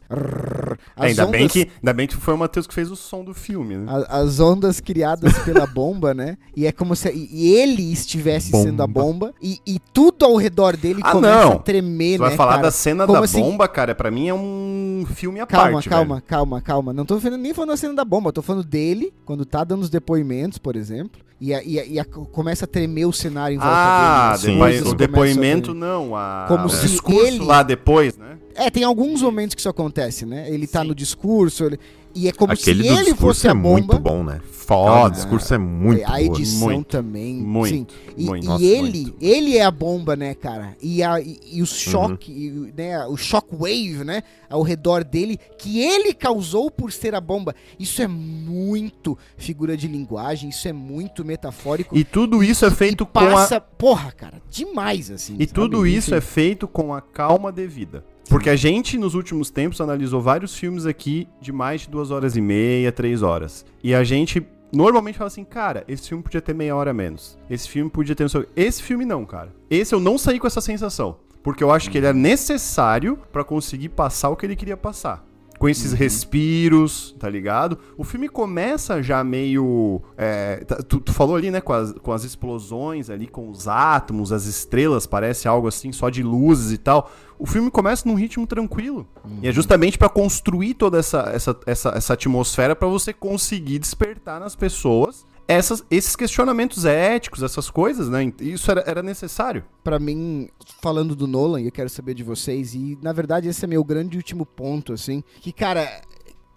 as 0.95 1.05
ainda, 1.11 1.25
bem 1.27 1.41
ondas- 1.43 1.51
que, 1.53 1.69
ainda 1.81 1.93
bem 1.93 2.07
que 2.07 2.15
foi 2.15 2.33
o 2.33 2.37
Matheus 2.37 2.67
que 2.67 2.73
fez 2.73 2.91
o 2.91 2.95
som 2.95 3.23
do 3.23 3.33
filme, 3.33 3.77
né? 3.77 3.85
a- 3.87 4.19
as 4.19 4.39
ondas 4.39 4.79
criadas 4.79 5.33
pela 5.45 5.65
bomba, 5.65 6.13
né? 6.13 6.37
E 6.55 6.65
é 6.65 6.71
como 6.71 6.95
se 6.95 7.09
e- 7.11 7.53
ele 7.55 7.91
estivesse 7.91 8.51
Bomba. 8.51 8.63
sendo 8.69 8.83
a 8.83 8.87
bomba 8.87 9.33
e, 9.41 9.59
e 9.65 9.79
tudo 9.93 10.25
ao 10.25 10.35
redor 10.35 10.75
dele 10.75 11.01
Ah, 11.03 11.11
começa 11.11 11.45
não. 11.45 11.51
a 11.53 11.59
tremer, 11.59 12.17
Tu 12.17 12.21
vai 12.21 12.29
né, 12.31 12.35
falar 12.35 12.51
cara? 12.53 12.63
da 12.63 12.71
cena 12.71 13.05
Como 13.05 13.19
da 13.19 13.25
assim? 13.25 13.41
bomba, 13.41 13.67
cara, 13.67 13.95
pra 13.95 14.11
mim 14.11 14.27
é 14.27 14.33
um 14.33 15.05
filme 15.13 15.39
à 15.39 15.45
Calma, 15.45 15.71
parte, 15.73 15.89
calma, 15.89 16.15
velho. 16.15 16.25
calma, 16.27 16.61
calma. 16.61 16.93
Não 16.93 17.05
tô 17.05 17.19
nem 17.19 17.53
falando 17.53 17.69
da 17.69 17.77
cena 17.77 17.93
da 17.93 18.05
bomba, 18.05 18.31
tô 18.33 18.41
falando 18.41 18.65
dele, 18.65 19.13
quando 19.25 19.45
tá 19.45 19.63
dando 19.63 19.81
os 19.81 19.89
depoimentos, 19.89 20.57
por 20.57 20.75
exemplo, 20.75 21.21
e, 21.39 21.53
a- 21.53 21.63
e 21.63 21.79
a- 21.79 21.85
e 21.85 21.99
a- 21.99 22.05
começa 22.05 22.65
a 22.65 22.67
tremer 22.67 23.05
o 23.05 23.13
cenário 23.13 23.55
em 23.55 23.59
volta 23.59 23.71
Ah, 23.73 24.37
dele. 24.41 24.57
coisas 24.57 24.83
depois, 24.83 24.91
o 24.93 24.95
depoimento 24.95 25.73
não, 25.73 26.15
a, 26.15 26.45
Como 26.47 26.65
o 26.65 26.69
se 26.69 26.87
discurso 26.87 27.25
ele- 27.27 27.39
lá 27.39 27.61
depois, 27.63 28.17
né? 28.17 28.37
É, 28.55 28.71
tem 28.71 28.83
alguns 28.83 29.21
momentos 29.21 29.53
que 29.53 29.61
isso 29.61 29.69
acontece, 29.69 30.25
né? 30.25 30.49
Ele 30.49 30.65
tá 30.65 30.81
Sim. 30.81 30.87
no 30.87 30.95
discurso, 30.95 31.63
ele- 31.65 31.79
e 32.17 32.27
é 32.27 32.31
como 32.31 32.53
Aquele 32.53 32.83
se 32.83 32.89
ele 32.89 32.97
discurso 32.97 33.15
fosse 33.21 33.47
é 33.47 33.51
a 33.51 33.53
bomba. 33.53 33.69
muito 33.71 33.99
bom, 33.99 34.23
né? 34.23 34.41
Foda. 34.51 35.07
O 35.07 35.09
discurso 35.11 35.53
é 35.53 35.57
muito 35.57 36.03
a 36.03 36.09
bom. 36.09 36.17
edição 36.17 36.67
Muito, 36.67 36.87
também. 36.87 37.35
muito, 37.35 37.93
sim. 37.93 37.99
E, 38.17 38.25
muito. 38.25 38.43
e 38.43 38.47
Nossa, 38.47 38.63
ele, 38.65 39.01
muito. 39.03 39.15
ele 39.21 39.57
é 39.57 39.63
a 39.63 39.71
bomba, 39.71 40.15
né, 40.17 40.33
cara? 40.35 40.75
E, 40.81 41.01
a, 41.01 41.21
e, 41.21 41.39
e 41.53 41.57
o 41.59 41.59
Uhum. 41.61 41.65
choque, 41.65 42.31
e, 42.31 42.73
né, 42.75 43.05
o 43.07 43.15
shockwave, 43.15 44.03
né, 44.03 44.23
ao 44.49 44.61
redor 44.63 45.05
dele, 45.05 45.39
que 45.57 45.79
ele 45.79 46.13
causou 46.13 46.69
por 46.69 46.91
ser 46.91 47.15
a 47.15 47.21
bomba. 47.21 47.55
Isso 47.79 48.01
é 48.01 48.07
muito 48.07 49.17
figura 49.37 49.77
de 49.77 49.87
linguagem, 49.87 50.49
isso 50.49 50.67
é 50.67 50.73
muito 50.73 51.23
metafórico. 51.23 51.97
E 51.97 52.03
tudo 52.03 52.43
isso 52.43 52.65
é 52.65 52.71
feito 52.71 53.05
com 53.05 53.19
a 53.19 53.25
passa, 53.31 53.61
porra, 53.61 54.11
cara, 54.11 54.41
demais, 54.49 55.09
assim. 55.09 55.35
E 55.35 55.43
sabe? 55.45 55.53
tudo 55.53 55.87
isso 55.87 56.09
Enfim. 56.09 56.17
é 56.17 56.21
feito 56.21 56.67
com 56.67 56.93
a 56.93 56.99
calma 56.99 57.53
devida. 57.53 58.03
Porque 58.29 58.49
a 58.49 58.55
gente, 58.55 58.97
nos 58.97 59.15
últimos 59.15 59.49
tempos, 59.49 59.79
analisou 59.79 60.21
vários 60.21 60.55
filmes 60.55 60.85
aqui 60.85 61.27
de 61.39 61.51
mais 61.51 61.81
de 61.81 61.89
duas 61.89 62.11
horas 62.11 62.35
e 62.35 62.41
meia, 62.41 62.91
três 62.91 63.21
horas. 63.23 63.65
E 63.81 63.95
a 63.95 64.03
gente 64.03 64.45
normalmente 64.73 65.17
fala 65.17 65.29
assim, 65.29 65.45
cara, 65.45 65.85
esse 65.87 66.09
filme 66.09 66.23
podia 66.23 66.41
ter 66.41 66.53
meia 66.53 66.75
hora 66.75 66.93
menos. 66.93 67.37
Esse 67.49 67.69
filme 67.69 67.89
podia 67.89 68.13
ter... 68.15 68.25
Esse 68.55 68.83
filme 68.83 69.05
não, 69.05 69.25
cara. 69.25 69.53
Esse 69.69 69.95
eu 69.95 69.99
não 69.99 70.17
saí 70.17 70.39
com 70.39 70.47
essa 70.47 70.59
sensação. 70.59 71.17
porque 71.47 71.63
eu 71.63 71.71
acho 71.71 71.89
que 71.89 71.97
ele 71.97 72.07
é 72.07 72.11
necessário 72.11 73.17
pra 73.31 73.41
conseguir 73.41 73.87
passar 73.87 74.29
o 74.29 74.35
que 74.35 74.45
ele 74.45 74.53
queria 74.53 74.75
passar. 74.75 75.25
Com 75.57 75.67
esses 75.67 75.91
respiros, 75.93 77.15
tá 77.19 77.29
ligado? 77.29 77.77
O 77.97 78.03
filme 78.03 78.29
começa 78.29 79.01
já 79.01 79.23
meio. 79.23 80.01
é, 80.17 80.57
tá- 80.65 80.77
tu, 80.77 80.99
tu 80.99 81.11
falou 81.13 81.35
ali, 81.35 81.49
né? 81.49 81.61
Com 81.61 81.73
as, 81.73 81.93
com 81.93 82.11
as 82.11 82.23
explosões 82.23 83.09
ali, 83.09 83.27
com 83.27 83.49
os 83.49 83.67
átomos, 83.67 84.31
as 84.31 84.45
estrelas, 84.45 85.05
parece 85.07 85.47
algo 85.47 85.67
assim, 85.67 85.91
só 85.91 86.09
de 86.09 86.21
luzes 86.21 86.71
e 86.71 86.77
tal. 86.77 87.11
O 87.39 87.45
filme 87.45 87.69
começa 87.71 88.07
num 88.07 88.15
ritmo 88.15 88.45
tranquilo. 88.47 89.07
E 89.41 89.47
é 89.47 89.51
justamente 89.51 89.97
pra 89.97 90.09
construir 90.09 90.73
toda 90.73 90.97
essa, 90.99 91.29
essa, 91.33 91.57
essa, 91.65 91.89
essa 91.89 92.13
atmosfera 92.13 92.75
pra 92.75 92.87
você 92.87 93.11
conseguir 93.13 93.79
despertar 93.79 94.39
nas 94.39 94.55
pessoas 94.55 95.25
essas, 95.47 95.83
esses 95.89 96.15
questionamentos 96.15 96.85
éticos, 96.85 97.41
essas 97.41 97.69
coisas, 97.69 98.09
né? 98.09 98.31
Isso 98.39 98.69
era, 98.69 98.83
era 98.85 99.01
necessário. 99.01 99.63
Pra 99.83 99.97
mim, 99.97 100.49
falando 100.81 101.15
do 101.15 101.25
Nolan, 101.25 101.61
eu 101.61 101.71
quero 101.71 101.89
saber 101.89 102.13
de 102.13 102.23
vocês, 102.23 102.73
e 102.73 102.97
na 103.01 103.13
verdade 103.13 103.47
esse 103.47 103.63
é 103.63 103.67
meu 103.67 103.83
grande 103.83 104.17
último 104.17 104.45
ponto, 104.45 104.91
assim, 104.93 105.23
que, 105.39 105.53
cara, 105.53 106.01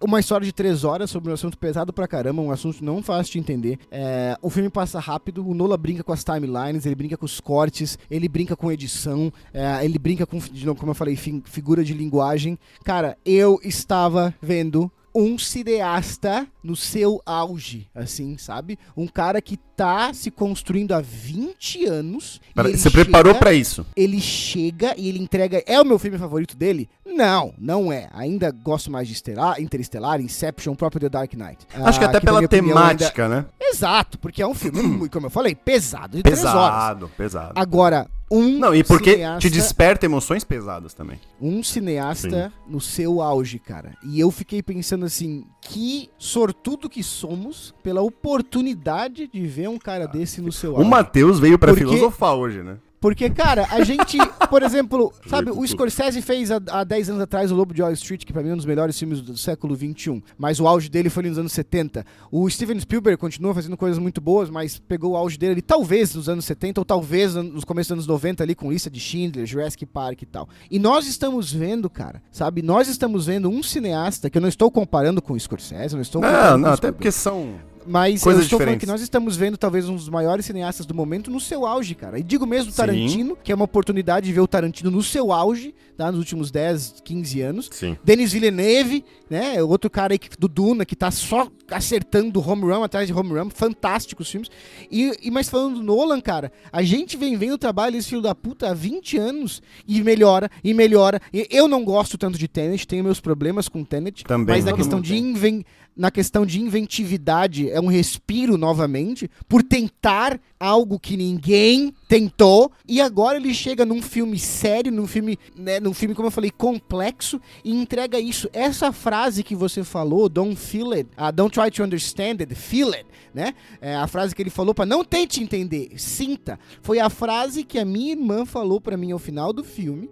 uma 0.03 0.19
história 0.19 0.45
de 0.45 0.53
três 0.53 0.83
horas 0.83 1.11
sobre 1.11 1.31
um 1.31 1.35
assunto 1.35 1.59
pesado 1.59 1.93
pra 1.93 2.09
caramba, 2.09 2.41
um 2.41 2.51
assunto 2.51 2.83
não 2.83 3.03
fácil 3.03 3.35
de 3.35 3.39
entender. 3.39 3.79
É, 3.91 4.37
o 4.41 4.49
filme 4.49 4.71
passa 4.71 4.99
rápido, 4.99 5.47
o 5.47 5.55
Nolan 5.55 5.79
brinca 5.79 6.03
com 6.03 6.13
as 6.13 6.25
timelines, 6.25 6.87
ele 6.87 6.95
brinca 6.95 7.17
com 7.17 7.27
os 7.27 7.39
cortes, 7.39 7.99
ele 8.11 8.29
brinca 8.29 8.57
com 8.57 8.73
edição, 8.73 9.33
é, 9.53 9.85
ele 9.85 9.99
brinca 9.99 10.27
com, 10.27 10.41
como 10.75 10.91
eu 10.91 10.95
falei, 10.95 11.17
figura 11.17 11.85
de 11.85 11.93
linguagem. 11.93 12.59
Cara, 12.83 13.17
eu 13.25 13.61
estava 13.63 14.35
vendo 14.41 14.91
um 15.15 15.37
cineasta 15.39 16.47
no 16.63 16.77
seu 16.77 17.21
auge, 17.25 17.89
assim, 17.95 18.37
sabe? 18.39 18.79
Um 18.97 19.07
cara 19.07 19.41
que 19.41 19.57
tá 19.77 20.13
se 20.13 20.31
construindo 20.31 20.93
há 20.93 21.01
20 21.01 21.87
anos. 21.87 22.41
Pera- 22.55 22.71
Você 22.77 22.91
preparou 22.91 23.33
chega- 23.33 23.39
pra 23.41 23.53
isso. 23.53 23.87
ele 23.97 24.21
chega 24.21 24.95
e 24.97 25.09
ele 25.09 25.19
entrega. 25.19 25.63
É 25.67 25.81
o 25.81 25.85
meu 25.85 25.99
filme 25.99 26.19
favorito 26.19 26.57
dele? 26.57 26.89
Não, 27.07 27.55
não 27.59 27.93
é. 27.93 28.09
Ainda 28.13 28.51
gosto 28.51 28.91
mais 28.91 29.09
de 29.09 29.15
Estelar, 29.15 29.61
Interestelar, 29.61 30.21
Inception, 30.21 30.75
próprio 30.75 31.01
The 31.01 31.09
Dark 31.09 31.33
Knight. 31.35 31.67
Acho 31.75 31.99
que 31.99 32.05
Ah, 32.05 32.09
até 32.09 32.19
na 32.19 32.21
pela 32.21 32.41
opinião, 32.41 32.77
ainda- 32.79 32.97
temática, 32.99 33.29
né? 33.29 33.47
Exato, 33.61 34.19
porque 34.19 34.43
é 34.43 34.47
um 34.47 34.55
filme, 34.55 34.83
muito, 34.83 35.13
como 35.13 35.27
eu 35.27 35.31
falei, 35.31 35.55
pesado 35.55 36.23
de 36.23 36.29
horas. 36.29 36.41
Pesado, 36.41 37.11
pesado. 37.17 37.53
Agora, 37.57 38.07
um 38.31 38.59
Não, 38.59 38.75
e 38.75 38.85
porque 38.85 39.13
cineasta, 39.13 39.41
te 39.41 39.51
desperta 39.51 40.07
emoções 40.07 40.45
pesadas 40.45 40.95
também. 40.95 41.19
um 41.41 41.63
cineasta 41.63 42.53
no 42.69 42.81
seu 42.81 43.21
auge, 43.21 43.59
cara. 43.59 43.95
E 44.05 44.21
eu 44.21 44.31
fiquei 44.31 44.63
pensando 44.63 45.05
assim, 45.05 45.45
que 45.61 46.09
sortudo 46.17 46.89
que 46.89 47.03
somos 47.03 47.75
pela 47.83 48.03
oportunidade 48.03 49.27
de 49.27 49.47
ver 49.47 49.69
um 49.69 49.79
cara 49.79 50.07
desse 50.07 50.41
no 50.41 50.53
seu 50.53 50.73
O 50.75 50.77
auge. 50.79 50.89
Matheus 50.89 51.39
veio 51.41 51.59
pra 51.59 51.73
Porque- 51.73 51.85
filosofar 51.87 52.35
hoje, 52.35 52.63
né? 52.63 52.77
Porque, 53.01 53.31
cara, 53.31 53.67
a 53.71 53.83
gente, 53.83 54.19
por 54.51 54.63
exemplo, 54.63 55.13
sabe, 55.27 55.51
o. 55.51 55.67
Scorsese 55.67 56.21
fez 56.21 56.51
há, 56.51 56.61
há 56.71 56.85
10 56.85 57.11
anos 57.11 57.23
atrás 57.23 57.51
o 57.51 57.55
Lobo 57.55 57.73
de 57.73 57.81
Wall 57.81 57.93
Street, 57.93 58.25
que 58.25 58.33
pra 58.33 58.43
mim 58.43 58.51
é 58.51 58.53
um 58.53 58.57
dos 58.57 58.67
melhores 58.67 58.99
filmes 58.99 59.21
do 59.23 59.37
século 59.37 59.75
XXI, 59.75 60.23
mas 60.37 60.61
o 60.61 60.67
auge 60.69 60.89
dele 60.91 61.09
foi 61.09 61.23
nos 61.23 61.39
anos 61.39 61.53
70. 61.53 62.05
O 62.31 62.49
Steven 62.51 62.79
Spielberg 62.79 63.17
continua 63.19 63.55
fazendo 63.55 63.77
coisas 63.77 63.99
muito 63.99 64.21
boas, 64.21 64.51
mas 64.51 64.79
pegou 64.79 65.13
o 65.13 65.17
auge 65.17 65.39
dele 65.39 65.53
ali, 65.53 65.63
talvez 65.63 66.15
nos 66.15 66.29
anos 66.29 66.45
70, 66.45 66.81
ou 66.81 66.85
talvez 66.85 67.35
nos 67.35 67.65
começos 67.65 67.89
dos 67.89 67.95
anos 67.95 68.07
90 68.07 68.43
ali, 68.43 68.55
com 68.55 68.71
lista 68.71 68.91
de 68.91 69.01
Schindler, 69.01 69.47
Jurassic 69.47 69.87
Park 69.87 70.23
e 70.23 70.27
tal. 70.27 70.49
E 70.71 70.79
nós 70.79 71.07
estamos 71.07 71.53
vendo, 71.53 71.89
cara, 71.89 72.21
sabe, 72.31 72.61
nós 72.61 72.89
estamos 72.89 73.27
vendo 73.27 73.49
um 73.49 73.63
cineasta, 73.63 74.29
que 74.29 74.37
eu 74.37 74.43
não 74.43 74.49
estou 74.49 74.71
comparando 74.71 75.23
com 75.23 75.33
o 75.33 75.41
Scorsese, 75.41 75.95
não 75.95 76.03
estou 76.03 76.21
Não, 76.21 76.29
comparando 76.29 76.67
não, 76.67 76.73
até 76.73 76.93
porque 76.93 77.11
são. 77.11 77.55
Mas 77.87 78.23
Coisas 78.23 78.43
eu 78.43 78.45
estou 78.45 78.59
falando 78.59 78.75
diferentes. 78.75 78.87
que 78.87 78.91
nós 78.93 79.01
estamos 79.01 79.37
vendo 79.37 79.57
talvez 79.57 79.89
um 79.89 79.97
dos 79.97 80.09
maiores 80.09 80.45
cineastas 80.47 80.85
do 80.87 80.95
momento 80.95 81.31
no 81.31 81.41
seu 81.41 81.67
auge, 81.67 81.95
cara. 81.95 82.19
E 82.19 82.23
digo 82.23 82.47
mesmo 82.47 82.71
Sim. 82.71 82.77
Tarantino, 82.77 83.37
que 83.43 83.51
é 83.51 83.55
uma 83.55 83.65
oportunidade 83.65 84.27
de 84.27 84.33
ver 84.33 84.41
o 84.41 84.47
Tarantino 84.47 84.91
no 84.91 85.03
seu 85.03 85.33
auge, 85.33 85.75
tá? 85.97 86.11
Nos 86.11 86.19
últimos 86.19 86.51
10, 86.51 86.97
15 87.05 87.41
anos. 87.41 87.69
Sim. 87.73 87.97
Denis 88.05 88.33
Villeneuve, 88.33 89.05
né? 89.29 89.63
Outro 89.63 89.89
cara 89.91 90.13
aí 90.15 90.19
que- 90.19 90.29
do 90.39 90.47
Duna, 90.49 90.85
que 90.85 90.95
tá 90.95 91.11
só 91.11 91.49
acertando 91.71 92.41
home 92.47 92.63
run 92.65 92.83
atrás 92.83 93.07
de 93.07 93.13
home 93.15 93.31
run. 93.39 93.49
Fantásticos 93.51 94.31
filmes. 94.31 94.51
E, 94.91 95.13
e 95.23 95.31
mas 95.31 95.49
falando 95.49 95.77
do 95.77 95.83
Nolan, 95.83 96.21
cara, 96.21 96.53
a 96.73 96.83
gente 96.83 97.17
vem 97.17 97.37
vendo 97.37 97.55
o 97.55 97.59
trabalho 97.59 97.93
desse 97.97 98.09
filho 98.11 98.21
da 98.23 98.35
puta 98.35 98.71
há 98.71 98.75
20 98.75 99.17
anos 99.17 99.63
e 99.87 100.03
melhora, 100.03 100.51
e 100.63 100.75
melhora. 100.75 101.21
E 101.33 101.47
eu 101.51 101.67
não 101.67 101.85
gosto 101.85 102.19
tanto 102.19 102.39
de 102.39 102.47
Tenet, 102.49 102.87
tenho 102.87 103.03
meus 103.05 103.21
problemas 103.21 103.69
com 103.69 103.85
Tenet. 103.85 104.25
Também, 104.25 104.57
Mas 104.57 104.65
na 104.65 104.73
questão 104.75 105.01
de 105.01 105.17
inven- 105.17 105.65
na 106.01 106.11
questão 106.11 106.47
de 106.47 106.59
inventividade, 106.59 107.69
é 107.69 107.79
um 107.79 107.89
respiro 107.89 108.57
novamente, 108.57 109.31
por 109.47 109.63
tentar 109.63 110.41
algo 110.59 110.99
que 110.99 111.15
ninguém 111.15 111.95
tentou, 112.09 112.73
e 112.89 113.03
agora 113.03 113.37
ele 113.37 113.53
chega 113.53 113.85
num 113.85 114.01
filme 114.01 114.39
sério, 114.39 114.91
num 114.91 115.07
filme, 115.07 115.39
né, 115.55 115.79
num 115.79 115.93
filme, 115.93 116.15
como 116.15 116.29
eu 116.29 116.33
falei, 116.33 116.51
complexo, 116.51 117.39
e 117.63 117.71
entrega 117.71 118.19
isso. 118.19 118.49
Essa 118.55 118.93
frase 118.93 119.43
que 119.43 119.55
você 119.55 119.85
falou, 119.85 120.27
don't 120.27 120.57
feel 120.57 120.93
it, 120.93 121.07
ah, 121.19 121.31
don't 121.31 121.53
try 121.53 121.71
to 121.71 121.83
understand 121.83 122.37
it, 122.41 122.55
feel 122.55 122.95
it, 122.95 123.05
né? 123.35 123.53
É 123.79 123.95
a 123.95 124.07
frase 124.07 124.35
que 124.35 124.41
ele 124.43 124.49
falou 124.49 124.75
para 124.75 124.87
não 124.87 125.05
tente 125.05 125.43
entender, 125.43 125.91
sinta. 125.99 126.59
Foi 126.81 126.99
a 126.99 127.11
frase 127.11 127.63
que 127.63 127.79
a 127.79 127.85
minha 127.85 128.13
irmã 128.13 128.47
falou 128.47 128.81
para 128.81 128.97
mim 128.97 129.13
ao 129.13 129.19
final 129.19 129.53
do 129.53 129.63
filme, 129.63 130.09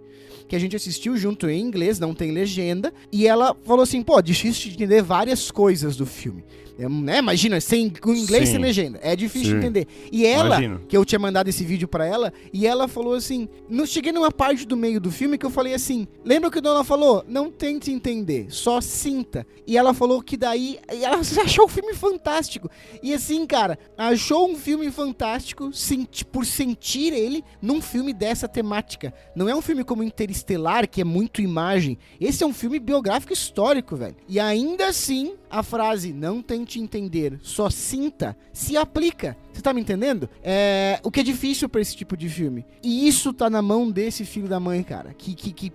que 0.48 0.56
a 0.56 0.58
gente 0.58 0.74
assistiu 0.74 1.16
junto 1.16 1.48
em 1.48 1.61
inglês, 1.61 2.00
não 2.00 2.14
tem 2.14 2.32
legenda, 2.32 2.92
e 3.12 3.26
ela 3.26 3.54
falou 3.64 3.82
assim, 3.82 4.02
pô, 4.02 4.20
difícil 4.22 4.70
de 4.70 4.76
entender 4.76 5.02
várias 5.02 5.50
coisas 5.50 5.94
do 5.96 6.06
filme. 6.06 6.42
É, 6.79 6.88
né? 6.88 7.19
Imagina, 7.19 7.61
sem, 7.61 7.91
com 7.91 8.14
inglês 8.14 8.49
Sim. 8.49 8.55
sem 8.55 8.62
legenda. 8.62 9.01
É 9.03 9.17
difícil 9.17 9.49
Sim. 9.49 9.53
de 9.61 9.67
entender. 9.67 9.87
E 10.12 10.25
ela, 10.25 10.47
Imagino. 10.59 10.81
que 10.88 10.97
eu 10.97 11.05
tinha 11.05 11.19
mandado 11.19 11.49
esse 11.49 11.64
vídeo 11.64 11.88
pra 11.88 12.07
ela, 12.07 12.33
e 12.53 12.67
ela 12.67 12.87
falou 12.87 13.14
assim: 13.14 13.49
não 13.69 13.85
cheguei 13.85 14.12
numa 14.12 14.31
parte 14.31 14.67
do 14.67 14.77
meio 14.77 15.01
do 15.01 15.11
filme 15.11 15.37
que 15.37 15.45
eu 15.45 15.51
falei 15.51 15.75
assim: 15.75 16.07
lembra 16.25 16.49
o 16.49 16.53
que 16.53 16.59
o 16.59 16.62
Dona 16.62 16.85
falou? 16.85 17.25
Não 17.27 17.51
tente 17.51 17.91
entender, 17.91 18.47
só 18.51 18.81
sinta. 18.81 19.45
E 19.67 19.77
ela 19.77 19.93
falou 19.93 20.23
que 20.23 20.37
daí. 20.37 20.79
e 20.93 21.05
Ela 21.05 21.19
achou 21.45 21.64
o 21.64 21.69
filme 21.69 21.95
fantástico. 21.95 22.71
E 23.03 23.12
assim, 23.12 23.45
cara, 23.45 23.79
achou 23.97 24.49
um 24.49 24.57
filme 24.57 24.91
fantástico 24.91 25.73
senti- 25.73 26.25
por 26.25 26.47
sentir 26.47 27.12
ele 27.12 27.43
num 27.61 27.83
filme 27.83 28.12
dessa 28.12 28.47
temática. 28.47 29.12
Não 29.35 29.49
é 29.49 29.55
um 29.55 29.61
filme 29.62 29.83
como 29.83 30.03
Interestelar, 30.05 30.88
que 30.88 31.01
é 31.01 31.05
muito 31.05 31.43
imagem. 31.43 31.99
Esse 32.21 32.45
é 32.45 32.47
um 32.47 32.53
filme 32.53 32.79
biográfico 32.79 33.33
histórico, 33.33 33.97
velho. 33.97 34.14
E 34.29 34.38
ainda 34.38 34.87
assim, 34.88 35.35
a 35.51 35.62
frase 35.62 36.12
não 36.12 36.41
tente 36.68 36.78
entender, 36.78 37.38
só 37.42 37.70
sinta, 37.70 38.37
se 38.52 38.76
aplica. 38.76 39.37
Você 39.52 39.62
tá 39.62 39.72
me 39.72 39.81
entendendo? 39.81 40.28
É, 40.42 41.00
o 41.02 41.11
que 41.11 41.20
é 41.20 41.22
difícil 41.22 41.68
pra 41.68 41.81
esse 41.81 41.96
tipo 41.96 42.14
de 42.14 42.28
filme. 42.28 42.66
E 42.83 43.09
isso 43.09 43.33
tá 43.33 43.48
na 43.48 43.62
mão 43.62 43.90
desse 43.90 44.26
filho 44.26 44.46
da 44.46 44.61
mãe, 44.61 44.83
cara. 44.83 45.14
Que, 45.14 45.35
que, 45.35 45.50
que, 45.50 45.72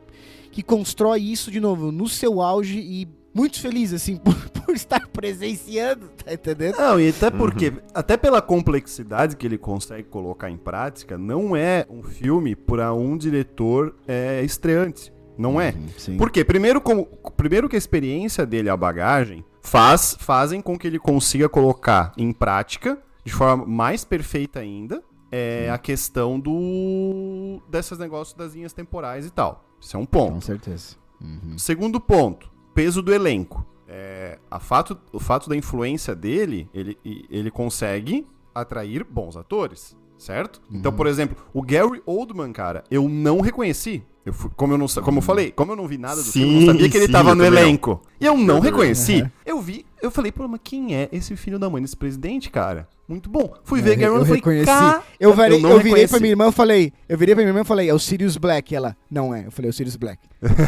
que 0.52 0.62
constrói 0.62 1.22
isso 1.22 1.50
de 1.50 1.60
novo 1.60 1.92
no 1.92 2.08
seu 2.08 2.42
auge 2.42 2.80
e 2.80 3.08
muito 3.34 3.60
feliz, 3.60 3.92
assim, 3.92 4.18
por, 4.24 4.36
por 4.50 4.76
estar 4.76 5.08
presenciando, 5.08 6.10
tá 6.24 6.32
entendendo? 6.32 6.78
Não, 6.78 7.00
e 7.00 7.10
até 7.10 7.32
porque, 7.32 7.74
até 7.92 8.16
pela 8.16 8.42
complexidade 8.42 9.36
que 9.36 9.48
ele 9.48 9.58
consegue 9.58 10.04
colocar 10.04 10.52
em 10.52 10.58
prática, 10.58 11.18
não 11.18 11.56
é 11.56 11.88
um 11.90 12.04
filme 12.04 12.56
para 12.56 12.94
um 12.94 13.18
diretor 13.18 13.96
é, 14.08 14.44
estreante. 14.44 15.12
Não 15.36 15.60
é. 15.60 15.74
Sim. 15.98 16.16
Por 16.16 16.30
quê? 16.30 16.46
Primeiro, 16.46 16.80
como, 16.80 17.08
primeiro 17.36 17.68
que 17.68 17.76
a 17.76 17.80
experiência 17.80 18.46
dele, 18.46 18.70
a 18.70 18.78
bagagem, 18.78 19.44
faz, 19.64 20.16
fazem 20.20 20.62
com 20.62 20.78
que 20.78 20.86
ele 20.86 21.00
consiga 21.00 21.50
colocar 21.50 22.12
em 22.18 22.32
prática, 22.32 23.02
de 23.24 23.34
forma 23.34 23.66
mais 23.66 24.04
perfeita 24.04 24.60
ainda, 24.60 25.02
é, 25.32 25.72
a 25.72 25.80
questão 25.80 26.40
do 26.40 27.60
desses 27.68 27.98
negócios 27.98 28.38
das 28.38 28.54
linhas 28.54 28.74
temporais 28.74 29.26
e 29.26 29.32
tal. 29.32 29.66
Isso 29.80 29.98
é 29.98 30.00
um 30.00 30.06
ponto. 30.06 30.34
Com 30.34 30.42
certeza. 30.42 30.96
Uhum. 31.20 31.58
Segundo 31.58 32.00
ponto, 32.00 32.52
peso 32.76 33.02
do 33.02 33.12
elenco. 33.12 33.66
É, 33.88 34.40
a 34.50 34.60
fato, 34.60 34.98
o 35.12 35.20
fato 35.20 35.50
da 35.50 35.56
influência 35.56 36.16
dele, 36.16 36.70
ele, 36.74 36.98
ele 37.04 37.52
consegue 37.52 38.28
atrair 38.54 39.04
bons 39.04 39.36
atores, 39.36 39.98
certo? 40.18 40.62
Então, 40.72 40.92
por 40.92 41.06
exemplo, 41.06 41.38
o 41.54 41.62
Gary 41.62 42.02
Oldman, 42.06 42.52
cara, 42.52 42.84
eu 42.90 43.08
não 43.10 43.42
reconheci. 43.42 44.04
Eu 44.26 44.32
fui- 44.34 44.50
como, 44.56 44.74
eu 44.74 44.78
não, 44.78 44.88
como 44.88 45.18
eu 45.18 45.22
falei, 45.22 45.52
como 45.52 45.74
eu 45.74 45.76
não 45.76 45.86
vi 45.88 45.98
nada 45.98 46.16
do 46.24 46.32
filme, 46.32 46.48
eu 46.54 46.60
Sim, 46.62 46.66
não 46.66 46.74
sabia 46.74 46.90
que 46.90 46.96
ele 46.98 47.06
sim, 47.08 47.12
tava 47.12 47.32
eu 47.32 47.36
no 47.36 47.44
também 47.44 47.60
elenco. 47.64 48.02
E 48.22 48.26
eu 48.26 48.38
não 48.38 48.56
também. 48.56 48.72
reconheci. 48.72 49.22
Uhum. 49.22 49.30
Eu 49.46 49.62
vi, 49.62 49.86
eu 50.02 50.10
falei, 50.10 50.32
pô, 50.32 50.48
mas 50.48 50.62
quem 50.64 50.96
é 50.96 51.10
esse 51.12 51.36
filho 51.36 51.60
da 51.60 51.70
mãe 51.70 51.82
desse 51.82 51.98
presidente, 51.98 52.50
cara? 52.50 52.88
Muito 53.06 53.30
bom. 53.30 53.54
Fui 53.66 53.82
ver 53.82 53.92
Eu, 53.92 53.96
Gary 53.98 54.06
eu 54.06 54.14
Oldman 54.20 54.24
e 54.24 54.42
falei, 54.42 54.60
reconheci. 54.62 54.66
"Ca- 54.66 55.04
Eu, 55.20 55.34
varei- 55.34 55.60
não 55.62 55.72
eu 55.72 55.78
virei 55.78 55.90
reconheci." 55.92 56.10
pra 56.12 56.20
minha 56.22 56.32
irmã 56.32 56.48
e 56.48 56.52
falei, 56.54 56.94
eu 57.10 57.18
virei 57.18 57.36
pra 57.36 57.44
minha 57.44 57.50
irmã 57.50 57.62
e 57.62 57.66
falei, 57.66 57.90
é 57.90 57.94
o 57.94 58.00
Sirius 58.00 58.38
Black. 58.38 58.74
Ela, 58.74 58.96
não 59.12 59.36
é. 59.36 59.46
Eu 59.48 59.52
falei, 59.52 59.68
é 59.68 59.72
o 59.72 59.74
Sirius 59.74 59.98
Black. 59.98 60.20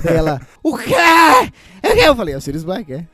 Ela? 0.06 0.42
É 0.42 0.48
o 0.62 0.78
quê? 0.78 0.94
Eu 2.06 2.14
falei, 2.16 2.34
é 2.34 2.38
o 2.38 2.42
Sirius 2.42 2.66
Black, 2.66 2.92
é. 2.92 3.06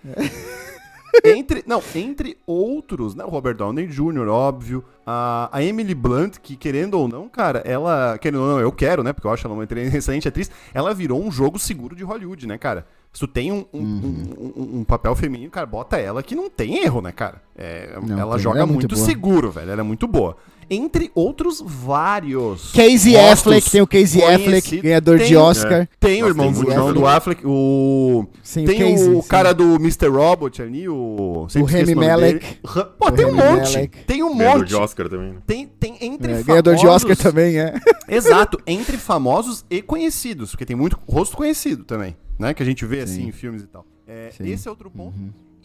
Entre, 1.24 1.64
não, 1.68 1.82
entre 1.96 2.38
outros, 2.46 3.16
né? 3.16 3.24
O 3.24 3.30
Robert 3.30 3.56
Downey 3.56 3.88
Jr., 3.88 4.28
óbvio. 4.30 4.84
A, 5.06 5.50
a 5.52 5.64
Emily 5.64 5.96
Blunt, 5.96 6.38
que 6.38 6.56
querendo 6.56 6.94
ou 6.96 7.08
não, 7.08 7.28
cara, 7.28 7.60
ela. 7.66 8.18
Querendo 8.18 8.42
ou 8.44 8.48
não, 8.50 8.60
eu 8.60 8.72
quero, 8.72 9.04
né? 9.04 9.12
Porque 9.14 9.28
eu 9.28 9.32
acho 9.32 9.46
ela 9.46 9.54
uma 9.56 9.64
excelente 9.96 10.28
atriz. 10.28 10.50
Ela 10.74 10.94
virou 10.94 11.22
um 11.24 11.32
jogo 11.32 11.58
seguro 11.60 11.96
de 11.96 12.04
Hollywood, 12.04 12.48
né, 12.48 12.58
cara? 12.58 12.86
Se 13.14 13.20
tu 13.20 13.28
tem 13.28 13.52
um, 13.52 13.66
um, 13.74 13.80
um- 13.82 14.54
um- 14.56 14.80
um 14.80 14.84
papel 14.86 15.14
feminino, 15.16 15.52
cara, 15.52 15.66
bota 15.66 15.98
ela 15.98 16.24
que 16.24 16.34
não 16.34 16.50
tem 16.50 16.78
erro, 16.84 17.02
né, 17.02 17.12
cara? 17.12 17.42
É, 17.58 18.00
Não 18.02 18.18
ela 18.18 18.38
joga 18.40 18.60
ela 18.60 18.70
é 18.70 18.72
muito 18.72 18.96
muito, 18.96 19.06
seguro, 19.06 19.52
velho. 19.52 19.70
Ela 19.72 19.82
é 19.82 19.84
muito 19.84 20.08
boa. 20.08 20.38
Entre 20.74 21.12
outros 21.14 21.62
vários. 21.66 22.72
Casey 22.72 23.18
Affleck, 23.18 23.70
tem 23.70 23.82
o 23.82 23.88
Casey 23.88 24.24
Affleck, 24.24 24.80
ganhador 24.80 25.18
de 25.20 25.26
Tem- 25.26 25.36
Oscar. 25.36 25.88
Tem 26.00 26.24
o 26.24 26.28
irmão 26.28 26.46
tem 26.48 26.56
muito 26.56 26.72
irmão 26.72 26.94
do 26.94 27.06
Affleck, 27.06 27.42
o. 27.46 28.26
Sim, 28.42 28.64
tem 28.64 28.80
Casey, 28.80 29.10
o 29.10 29.22
sim. 29.22 29.28
cara 29.28 29.54
do 29.54 29.76
Mr. 29.76 30.08
Robot 30.08 30.62
ali, 30.62 30.88
o. 30.88 30.96
O 30.96 31.48
nome 31.60 31.96
Malek. 31.96 32.60
Pô, 32.98 33.08
O 33.08 33.12
tem 33.12 33.26
um 33.26 33.34
monte. 33.36 33.74
Malek. 33.74 33.98
Tem 34.08 34.24
um 34.24 34.38
Ganhador 34.38 34.60
monte. 34.60 34.70
de 34.70 34.76
Oscar 34.76 35.10
também. 35.10 35.34
né? 35.34 35.40
Tem, 35.46 35.68
tem 35.68 35.92
entre 36.02 36.28
É, 36.32 36.36
famosos. 36.36 36.46
ganhador 36.46 36.76
de 36.76 36.88
Oscar 36.88 37.18
também, 37.18 37.60
é. 37.60 37.74
Exato, 38.08 38.58
entre 38.66 38.98
famosos 38.98 39.66
e 39.70 39.82
conhecidos, 39.82 40.52
porque 40.52 40.66
tem 40.66 40.76
muito 40.76 40.98
rosto 41.06 41.36
conhecido 41.36 41.84
também, 41.84 42.16
né? 42.40 42.54
Que 42.54 42.64
a 42.64 42.66
gente 42.66 42.86
vê 42.86 43.02
assim 43.02 43.28
em 43.28 43.32
filmes 43.34 43.62
e 43.64 43.68
tal. 43.68 43.86
É, 44.08 44.30
Sim. 44.32 44.50
esse 44.50 44.68
é 44.68 44.72
outro 44.72 44.90
ponto. 44.90 45.16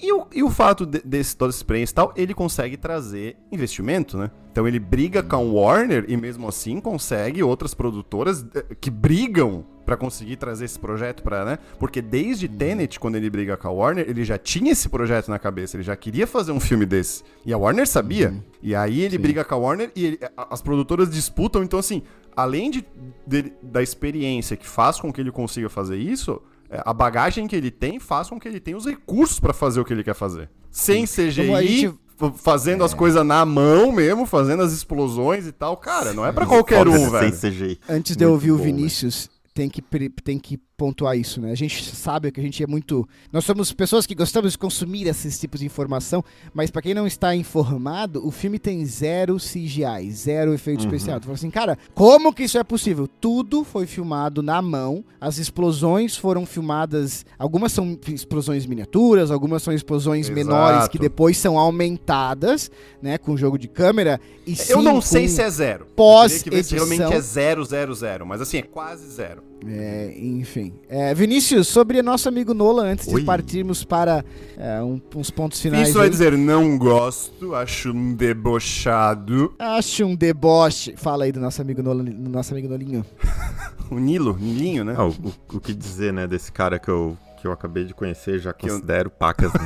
E, 0.01 0.13
o, 0.13 0.27
e 0.33 0.43
o 0.43 0.51
fato 0.51 0.85
de, 0.85 1.01
desse, 1.01 1.37
toda 1.37 1.49
essa 1.51 1.59
experiência 1.59 1.93
e 1.93 1.95
tal, 1.95 2.13
ele 2.17 2.35
consegue 2.35 2.77
trazer 2.77 3.37
investimento, 3.51 4.19
né? 4.19 4.31
Então 4.53 4.67
ele 4.69 4.79
briga 4.79 5.23
com 5.23 5.37
a 5.37 5.39
Warner 5.39 6.05
e 6.09 6.17
mesmo 6.17 6.47
assim 6.49 6.81
consegue 6.81 7.43
outras 7.43 7.73
produtoras 7.75 8.45
eh, 8.55 8.65
que 8.81 8.91
brigam 8.91 9.65
pra 9.85 9.97
conseguir 9.97 10.37
trazer 10.37 10.65
esse 10.65 10.79
projeto 10.79 11.23
pra, 11.23 11.45
né? 11.45 11.59
Porque 11.79 12.03
desde 12.03 12.49
Tenet, 12.49 12.99
quando 13.01 13.17
ele 13.17 13.31
briga 13.31 13.57
com 13.57 13.69
a 13.69 13.71
Warner, 13.71 14.05
ele 14.09 14.25
já 14.25 14.37
tinha 14.37 14.73
esse 14.73 14.89
projeto 14.89 15.29
na 15.29 15.39
cabeça, 15.39 15.77
ele 15.77 15.85
já 15.85 15.95
queria 15.97 16.27
fazer 16.27 16.53
um 16.53 16.61
filme 16.61 16.85
desse. 16.85 17.23
E 17.45 17.53
a 17.53 17.59
Warner 17.59 17.87
sabia. 17.87 18.35
E 18.63 18.75
aí 18.75 19.01
ele 19.01 19.17
briga 19.17 19.45
com 19.45 19.55
a 19.55 19.59
Warner 19.59 19.91
e 19.95 20.05
ele- 20.07 20.19
as 20.37 20.61
produtoras 20.61 21.09
disputam, 21.11 21.63
então 21.63 21.79
assim, 21.79 22.03
além 22.37 22.71
de, 22.71 22.85
dele- 23.27 23.53
da 23.63 23.83
experiência 23.83 24.57
que 24.57 24.67
faz 24.67 24.99
com 25.01 25.13
que 25.13 25.21
ele 25.21 25.31
consiga 25.31 25.69
fazer 25.69 25.97
isso, 25.97 26.43
a 26.71 26.93
bagagem 26.93 27.47
que 27.47 27.55
ele 27.57 27.71
tem 27.71 27.99
faz 28.01 28.29
com 28.29 28.39
que 28.39 28.47
ele 28.49 28.61
tenha 28.61 28.77
os 28.77 28.87
recursos 28.87 29.39
pra 29.41 29.53
fazer 29.53 29.81
o 29.81 29.85
que 29.85 29.93
ele 29.93 30.03
quer 30.05 30.15
fazer. 30.15 30.49
Sem 30.71 31.05
CGI, 31.07 31.87
f- 31.87 32.33
fazendo 32.37 32.83
as 32.85 32.93
coisas 32.95 33.25
na 33.25 33.45
mão 33.47 33.93
mesmo, 33.93 34.27
fazendo 34.27 34.63
as 34.63 34.73
explosões 34.73 35.47
e 35.47 35.53
tal. 35.53 35.77
Cara, 35.77 36.13
não 36.13 36.25
é 36.27 36.33
pra 36.33 36.45
qualquer 36.47 36.87
um, 36.87 37.11
velho. 37.11 37.35
Sem 37.35 37.51
CGI. 37.51 37.79
Antes 37.89 38.17
de 38.17 38.25
eu 38.25 38.33
ouvir 38.33 38.53
o 38.53 38.57
bom, 38.59 38.65
Vinícius, 38.65 39.31
tem 39.55 39.69
que, 39.71 39.81
pre- 39.81 40.11
tem 40.23 40.39
que 40.39 40.59
pontuar 40.77 41.17
isso, 41.17 41.41
né? 41.41 41.53
A 41.53 41.55
gente 41.55 41.83
sabe 41.95 42.31
que 42.31 42.39
a 42.39 42.43
gente 42.43 42.63
é 42.63 42.67
muito. 42.67 43.09
Nós 43.33 43.45
somos 43.45 43.73
pessoas 43.73 44.07
que 44.07 44.15
gostamos 44.15 44.53
de 44.53 44.59
consumir 44.59 45.07
esses 45.07 45.39
tipos 45.39 45.61
de 45.61 45.67
informação, 45.67 46.23
mas 46.53 46.71
pra 46.71 46.83
quem 46.83 46.93
não 46.93 47.07
está 47.07 47.35
informado, 47.35 48.27
o 48.27 48.31
filme 48.31 48.59
tem 48.59 48.85
zero 48.85 49.37
CGI, 49.39 50.11
zero 50.13 50.53
efeito 50.53 50.81
Uhum. 50.81 50.87
especial. 50.87 51.19
Tu 51.19 51.25
fala 51.25 51.35
assim, 51.35 51.51
cara, 51.51 51.79
como 51.95 52.33
que 52.33 52.43
isso 52.45 52.59
é 52.59 52.65
possível? 52.65 53.09
Tudo 53.09 53.65
foi 53.65 53.87
filmado 53.87 54.43
na 54.43 54.61
mão, 54.61 55.03
as 55.19 55.39
explosões 55.39 56.15
foram 56.17 56.45
filmadas. 56.45 57.25
Algumas 57.39 57.73
são 57.73 57.99
explosões 58.09 58.67
miniaturas, 58.67 59.31
algumas 59.31 59.63
são 59.63 59.73
explosões 59.73 60.27
Exato. 60.27 60.35
menores 60.37 60.89
que 60.89 60.99
depois 60.99 61.39
são 61.39 61.59
aumentadas, 61.59 62.71
né, 63.01 63.17
com 63.17 63.35
jogo 63.37 63.59
de 63.59 63.69
câmera. 63.69 64.21
E 64.47 64.51
Eu 64.51 64.57
sim, 64.79 64.83
não 64.83 65.01
sei 65.01 65.27
se 65.27 65.41
é 65.41 65.49
zero. 65.49 65.87
pós 65.97 66.33
Eu 66.37 66.39
teria 66.45 66.51
que 66.51 66.57
ver 66.57 66.65
se 66.65 66.75
realmente 66.75 67.15
é 67.15 67.21
zero, 67.21 67.65
zero, 67.65 67.95
zero. 67.95 68.27
Mas 68.27 68.41
assim, 68.43 68.59
é 68.59 68.63
quase 68.63 69.09
zero. 69.11 69.43
É, 69.65 70.13
enfim. 70.19 70.75
É, 70.89 71.15
Vinícius, 71.15 71.69
sobre 71.69 72.03
nosso 72.03 72.29
amigo 72.29 72.53
Nolan, 72.53 72.93
antes 72.93 73.09
Oi. 73.09 73.21
de 73.21 73.27
partirmos 73.27 73.85
para 73.85 74.25
é, 74.57 74.83
um- 74.83 75.01
uns 75.15 75.31
pontos 75.31 75.61
finais. 75.61 75.89
Isso 75.89 75.99
vai 75.99 76.11
dizer, 76.11 76.37
não 76.37 76.77
gosto, 76.79 77.55
acho 77.55 77.91
um 77.91 78.15
debochado. 78.15 79.55
Acho 79.59 80.05
um 80.05 80.15
deboche. 80.15 80.95
Fala 80.97 81.25
aí 81.25 81.33
do 81.33 81.41
nosso 81.41 81.61
amigo 81.63 81.83
Nolan, 81.83 82.05
do 82.05 82.31
nosso 82.31 82.53
amigo 82.53 82.69
Nolinho. 82.69 83.05
O 83.89 84.01
Nilo, 84.01 84.37
Nilinho, 84.37 84.85
né? 84.85 84.97
Ah, 84.99 85.05
o, 85.07 85.11
o- 85.11 85.57
o 85.57 85.61
que 85.61 85.73
dizer, 85.73 86.13
né, 86.13 86.27
desse 86.27 86.51
cara 86.51 86.77
que 86.77 86.89
eu, 86.89 87.17
que 87.41 87.47
eu 87.47 87.53
acabei 87.53 87.85
de 87.85 87.95
conhecer, 87.95 88.41
já 88.41 88.51
eu- 88.51 88.55
considero 88.55 89.09
pacas, 89.09 89.53
né? 89.53 89.61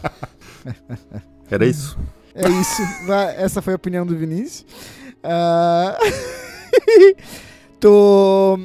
Era 1.50 1.66
isso. 1.66 1.98
É 2.34 2.48
isso. 2.48 2.82
Essa 3.36 3.60
foi 3.60 3.74
a 3.74 3.76
opinião 3.76 4.06
do 4.06 4.16
Vinícius. 4.16 4.64
Tô. 7.78 8.58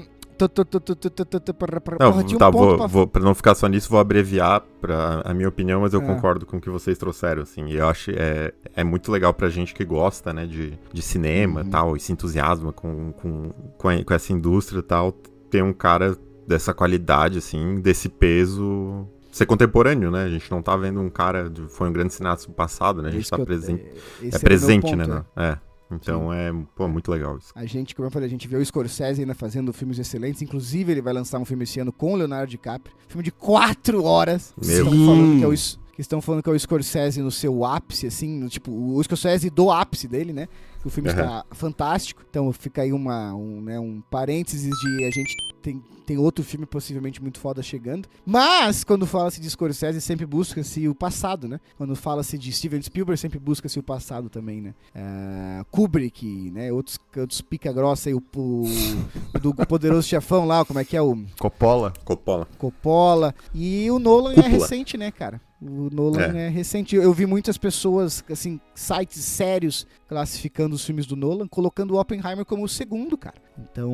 Não, 1.99 2.11
porra, 2.11 2.23
um 2.23 2.37
tá, 2.37 2.49
vou, 2.49 2.77
pra- 2.77 2.87
vou, 2.87 3.07
pra 3.07 3.21
não 3.23 3.33
ficar 3.35 3.55
só 3.55 3.67
nisso, 3.67 3.89
vou 3.89 3.99
abreviar 3.99 4.61
pra 4.81 5.21
a 5.23 5.33
minha 5.33 5.47
opinião, 5.49 5.81
mas 5.81 5.93
eu 5.93 6.01
Ah. 6.01 6.05
concordo 6.05 6.45
com 6.45 6.57
o 6.57 6.61
que 6.61 6.69
vocês 6.69 6.97
trouxeram, 6.97 7.41
assim. 7.43 7.65
E 7.67 7.75
eu 7.77 7.87
acho 7.87 8.11
é, 8.11 8.53
é 8.75 8.83
muito 8.83 9.11
legal 9.11 9.33
pra 9.33 9.49
gente 9.49 9.73
que 9.73 9.85
gosta, 9.85 10.33
né, 10.33 10.45
de, 10.45 10.77
de 10.91 11.01
cinema 11.01 11.61
Uhum. 11.61 11.67
e 11.67 11.69
tal, 11.69 11.97
e 11.97 11.99
se 11.99 12.11
entusiasma 12.11 12.71
com, 12.73 13.11
com, 13.13 13.49
com, 13.77 14.03
com 14.03 14.13
essa 14.13 14.33
indústria 14.33 14.79
e 14.79 14.83
tal, 14.83 15.11
ter 15.49 15.63
um 15.63 15.73
cara 15.73 16.17
dessa 16.47 16.73
qualidade, 16.73 17.37
assim, 17.39 17.79
desse 17.81 18.09
peso. 18.09 19.07
Ser 19.31 19.45
contemporâneo, 19.45 20.09
né? 20.11 20.23
A 20.23 20.29
gente 20.29 20.49
não 20.49 20.61
tá 20.61 20.77
vendo 20.77 21.01
um 21.01 21.09
cara. 21.09 21.49
De, 21.49 21.63
foi 21.67 21.89
um 21.89 21.91
grande 21.91 22.13
cineasta 22.13 22.47
do 22.47 22.53
passado, 22.53 23.01
né? 23.01 23.09
A 23.09 23.11
gente 23.11 23.23
Isso 23.23 23.31
tá 23.31 23.37
eu- 23.37 23.45
presente. 23.45 23.83
É 24.21 24.29
meu 24.31 24.39
presente, 24.39 24.81
ponto, 24.83 24.95
né? 24.95 25.25
é. 25.35 25.57
Então 25.91 26.33
é, 26.33 26.51
pô, 26.75 26.87
muito 26.87 27.11
legal 27.11 27.37
isso. 27.37 27.51
A 27.55 27.65
gente, 27.65 27.93
como 27.93 28.07
eu 28.07 28.11
falei, 28.11 28.27
a 28.27 28.29
gente 28.29 28.47
vê 28.47 28.57
o 28.57 28.65
Scorsese 28.65 29.21
ainda 29.21 29.35
fazendo 29.35 29.71
filmes 29.71 29.99
excelentes. 29.99 30.41
Inclusive, 30.41 30.91
ele 30.91 31.01
vai 31.01 31.13
lançar 31.13 31.39
um 31.39 31.45
filme 31.45 31.63
esse 31.63 31.79
ano 31.79 31.91
com 31.91 32.13
o 32.13 32.15
Leonardo 32.15 32.49
DiCaprio. 32.49 32.95
Filme 33.07 33.23
de 33.23 33.31
quatro 33.31 34.03
horas. 34.03 34.53
Meu. 34.57 34.77
Estão 34.77 34.91
Sim. 34.91 35.05
falando 35.05 35.37
que 35.39 35.43
é 35.43 35.47
o, 35.47 35.53
que 35.95 36.01
estão 36.01 36.21
falando 36.21 36.43
que 36.43 36.49
é 36.49 36.53
o 36.53 36.59
Scorsese 36.59 37.21
no 37.21 37.31
seu 37.31 37.63
ápice, 37.63 38.07
assim, 38.07 38.39
no, 38.39 38.49
tipo, 38.49 38.71
o 38.71 39.01
Scorsese 39.03 39.49
do 39.49 39.71
ápice 39.71 40.07
dele, 40.07 40.33
né? 40.33 40.47
O 40.85 40.89
filme 40.89 41.09
Aham. 41.09 41.21
está 41.21 41.45
fantástico. 41.51 42.23
Então 42.29 42.51
fica 42.53 42.83
aí 42.83 42.93
uma, 42.93 43.33
um, 43.33 43.61
né, 43.61 43.79
um 43.79 44.01
parênteses 44.09 44.69
de 44.69 45.03
a 45.03 45.09
gente 45.09 45.35
tem, 45.65 45.83
tem 46.05 46.17
outro 46.17 46.43
filme 46.43 46.67
possivelmente 46.67 47.19
muito 47.19 47.39
foda 47.39 47.63
chegando. 47.63 48.07
Mas, 48.23 48.83
quando 48.83 49.07
fala-se 49.07 49.41
de 49.41 49.49
Scorsese, 49.49 49.99
sempre 49.99 50.23
busca-se 50.23 50.87
o 50.87 50.93
passado, 50.93 51.47
né? 51.47 51.59
Quando 51.75 51.95
fala-se 51.95 52.37
de 52.37 52.51
Steven 52.51 52.79
Spielberg, 52.83 53.19
sempre 53.19 53.39
busca-se 53.39 53.79
o 53.79 53.83
passado 53.83 54.29
também, 54.29 54.61
né? 54.61 54.75
Ah, 54.93 55.65
Kubrick, 55.71 56.51
né? 56.51 56.71
Outros, 56.71 56.99
outros 57.17 57.41
pica-grossa 57.41 58.09
aí, 58.09 58.13
o, 58.13 58.21
o, 58.35 59.39
do 59.39 59.55
Poderoso 59.55 60.07
Chefão 60.07 60.45
lá, 60.45 60.63
como 60.63 60.79
é 60.79 60.85
que 60.85 60.95
é? 60.95 61.01
O 61.01 61.25
Coppola. 61.39 61.91
Coppola. 62.03 62.47
Coppola. 62.59 63.33
E 63.51 63.89
o 63.89 63.97
Nolan 63.97 64.33
é 64.33 64.35
Cúpula. 64.35 64.51
recente, 64.51 64.97
né, 64.97 65.09
cara? 65.09 65.41
O 65.61 65.89
Nolan 65.91 66.37
é. 66.37 66.49
recente. 66.49 66.95
Eu 66.95 67.13
vi 67.13 67.25
muitas 67.25 67.57
pessoas, 67.57 68.23
assim, 68.29 68.59
sites 68.73 69.23
sérios 69.23 69.87
classificando 70.07 70.75
os 70.75 70.85
filmes 70.85 71.05
do 71.05 71.15
Nolan, 71.15 71.47
colocando 71.47 71.95
o 71.95 71.99
Oppenheimer 71.99 72.45
como 72.45 72.63
o 72.63 72.69
segundo, 72.69 73.17
cara. 73.17 73.37
Então. 73.57 73.91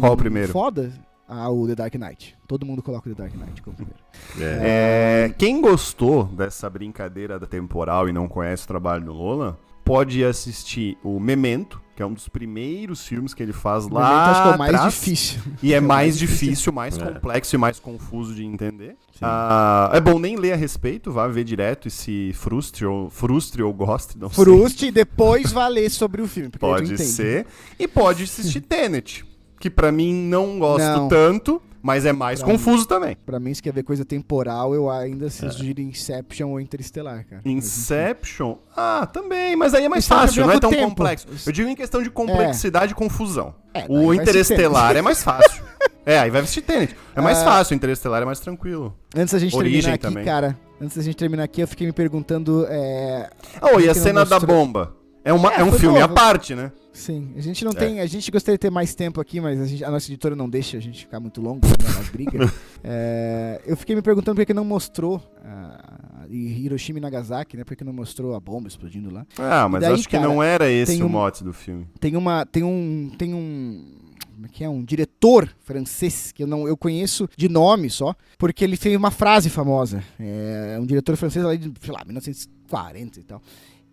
Qual 0.00 0.12
o 0.12 0.16
primeiro? 0.16 0.52
Foda. 0.52 0.92
Ah, 1.26 1.48
o 1.50 1.66
The 1.66 1.74
Dark 1.74 1.94
Knight. 1.94 2.36
Todo 2.46 2.66
mundo 2.66 2.82
coloca 2.82 3.08
o 3.08 3.14
The 3.14 3.22
Dark 3.22 3.34
Knight 3.34 3.62
como 3.62 3.76
primeiro. 3.76 4.00
É. 4.38 5.26
É, 5.26 5.34
quem 5.36 5.60
gostou 5.60 6.24
dessa 6.24 6.68
brincadeira 6.68 7.38
da 7.38 7.46
temporal 7.46 8.08
e 8.08 8.12
não 8.12 8.28
conhece 8.28 8.64
o 8.64 8.68
trabalho 8.68 9.04
do 9.04 9.14
Nolan, 9.14 9.56
pode 9.84 10.24
assistir 10.24 10.96
o 11.02 11.20
Memento, 11.20 11.80
que 11.94 12.02
é 12.02 12.06
um 12.06 12.12
dos 12.12 12.28
primeiros 12.28 13.06
filmes 13.06 13.32
que 13.34 13.42
ele 13.42 13.52
faz 13.52 13.84
O 13.84 13.92
lá 13.94 14.00
momento 14.00 14.30
acho 14.30 14.42
que 14.42 14.48
é 14.48 14.54
o 14.54 14.58
mais 14.58 14.74
atrás. 14.74 14.94
difícil. 14.94 15.40
E 15.62 15.72
é 15.72 15.76
É 15.76 15.80
mais 15.80 15.88
mais 16.06 16.18
difícil. 16.18 16.48
difícil, 16.48 16.72
mais 16.72 16.98
É. 16.98 17.04
complexo 17.04 17.54
e 17.54 17.58
mais 17.58 17.78
confuso 17.78 18.34
de 18.34 18.44
entender. 18.44 18.96
Ah, 19.22 19.90
é 19.92 20.00
bom 20.00 20.18
nem 20.18 20.34
ler 20.36 20.52
a 20.52 20.56
respeito, 20.56 21.12
vá 21.12 21.28
ver 21.28 21.44
direto 21.44 21.86
e 21.86 21.90
se 21.90 22.32
frustre 22.34 22.84
ou, 22.84 23.08
frustre 23.10 23.62
ou 23.62 23.72
goste. 23.72 24.18
Não 24.18 24.28
sei. 24.28 24.44
Fruste 24.44 24.86
e 24.86 24.90
depois 24.90 25.52
valer 25.52 25.88
sobre 25.90 26.20
o 26.20 26.26
filme. 26.26 26.50
Pode 26.50 26.94
entende. 26.94 27.02
ser. 27.04 27.46
E 27.78 27.86
pode 27.86 28.24
assistir 28.24 28.60
Tenet, 28.62 29.24
que 29.60 29.70
pra 29.70 29.92
mim 29.92 30.12
não 30.12 30.58
gosto 30.58 30.84
Não. 30.84 31.08
tanto, 31.08 31.62
mas 31.84 32.06
é 32.06 32.12
mais 32.14 32.40
Pra 32.42 32.50
confuso 32.50 32.86
também. 32.86 33.14
Pra 33.26 33.38
mim, 33.38 33.52
se 33.52 33.62
quer 33.62 33.72
ver 33.74 33.82
coisa 33.82 34.06
temporal, 34.06 34.74
eu 34.74 34.90
ainda 34.90 35.26
É. 35.26 35.30
sugiro 35.30 35.82
Inception 35.82 36.48
ou 36.50 36.58
Interestelar, 36.58 37.26
cara. 37.28 37.42
Inception? 37.44 38.56
Ah, 38.74 39.06
também, 39.12 39.54
mas 39.54 39.74
aí 39.74 39.84
é 39.84 39.88
mais 39.88 40.04
Inception 40.06 40.26
fácil, 40.26 40.46
não 40.46 40.52
é 40.52 40.58
tão 40.58 40.70
tempo. 40.70 40.88
complexo. 40.88 41.26
Eu 41.46 41.52
digo 41.52 41.68
em 41.68 41.74
questão 41.76 42.02
de 42.02 42.08
complexidade 42.10 42.92
e 42.92 42.94
confusão. 42.94 43.54
É, 43.74 43.84
o 43.88 44.14
Interestelar 44.14 44.96
é 44.96 45.02
mais 45.02 45.22
fácil. 45.22 45.62
é, 46.06 46.18
aí 46.18 46.30
vai 46.30 46.40
assistir 46.40 46.62
Tenet. 46.62 46.96
É 47.14 47.20
mais 47.20 47.38
Ah. 47.40 47.44
fácil, 47.44 47.74
o 47.74 47.76
Interestelar 47.76 48.22
é 48.22 48.24
mais 48.24 48.40
tranquilo. 48.40 48.96
Antes 49.14 49.34
da 49.34 49.38
gente 49.38 49.54
Origem 49.54 49.80
terminar 49.82 49.94
aqui, 49.94 50.02
também. 50.02 50.24
cara. 50.24 50.58
Antes 50.80 50.96
da 50.96 51.02
gente 51.02 51.16
terminar 51.16 51.44
aqui, 51.44 51.60
eu 51.60 51.68
fiquei 51.68 51.86
me 51.86 51.92
perguntando. 51.92 52.66
É... 52.68 53.28
Oh, 53.60 53.78
e 53.78 53.84
que 53.84 53.88
a 53.90 53.94
cena 53.94 54.24
da 54.24 54.36
mostrou? 54.38 54.56
bomba? 54.56 54.94
É, 55.24 55.32
uma, 55.32 55.52
É, 55.54 55.60
é, 55.60 55.64
um 55.64 55.72
filme 55.72 55.98
à 55.98 56.02
novo. 56.02 56.14
parte, 56.14 56.54
né? 56.54 56.70
Sim, 56.92 57.32
a 57.36 57.40
gente 57.40 57.64
não 57.64 57.72
É. 57.72 57.74
tem. 57.74 58.00
A 58.00 58.06
gente 58.06 58.30
gostaria 58.30 58.56
de 58.56 58.60
ter 58.60 58.70
mais 58.70 58.94
tempo 58.94 59.20
aqui, 59.20 59.40
mas 59.40 59.60
a, 59.60 59.66
gente- 59.66 59.82
a 59.84 59.90
nossa 59.90 60.06
editora 60.06 60.36
não 60.36 60.48
deixa 60.48 60.76
a 60.76 60.80
gente 60.80 61.00
ficar 61.00 61.18
muito 61.18 61.40
longo 61.40 61.66
né, 61.66 62.10
briga. 62.12 62.38
É, 62.86 63.62
eu 63.66 63.76
fiquei 63.78 63.96
me 63.96 64.02
perguntando 64.02 64.36
por 64.36 64.44
que 64.44 64.52
não 64.52 64.62
mostrou 64.66 65.22
ah, 65.42 66.26
Hiroshima 66.28 66.98
e 66.98 67.00
Nagasaki, 67.02 67.56
né? 67.56 67.64
Por 67.64 67.74
que 67.74 67.82
não 67.82 67.94
mostrou 67.94 68.34
a 68.34 68.40
bomba 68.40 68.68
explodindo 68.68 69.10
lá? 69.10 69.26
Ah, 69.38 69.66
mas 69.70 69.80
daí, 69.80 69.94
acho 69.94 70.02
que 70.06 70.16
cara, 70.18 70.28
não 70.28 70.42
era 70.42 70.70
esse 70.70 70.92
tem 70.92 71.02
o 71.02 71.06
um- 71.06 71.08
mote 71.08 71.42
do 71.42 71.52
filme. 71.54 71.86
Tem 71.98 72.14
uma. 72.14 72.44
Tem 72.44 72.62
um. 72.62 73.10
Tem 73.16 73.32
um. 73.32 73.90
Como 74.34 74.44
é 74.46 74.48
que 74.50 74.62
é? 74.62 74.68
Um 74.68 74.84
diretor 74.84 75.48
francês 75.62 76.30
que 76.32 76.42
eu 76.42 76.46
não 76.46 76.68
eu 76.68 76.76
conheço 76.76 77.26
de 77.36 77.48
nome 77.48 77.88
só, 77.88 78.14
porque 78.36 78.62
ele 78.64 78.76
fez 78.76 78.94
uma 78.96 79.10
frase 79.10 79.48
famosa. 79.48 80.04
É 80.20 80.76
um 80.78 80.84
diretor 80.84 81.16
francês 81.16 81.42
lá 81.44 81.54
de, 81.56 81.72
sei 81.80 81.92
lá, 81.94 82.02
1940 82.04 83.20
e 83.20 83.22
tal. 83.22 83.40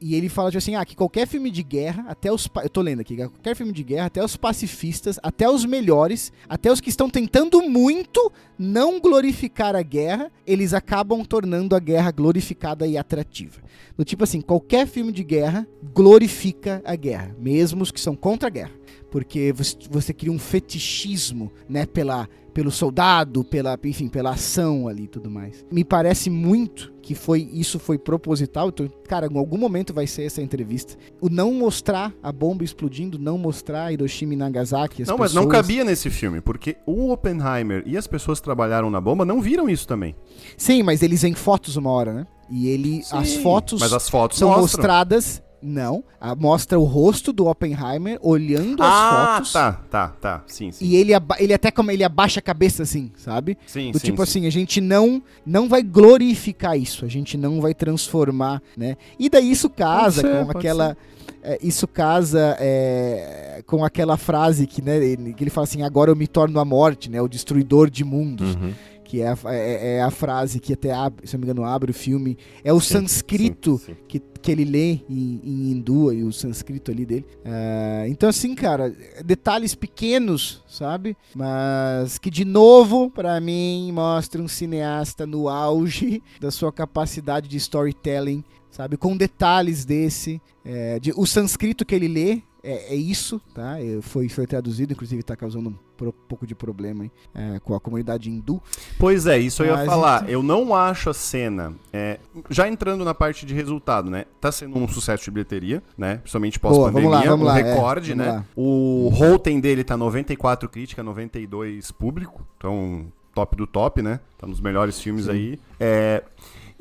E 0.01 0.15
ele 0.15 0.29
fala 0.29 0.49
tipo 0.49 0.57
assim, 0.57 0.73
ah, 0.73 0.83
que 0.83 0.95
qualquer 0.95 1.27
filme 1.27 1.51
de 1.51 1.61
guerra, 1.61 2.05
até 2.07 2.31
os, 2.31 2.49
eu 2.63 2.69
tô 2.69 2.81
lendo 2.81 3.01
aqui, 3.01 3.15
qualquer 3.15 3.55
filme 3.55 3.71
de 3.71 3.83
guerra, 3.83 4.07
até 4.07 4.25
os 4.25 4.35
pacifistas, 4.35 5.19
até 5.21 5.47
os 5.47 5.63
melhores, 5.63 6.33
até 6.49 6.71
os 6.71 6.81
que 6.81 6.89
estão 6.89 7.07
tentando 7.07 7.61
muito 7.61 8.31
não 8.57 8.99
glorificar 8.99 9.75
a 9.75 9.83
guerra, 9.83 10.31
eles 10.45 10.73
acabam 10.73 11.23
tornando 11.23 11.75
a 11.75 11.79
guerra 11.79 12.09
glorificada 12.09 12.87
e 12.87 12.97
atrativa. 12.97 13.61
Do 13.95 14.03
tipo 14.03 14.23
assim, 14.23 14.41
qualquer 14.41 14.87
filme 14.87 15.11
de 15.11 15.23
guerra 15.23 15.67
glorifica 15.93 16.81
a 16.83 16.95
guerra, 16.95 17.35
mesmo 17.37 17.83
os 17.83 17.91
que 17.91 18.01
são 18.01 18.15
contra 18.15 18.47
a 18.47 18.51
guerra. 18.51 18.71
Porque 19.11 19.51
você, 19.53 19.75
você 19.89 20.13
cria 20.13 20.31
um 20.31 20.39
fetichismo, 20.39 21.51
né, 21.67 21.85
pela, 21.85 22.27
pelo 22.53 22.71
soldado, 22.71 23.43
pela, 23.43 23.77
enfim, 23.83 24.07
pela 24.07 24.31
ação 24.31 24.87
ali 24.87 25.03
e 25.03 25.07
tudo 25.07 25.29
mais. 25.29 25.65
Me 25.69 25.83
parece 25.83 26.29
muito 26.29 26.91
que 27.01 27.13
foi 27.13 27.49
isso 27.51 27.77
foi 27.77 27.97
proposital. 27.97 28.69
Então, 28.69 28.87
cara, 29.07 29.27
em 29.29 29.37
algum 29.37 29.57
momento 29.57 29.93
vai 29.93 30.07
ser 30.07 30.23
essa 30.23 30.41
entrevista. 30.41 30.95
O 31.19 31.29
não 31.29 31.53
mostrar 31.53 32.13
a 32.23 32.31
bomba 32.31 32.63
explodindo, 32.63 33.19
não 33.19 33.37
mostrar 33.37 33.91
Hiroshima 33.91 34.33
e 34.33 34.37
Nagasaki. 34.37 35.01
as 35.01 35.09
Não, 35.09 35.17
mas 35.17 35.33
não 35.33 35.43
pessoas- 35.45 35.67
cabia 35.67 35.83
nesse 35.83 36.09
filme, 36.09 36.39
porque 36.41 36.77
o 36.85 37.11
Oppenheimer 37.11 37.83
e 37.85 37.97
as 37.97 38.07
pessoas 38.07 38.39
que 38.39 38.45
trabalharam 38.45 38.89
na 38.89 39.01
bomba 39.01 39.25
não 39.25 39.41
viram 39.41 39.69
isso 39.69 39.85
também. 39.87 40.15
Sim, 40.55 40.83
mas 40.83 41.03
eles 41.03 41.23
em 41.25 41.33
fotos 41.33 41.75
uma 41.75 41.89
hora, 41.89 42.13
né? 42.13 42.27
E 42.49 42.67
ele, 42.67 43.01
as 43.11 43.27
Sim, 43.29 43.41
fotos 43.41 43.79
Mas 43.81 43.93
as 43.93 44.09
fotos 44.09 44.37
são 44.37 44.49
mostram. 44.49 44.63
mostradas. 44.63 45.41
Não, 45.61 46.03
a- 46.19 46.35
mostra 46.35 46.79
o 46.79 46.83
rosto 46.83 47.31
do 47.31 47.45
Oppenheimer 47.47 48.17
olhando 48.21 48.81
Ah, 48.81 48.87
as 48.87 49.09
fotos. 49.37 49.53
tá, 49.53 49.73
tá, 49.89 50.07
tá. 50.19 50.43
Sim, 50.47 50.71
sim. 50.71 50.83
E 50.85 50.95
ele, 50.95 51.13
aba- 51.13 51.35
ele 51.39 51.53
até 51.53 51.69
como 51.69 51.91
ele 51.91 52.03
abaixa 52.03 52.39
a 52.39 52.43
cabeça 52.43 52.83
assim, 52.83 53.11
sabe? 53.15 53.57
Sim, 53.67 53.91
Do 53.91 53.99
sim, 53.99 54.05
tipo 54.05 54.17
sim. 54.17 54.23
assim, 54.39 54.47
a 54.47 54.49
gente 54.49 54.81
não 54.81 55.21
não 55.45 55.69
vai 55.69 55.83
glorificar 55.83 56.77
isso, 56.77 57.05
a 57.05 57.07
gente 57.07 57.37
não 57.37 57.61
vai 57.61 57.73
transformar, 57.75 58.61
né? 58.75 58.97
E 59.19 59.29
daí 59.29 59.51
isso 59.51 59.69
casa 59.69 60.21
ser, 60.21 60.45
com 60.45 60.51
aquela 60.57 60.97
é, 61.43 61.59
isso 61.61 61.87
casa 61.87 62.55
é, 62.59 63.63
com 63.65 63.83
aquela 63.83 64.17
frase 64.17 64.65
que, 64.67 64.81
né, 64.81 64.97
ele, 65.03 65.33
que 65.33 65.43
ele 65.43 65.49
fala 65.49 65.65
assim, 65.65 65.81
agora 65.83 66.11
eu 66.11 66.15
me 66.15 66.27
torno 66.27 66.59
a 66.59 66.65
morte, 66.65 67.09
né, 67.09 67.21
o 67.21 67.27
destruidor 67.27 67.89
de 67.89 68.03
mundos, 68.03 68.55
Uhum. 68.55 68.71
Que 69.11 69.19
é 69.21 69.27
a, 69.27 69.37
é, 69.53 69.95
é 69.97 70.01
a 70.01 70.09
frase 70.09 70.57
que 70.57 70.71
até 70.71 70.93
abre, 70.93 71.27
se 71.27 71.33
não 71.35 71.39
me 71.41 71.45
engano 71.45 71.65
abre 71.65 71.91
o 71.91 71.93
filme, 71.93 72.37
é 72.63 72.71
o 72.71 72.79
Sim, 72.79 72.93
sânscrito 72.93 73.77
sim, 73.77 73.87
sim. 73.87 73.97
que, 74.07 74.19
que 74.41 74.49
ele 74.49 74.63
lê 74.63 75.01
em, 75.09 75.41
em 75.43 75.71
hindu 75.71 76.13
e 76.13 76.23
o 76.23 76.31
sânscrito 76.31 76.91
ali 76.91 77.05
dele. 77.05 77.25
Ah, 77.43 78.05
então, 78.07 78.29
assim, 78.29 78.55
cara, 78.55 78.95
detalhes 79.25 79.75
pequenos, 79.75 80.63
sabe? 80.65 81.17
Mas 81.35 82.17
que, 82.17 82.29
de 82.29 82.45
novo, 82.45 83.11
pra 83.11 83.37
mim, 83.41 83.91
mostra 83.91 84.41
um 84.41 84.47
cineasta 84.47 85.27
no 85.27 85.49
auge 85.49 86.23
da 86.39 86.49
sua 86.49 86.71
capacidade 86.71 87.49
de 87.49 87.57
storytelling, 87.57 88.45
sabe? 88.69 88.95
Com 88.95 89.17
detalhes 89.17 89.83
desse. 89.83 90.41
é, 90.63 90.99
de- 90.99 91.11
o 91.17 91.25
sânscrito 91.25 91.83
que 91.85 91.93
ele 91.93 92.07
lê. 92.07 92.41
É, 92.63 92.93
é 92.93 92.95
isso, 92.95 93.41
tá? 93.53 93.81
É, 93.81 93.99
Foi, 94.01 94.29
foi 94.29 94.45
traduzido, 94.45 94.93
inclusive 94.93 95.23
tá 95.23 95.35
causando 95.35 95.69
um 95.69 95.75
pro- 95.97 96.13
pouco 96.13 96.45
de 96.45 96.53
problema 96.53 97.03
aí, 97.03 97.11
é, 97.33 97.59
com 97.59 97.73
a 97.73 97.79
comunidade 97.79 98.29
hindu. 98.29 98.61
Pois 98.99 99.25
é, 99.25 99.37
isso 99.39 99.63
eu 99.63 99.75
ia 99.75 99.85
falar. 99.85 100.29
Eu 100.29 100.43
não 100.43 100.75
acho 100.75 101.09
a 101.09 101.13
cena. 101.13 101.73
é, 101.91 102.19
já 102.49 102.67
entrando 102.67 103.03
na 103.03 103.13
parte 103.15 103.45
de 103.45 103.53
resultado, 103.53 104.09
né? 104.11 104.25
Tá 104.39 104.51
sendo 104.51 104.77
um 104.77 104.87
sucesso 104.87 105.23
de 105.23 105.31
bilheteria, 105.31 105.81
né? 105.97 106.17
Principalmente 106.17 106.59
Boa, 106.59 106.91
vamos 106.91 107.09
lá, 107.11 107.17
pós-pandemia. 107.21 107.29
vamos 107.31 107.45
um 107.45 107.47
lá, 107.47 107.59
é, 107.59 107.63
recorde, 107.73 108.09
vamos 108.13 108.25
né? 108.25 108.31
lá. 108.31 108.45
O 108.55 109.09
Rotten 109.13 109.59
dele 109.59 109.83
tá 109.83 109.97
94 109.97 110.69
crítica, 110.69 111.01
92 111.01 111.91
público. 111.91 112.45
Então, 112.57 113.07
top 113.33 113.55
do 113.55 113.65
top, 113.65 114.01
né? 114.01 114.19
Tá 114.37 114.45
nos 114.45 114.59
melhores 114.61 114.99
filmes 114.99 115.27
aí. 115.27 115.59
É. 115.79 116.23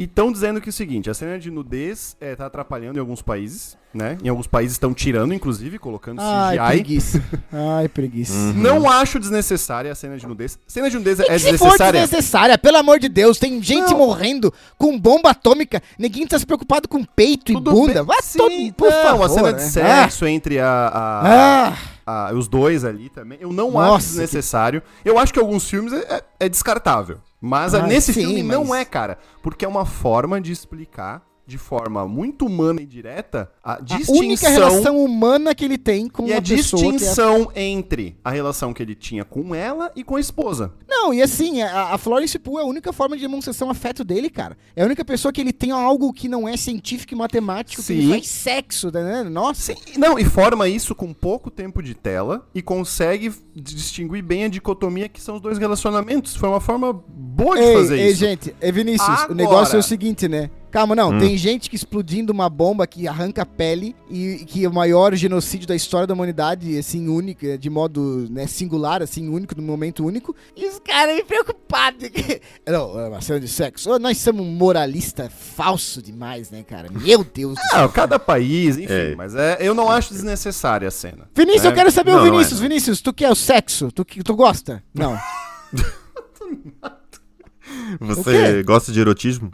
E 0.01 0.05
estão 0.05 0.33
dizendo 0.33 0.63
que 0.63 0.71
é 0.71 0.71
o 0.71 0.73
seguinte, 0.73 1.11
a 1.11 1.15
cena 1.15 1.39
de 1.39 1.51
nudez 1.51 2.17
é, 2.19 2.35
tá 2.35 2.47
atrapalhando 2.47 2.97
em 2.97 3.01
alguns 3.01 3.21
países, 3.21 3.77
né? 3.93 4.17
Em 4.25 4.31
alguns 4.31 4.47
países 4.47 4.73
estão 4.73 4.95
tirando, 4.95 5.35
inclusive, 5.35 5.79
colocando 5.79 6.21
Ai, 6.23 6.57
CGI. 6.57 6.67
preguiça. 6.71 7.25
Ai, 7.53 7.87
preguiça. 7.87 8.33
Uhum. 8.33 8.53
Não 8.55 8.89
acho 8.91 9.19
desnecessária 9.19 9.93
a 9.93 9.95
cena 9.95 10.17
de 10.17 10.27
nudez. 10.27 10.59
Cena 10.67 10.89
de 10.89 10.97
nudez 10.97 11.21
é 11.21 11.25
se 11.25 11.29
for 11.29 11.51
desnecessária. 11.69 12.01
desnecessária, 12.01 12.57
pelo 12.57 12.79
amor 12.79 12.99
de 12.99 13.11
Deus, 13.11 13.39
tem 13.39 13.63
gente 13.63 13.91
Não. 13.91 13.99
morrendo 13.99 14.51
com 14.79 14.99
bomba 14.99 15.33
atômica, 15.33 15.83
ninguém 15.99 16.27
tá 16.27 16.39
se 16.39 16.47
preocupado 16.47 16.89
com 16.89 17.05
peito 17.05 17.53
Tudo 17.53 17.71
e 17.71 17.75
bunda. 17.75 18.03
Vai 18.03 18.23
Sim, 18.23 18.39
todo, 18.39 18.73
por 18.79 18.91
não, 18.91 19.03
favor, 19.03 19.25
a 19.25 19.29
cena 19.29 19.53
de 19.53 19.63
né? 19.63 19.69
sexo 19.69 20.25
entre 20.27 20.59
a, 20.61 20.67
a- 20.67 21.75
Ah, 22.07 22.29
a- 22.31 22.33
os 22.33 22.49
dois 22.49 22.87
ali 22.87 23.11
também. 23.11 23.37
Eu 23.39 23.53
não 23.53 23.73
Nossa, 23.73 23.97
acho 23.97 24.07
desnecessário. 24.07 24.83
Eu 25.05 25.19
acho 25.19 25.31
que 25.31 25.39
alguns 25.39 25.69
filmes 25.69 25.93
é, 25.93 25.99
é- 26.15 26.23
é 26.41 26.49
descartável. 26.49 27.19
Mas 27.41 27.75
Ah, 27.75 27.87
nesse 27.87 28.13
sim, 28.13 28.21
filme 28.21 28.43
não 28.43 28.65
mas- 28.67 28.81
é, 28.81 28.85
cara. 28.85 29.19
Porque 29.43 29.65
é 29.65 29.69
uma 29.69 29.87
forma 29.87 30.41
de 30.41 30.53
explicar 30.53 31.23
de 31.51 31.59
forma 31.59 32.07
muito 32.07 32.47
humana 32.47 32.81
e 32.81 32.87
direta 32.87 33.51
a 33.63 33.75
a 33.75 33.81
distinção 33.81 34.17
única 34.17 34.49
relação 34.49 35.05
humana 35.05 35.55
que 35.55 35.65
ele 35.65 35.77
tem 35.77 36.09
com 36.09 36.27
e 36.27 36.33
a 36.33 36.41
que 36.41 36.53
é... 36.53 36.57
distinção 36.57 37.51
entre 37.57 38.17
a 38.25 38.31
relação 38.31 38.73
que 38.73 38.81
ele 38.83 38.95
tinha 38.95 39.25
com 39.25 39.53
ela 39.55 39.91
e 39.97 40.05
com 40.05 40.15
a 40.15 40.21
esposa. 40.21 40.73
Não, 40.89 41.13
e 41.13 41.21
assim, 41.21 41.61
a, 41.61 41.95
a 41.95 41.99
Florence 41.99 42.39
Pugh 42.39 42.59
é 42.59 42.63
a 42.63 42.67
única 42.67 42.93
forma 42.93 43.17
de 43.17 43.23
demonstração 43.23 43.69
afeto 43.69 44.05
dele, 44.05 44.31
cara. 44.31 44.57
É 44.77 44.83
a 44.83 44.87
única 44.87 45.05
pessoa 45.05 45.33
que 45.33 45.41
ele 45.41 45.53
tem 45.53 45.73
algo 45.73 46.13
que 46.13 46.29
não 46.29 46.49
é 46.49 46.57
científico 46.57 47.15
e 47.15 47.17
matemático, 47.17 47.83
que 47.83 47.93
ele 47.93 48.03
Sim. 48.03 48.11
faz 48.11 48.29
sexo, 48.29 48.91
né? 48.93 49.25
Nossa. 49.25 49.75
Sim, 49.75 49.99
não, 49.99 50.19
e 50.19 50.25
forma 50.25 50.69
isso 50.69 50.95
com 50.95 51.13
pouco 51.13 51.51
tempo 51.51 51.83
de 51.83 51.95
tela 51.95 52.47
e 52.55 52.63
consegue 52.63 53.33
distinguir 53.55 54.23
bem 54.23 54.45
a 54.45 54.49
dicotomia 54.49 55.09
que 55.09 55.21
são 55.21 55.35
os 55.37 55.41
dois 55.41 55.59
relacionamentos. 55.59 56.37
Foi 56.37 56.49
uma 56.49 56.61
forma 56.61 56.93
boa 56.93 57.57
de 57.57 57.65
Ei, 57.65 57.75
fazer 57.75 57.99
ei, 57.99 58.11
isso. 58.11 58.21
gente, 58.21 58.55
é 58.61 58.71
Vinícius, 58.71 59.09
Agora- 59.09 59.33
o 59.33 59.35
negócio 59.35 59.77
é 59.77 59.79
o 59.81 59.83
seguinte, 59.83 60.29
né? 60.29 60.51
Calma, 60.71 60.95
não, 60.95 61.11
Hum. 61.11 61.19
tem 61.19 61.37
gente 61.37 61.69
que 61.69 61.75
explodindo 61.77 62.33
uma 62.33 62.49
bomba 62.49 62.87
que 62.87 63.09
arranca 63.09 63.43
a 63.43 63.47
pele 63.47 63.95
e 64.09 64.45
que 64.47 64.65
é 64.65 64.69
o 64.69 64.73
maior 64.73 65.15
genocídio 65.17 65.67
da 65.67 65.75
história 65.75 66.07
da 66.07 66.15
humanidade, 66.15 66.79
assim, 66.79 67.09
único, 67.09 67.59
de 67.59 67.69
modo 67.69 68.27
né, 68.31 68.47
singular, 68.47 69.03
assim, 69.03 69.29
único, 69.29 69.55
no 69.57 69.63
momento 69.63 70.05
único. 70.07 70.35
E 70.57 70.65
os 70.67 70.79
caras 70.79 71.17
me 71.17 71.25
preocupados. 71.25 72.09
Não, 72.67 72.99
é 73.01 73.09
uma 73.09 73.21
cena 73.21 73.41
de 73.41 73.49
sexo. 73.49 73.99
Nós 73.99 74.19
somos 74.19 74.43
um 74.47 74.51
moralista 74.51 75.29
falso 75.29 76.01
demais, 76.01 76.51
né, 76.51 76.63
cara? 76.63 76.89
Meu 76.91 77.25
Deus 77.25 77.57
do 77.57 77.61
céu. 77.71 77.85
Ah, 77.85 77.89
cada 77.89 78.19
país, 78.19 78.77
enfim, 78.79 78.93
É. 78.93 79.15
mas 79.17 79.35
é, 79.35 79.57
eu 79.61 79.75
não 79.75 79.91
acho 79.91 80.13
desnecessária 80.13 80.87
a 80.87 80.91
cena. 80.91 81.29
Vinícius, 81.35 81.65
É. 81.65 81.69
eu 81.69 81.73
quero 81.75 81.91
saber 81.91 82.13
Não, 82.13 82.21
o 82.21 82.25
Vinícius. 82.25 82.61
é. 82.61 82.63
Vinícius, 82.63 83.01
tu 83.01 83.13
quer 83.13 83.31
o 83.31 83.35
sexo? 83.35 83.91
Tu, 83.91 84.05
que- 84.05 84.23
tu 84.23 84.37
gosta? 84.37 84.83
Não. 84.95 85.19
Você 88.01 88.63
gosta 88.63 88.93
de 88.93 89.01
erotismo? 89.01 89.51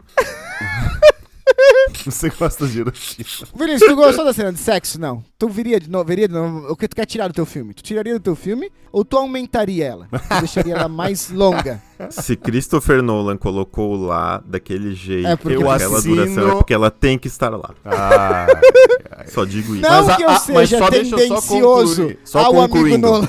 Você 2.05 2.29
gosta 2.29 2.67
de 2.67 2.81
erotismo? 2.81 3.47
Vinícius, 3.55 3.89
tu 3.89 3.95
gostou 3.95 4.23
da 4.25 4.33
cena 4.33 4.51
de 4.53 4.59
sexo? 4.59 4.99
Não. 4.99 5.23
Tu 5.37 5.47
viria 5.49 5.79
de 5.79 5.89
novo, 5.89 6.05
veria 6.05 6.27
de 6.27 6.33
novo. 6.33 6.71
O 6.71 6.75
que 6.75 6.87
tu 6.87 6.95
quer 6.95 7.05
tirar 7.05 7.27
do 7.27 7.33
teu 7.33 7.45
filme? 7.45 7.73
Tu 7.73 7.83
tiraria 7.83 8.13
do 8.13 8.19
teu 8.19 8.35
filme 8.35 8.71
ou 8.91 9.03
tu 9.03 9.17
aumentaria 9.17 9.85
ela? 9.85 10.07
Tu 10.11 10.39
deixaria 10.39 10.75
ela 10.75 10.87
mais 10.87 11.29
longa? 11.29 11.81
Se 12.11 12.35
Christopher 12.35 13.01
Nolan 13.01 13.37
colocou 13.37 13.95
lá 13.95 14.41
daquele 14.45 14.93
jeito, 14.93 15.27
É 15.27 15.35
porque 15.35 15.57
eu 15.57 15.69
aquela 15.69 15.97
assino- 15.97 16.15
duração, 16.15 16.49
é 16.49 16.55
porque 16.55 16.73
ela 16.73 16.91
tem 16.91 17.17
que 17.17 17.27
estar 17.27 17.49
lá. 17.49 17.73
Ah, 17.83 18.47
Só 19.27 19.43
digo 19.45 19.73
isso. 19.75 19.81
Não 19.81 20.05
Mas 20.05 20.15
que 20.15 20.23
eu 20.23 20.29
a- 20.29 20.31
mas 20.33 20.41
seja 20.43 20.77
só 20.77 20.89
deixa 20.89 21.15
eu 21.15 21.19
só 21.27 21.35
tendencioso 21.35 21.95
concluir, 21.95 22.19
só 22.23 22.39
ao 22.39 22.59
amigo 22.61 22.73
concluindo. 22.75 23.07
Nolan. 23.07 23.27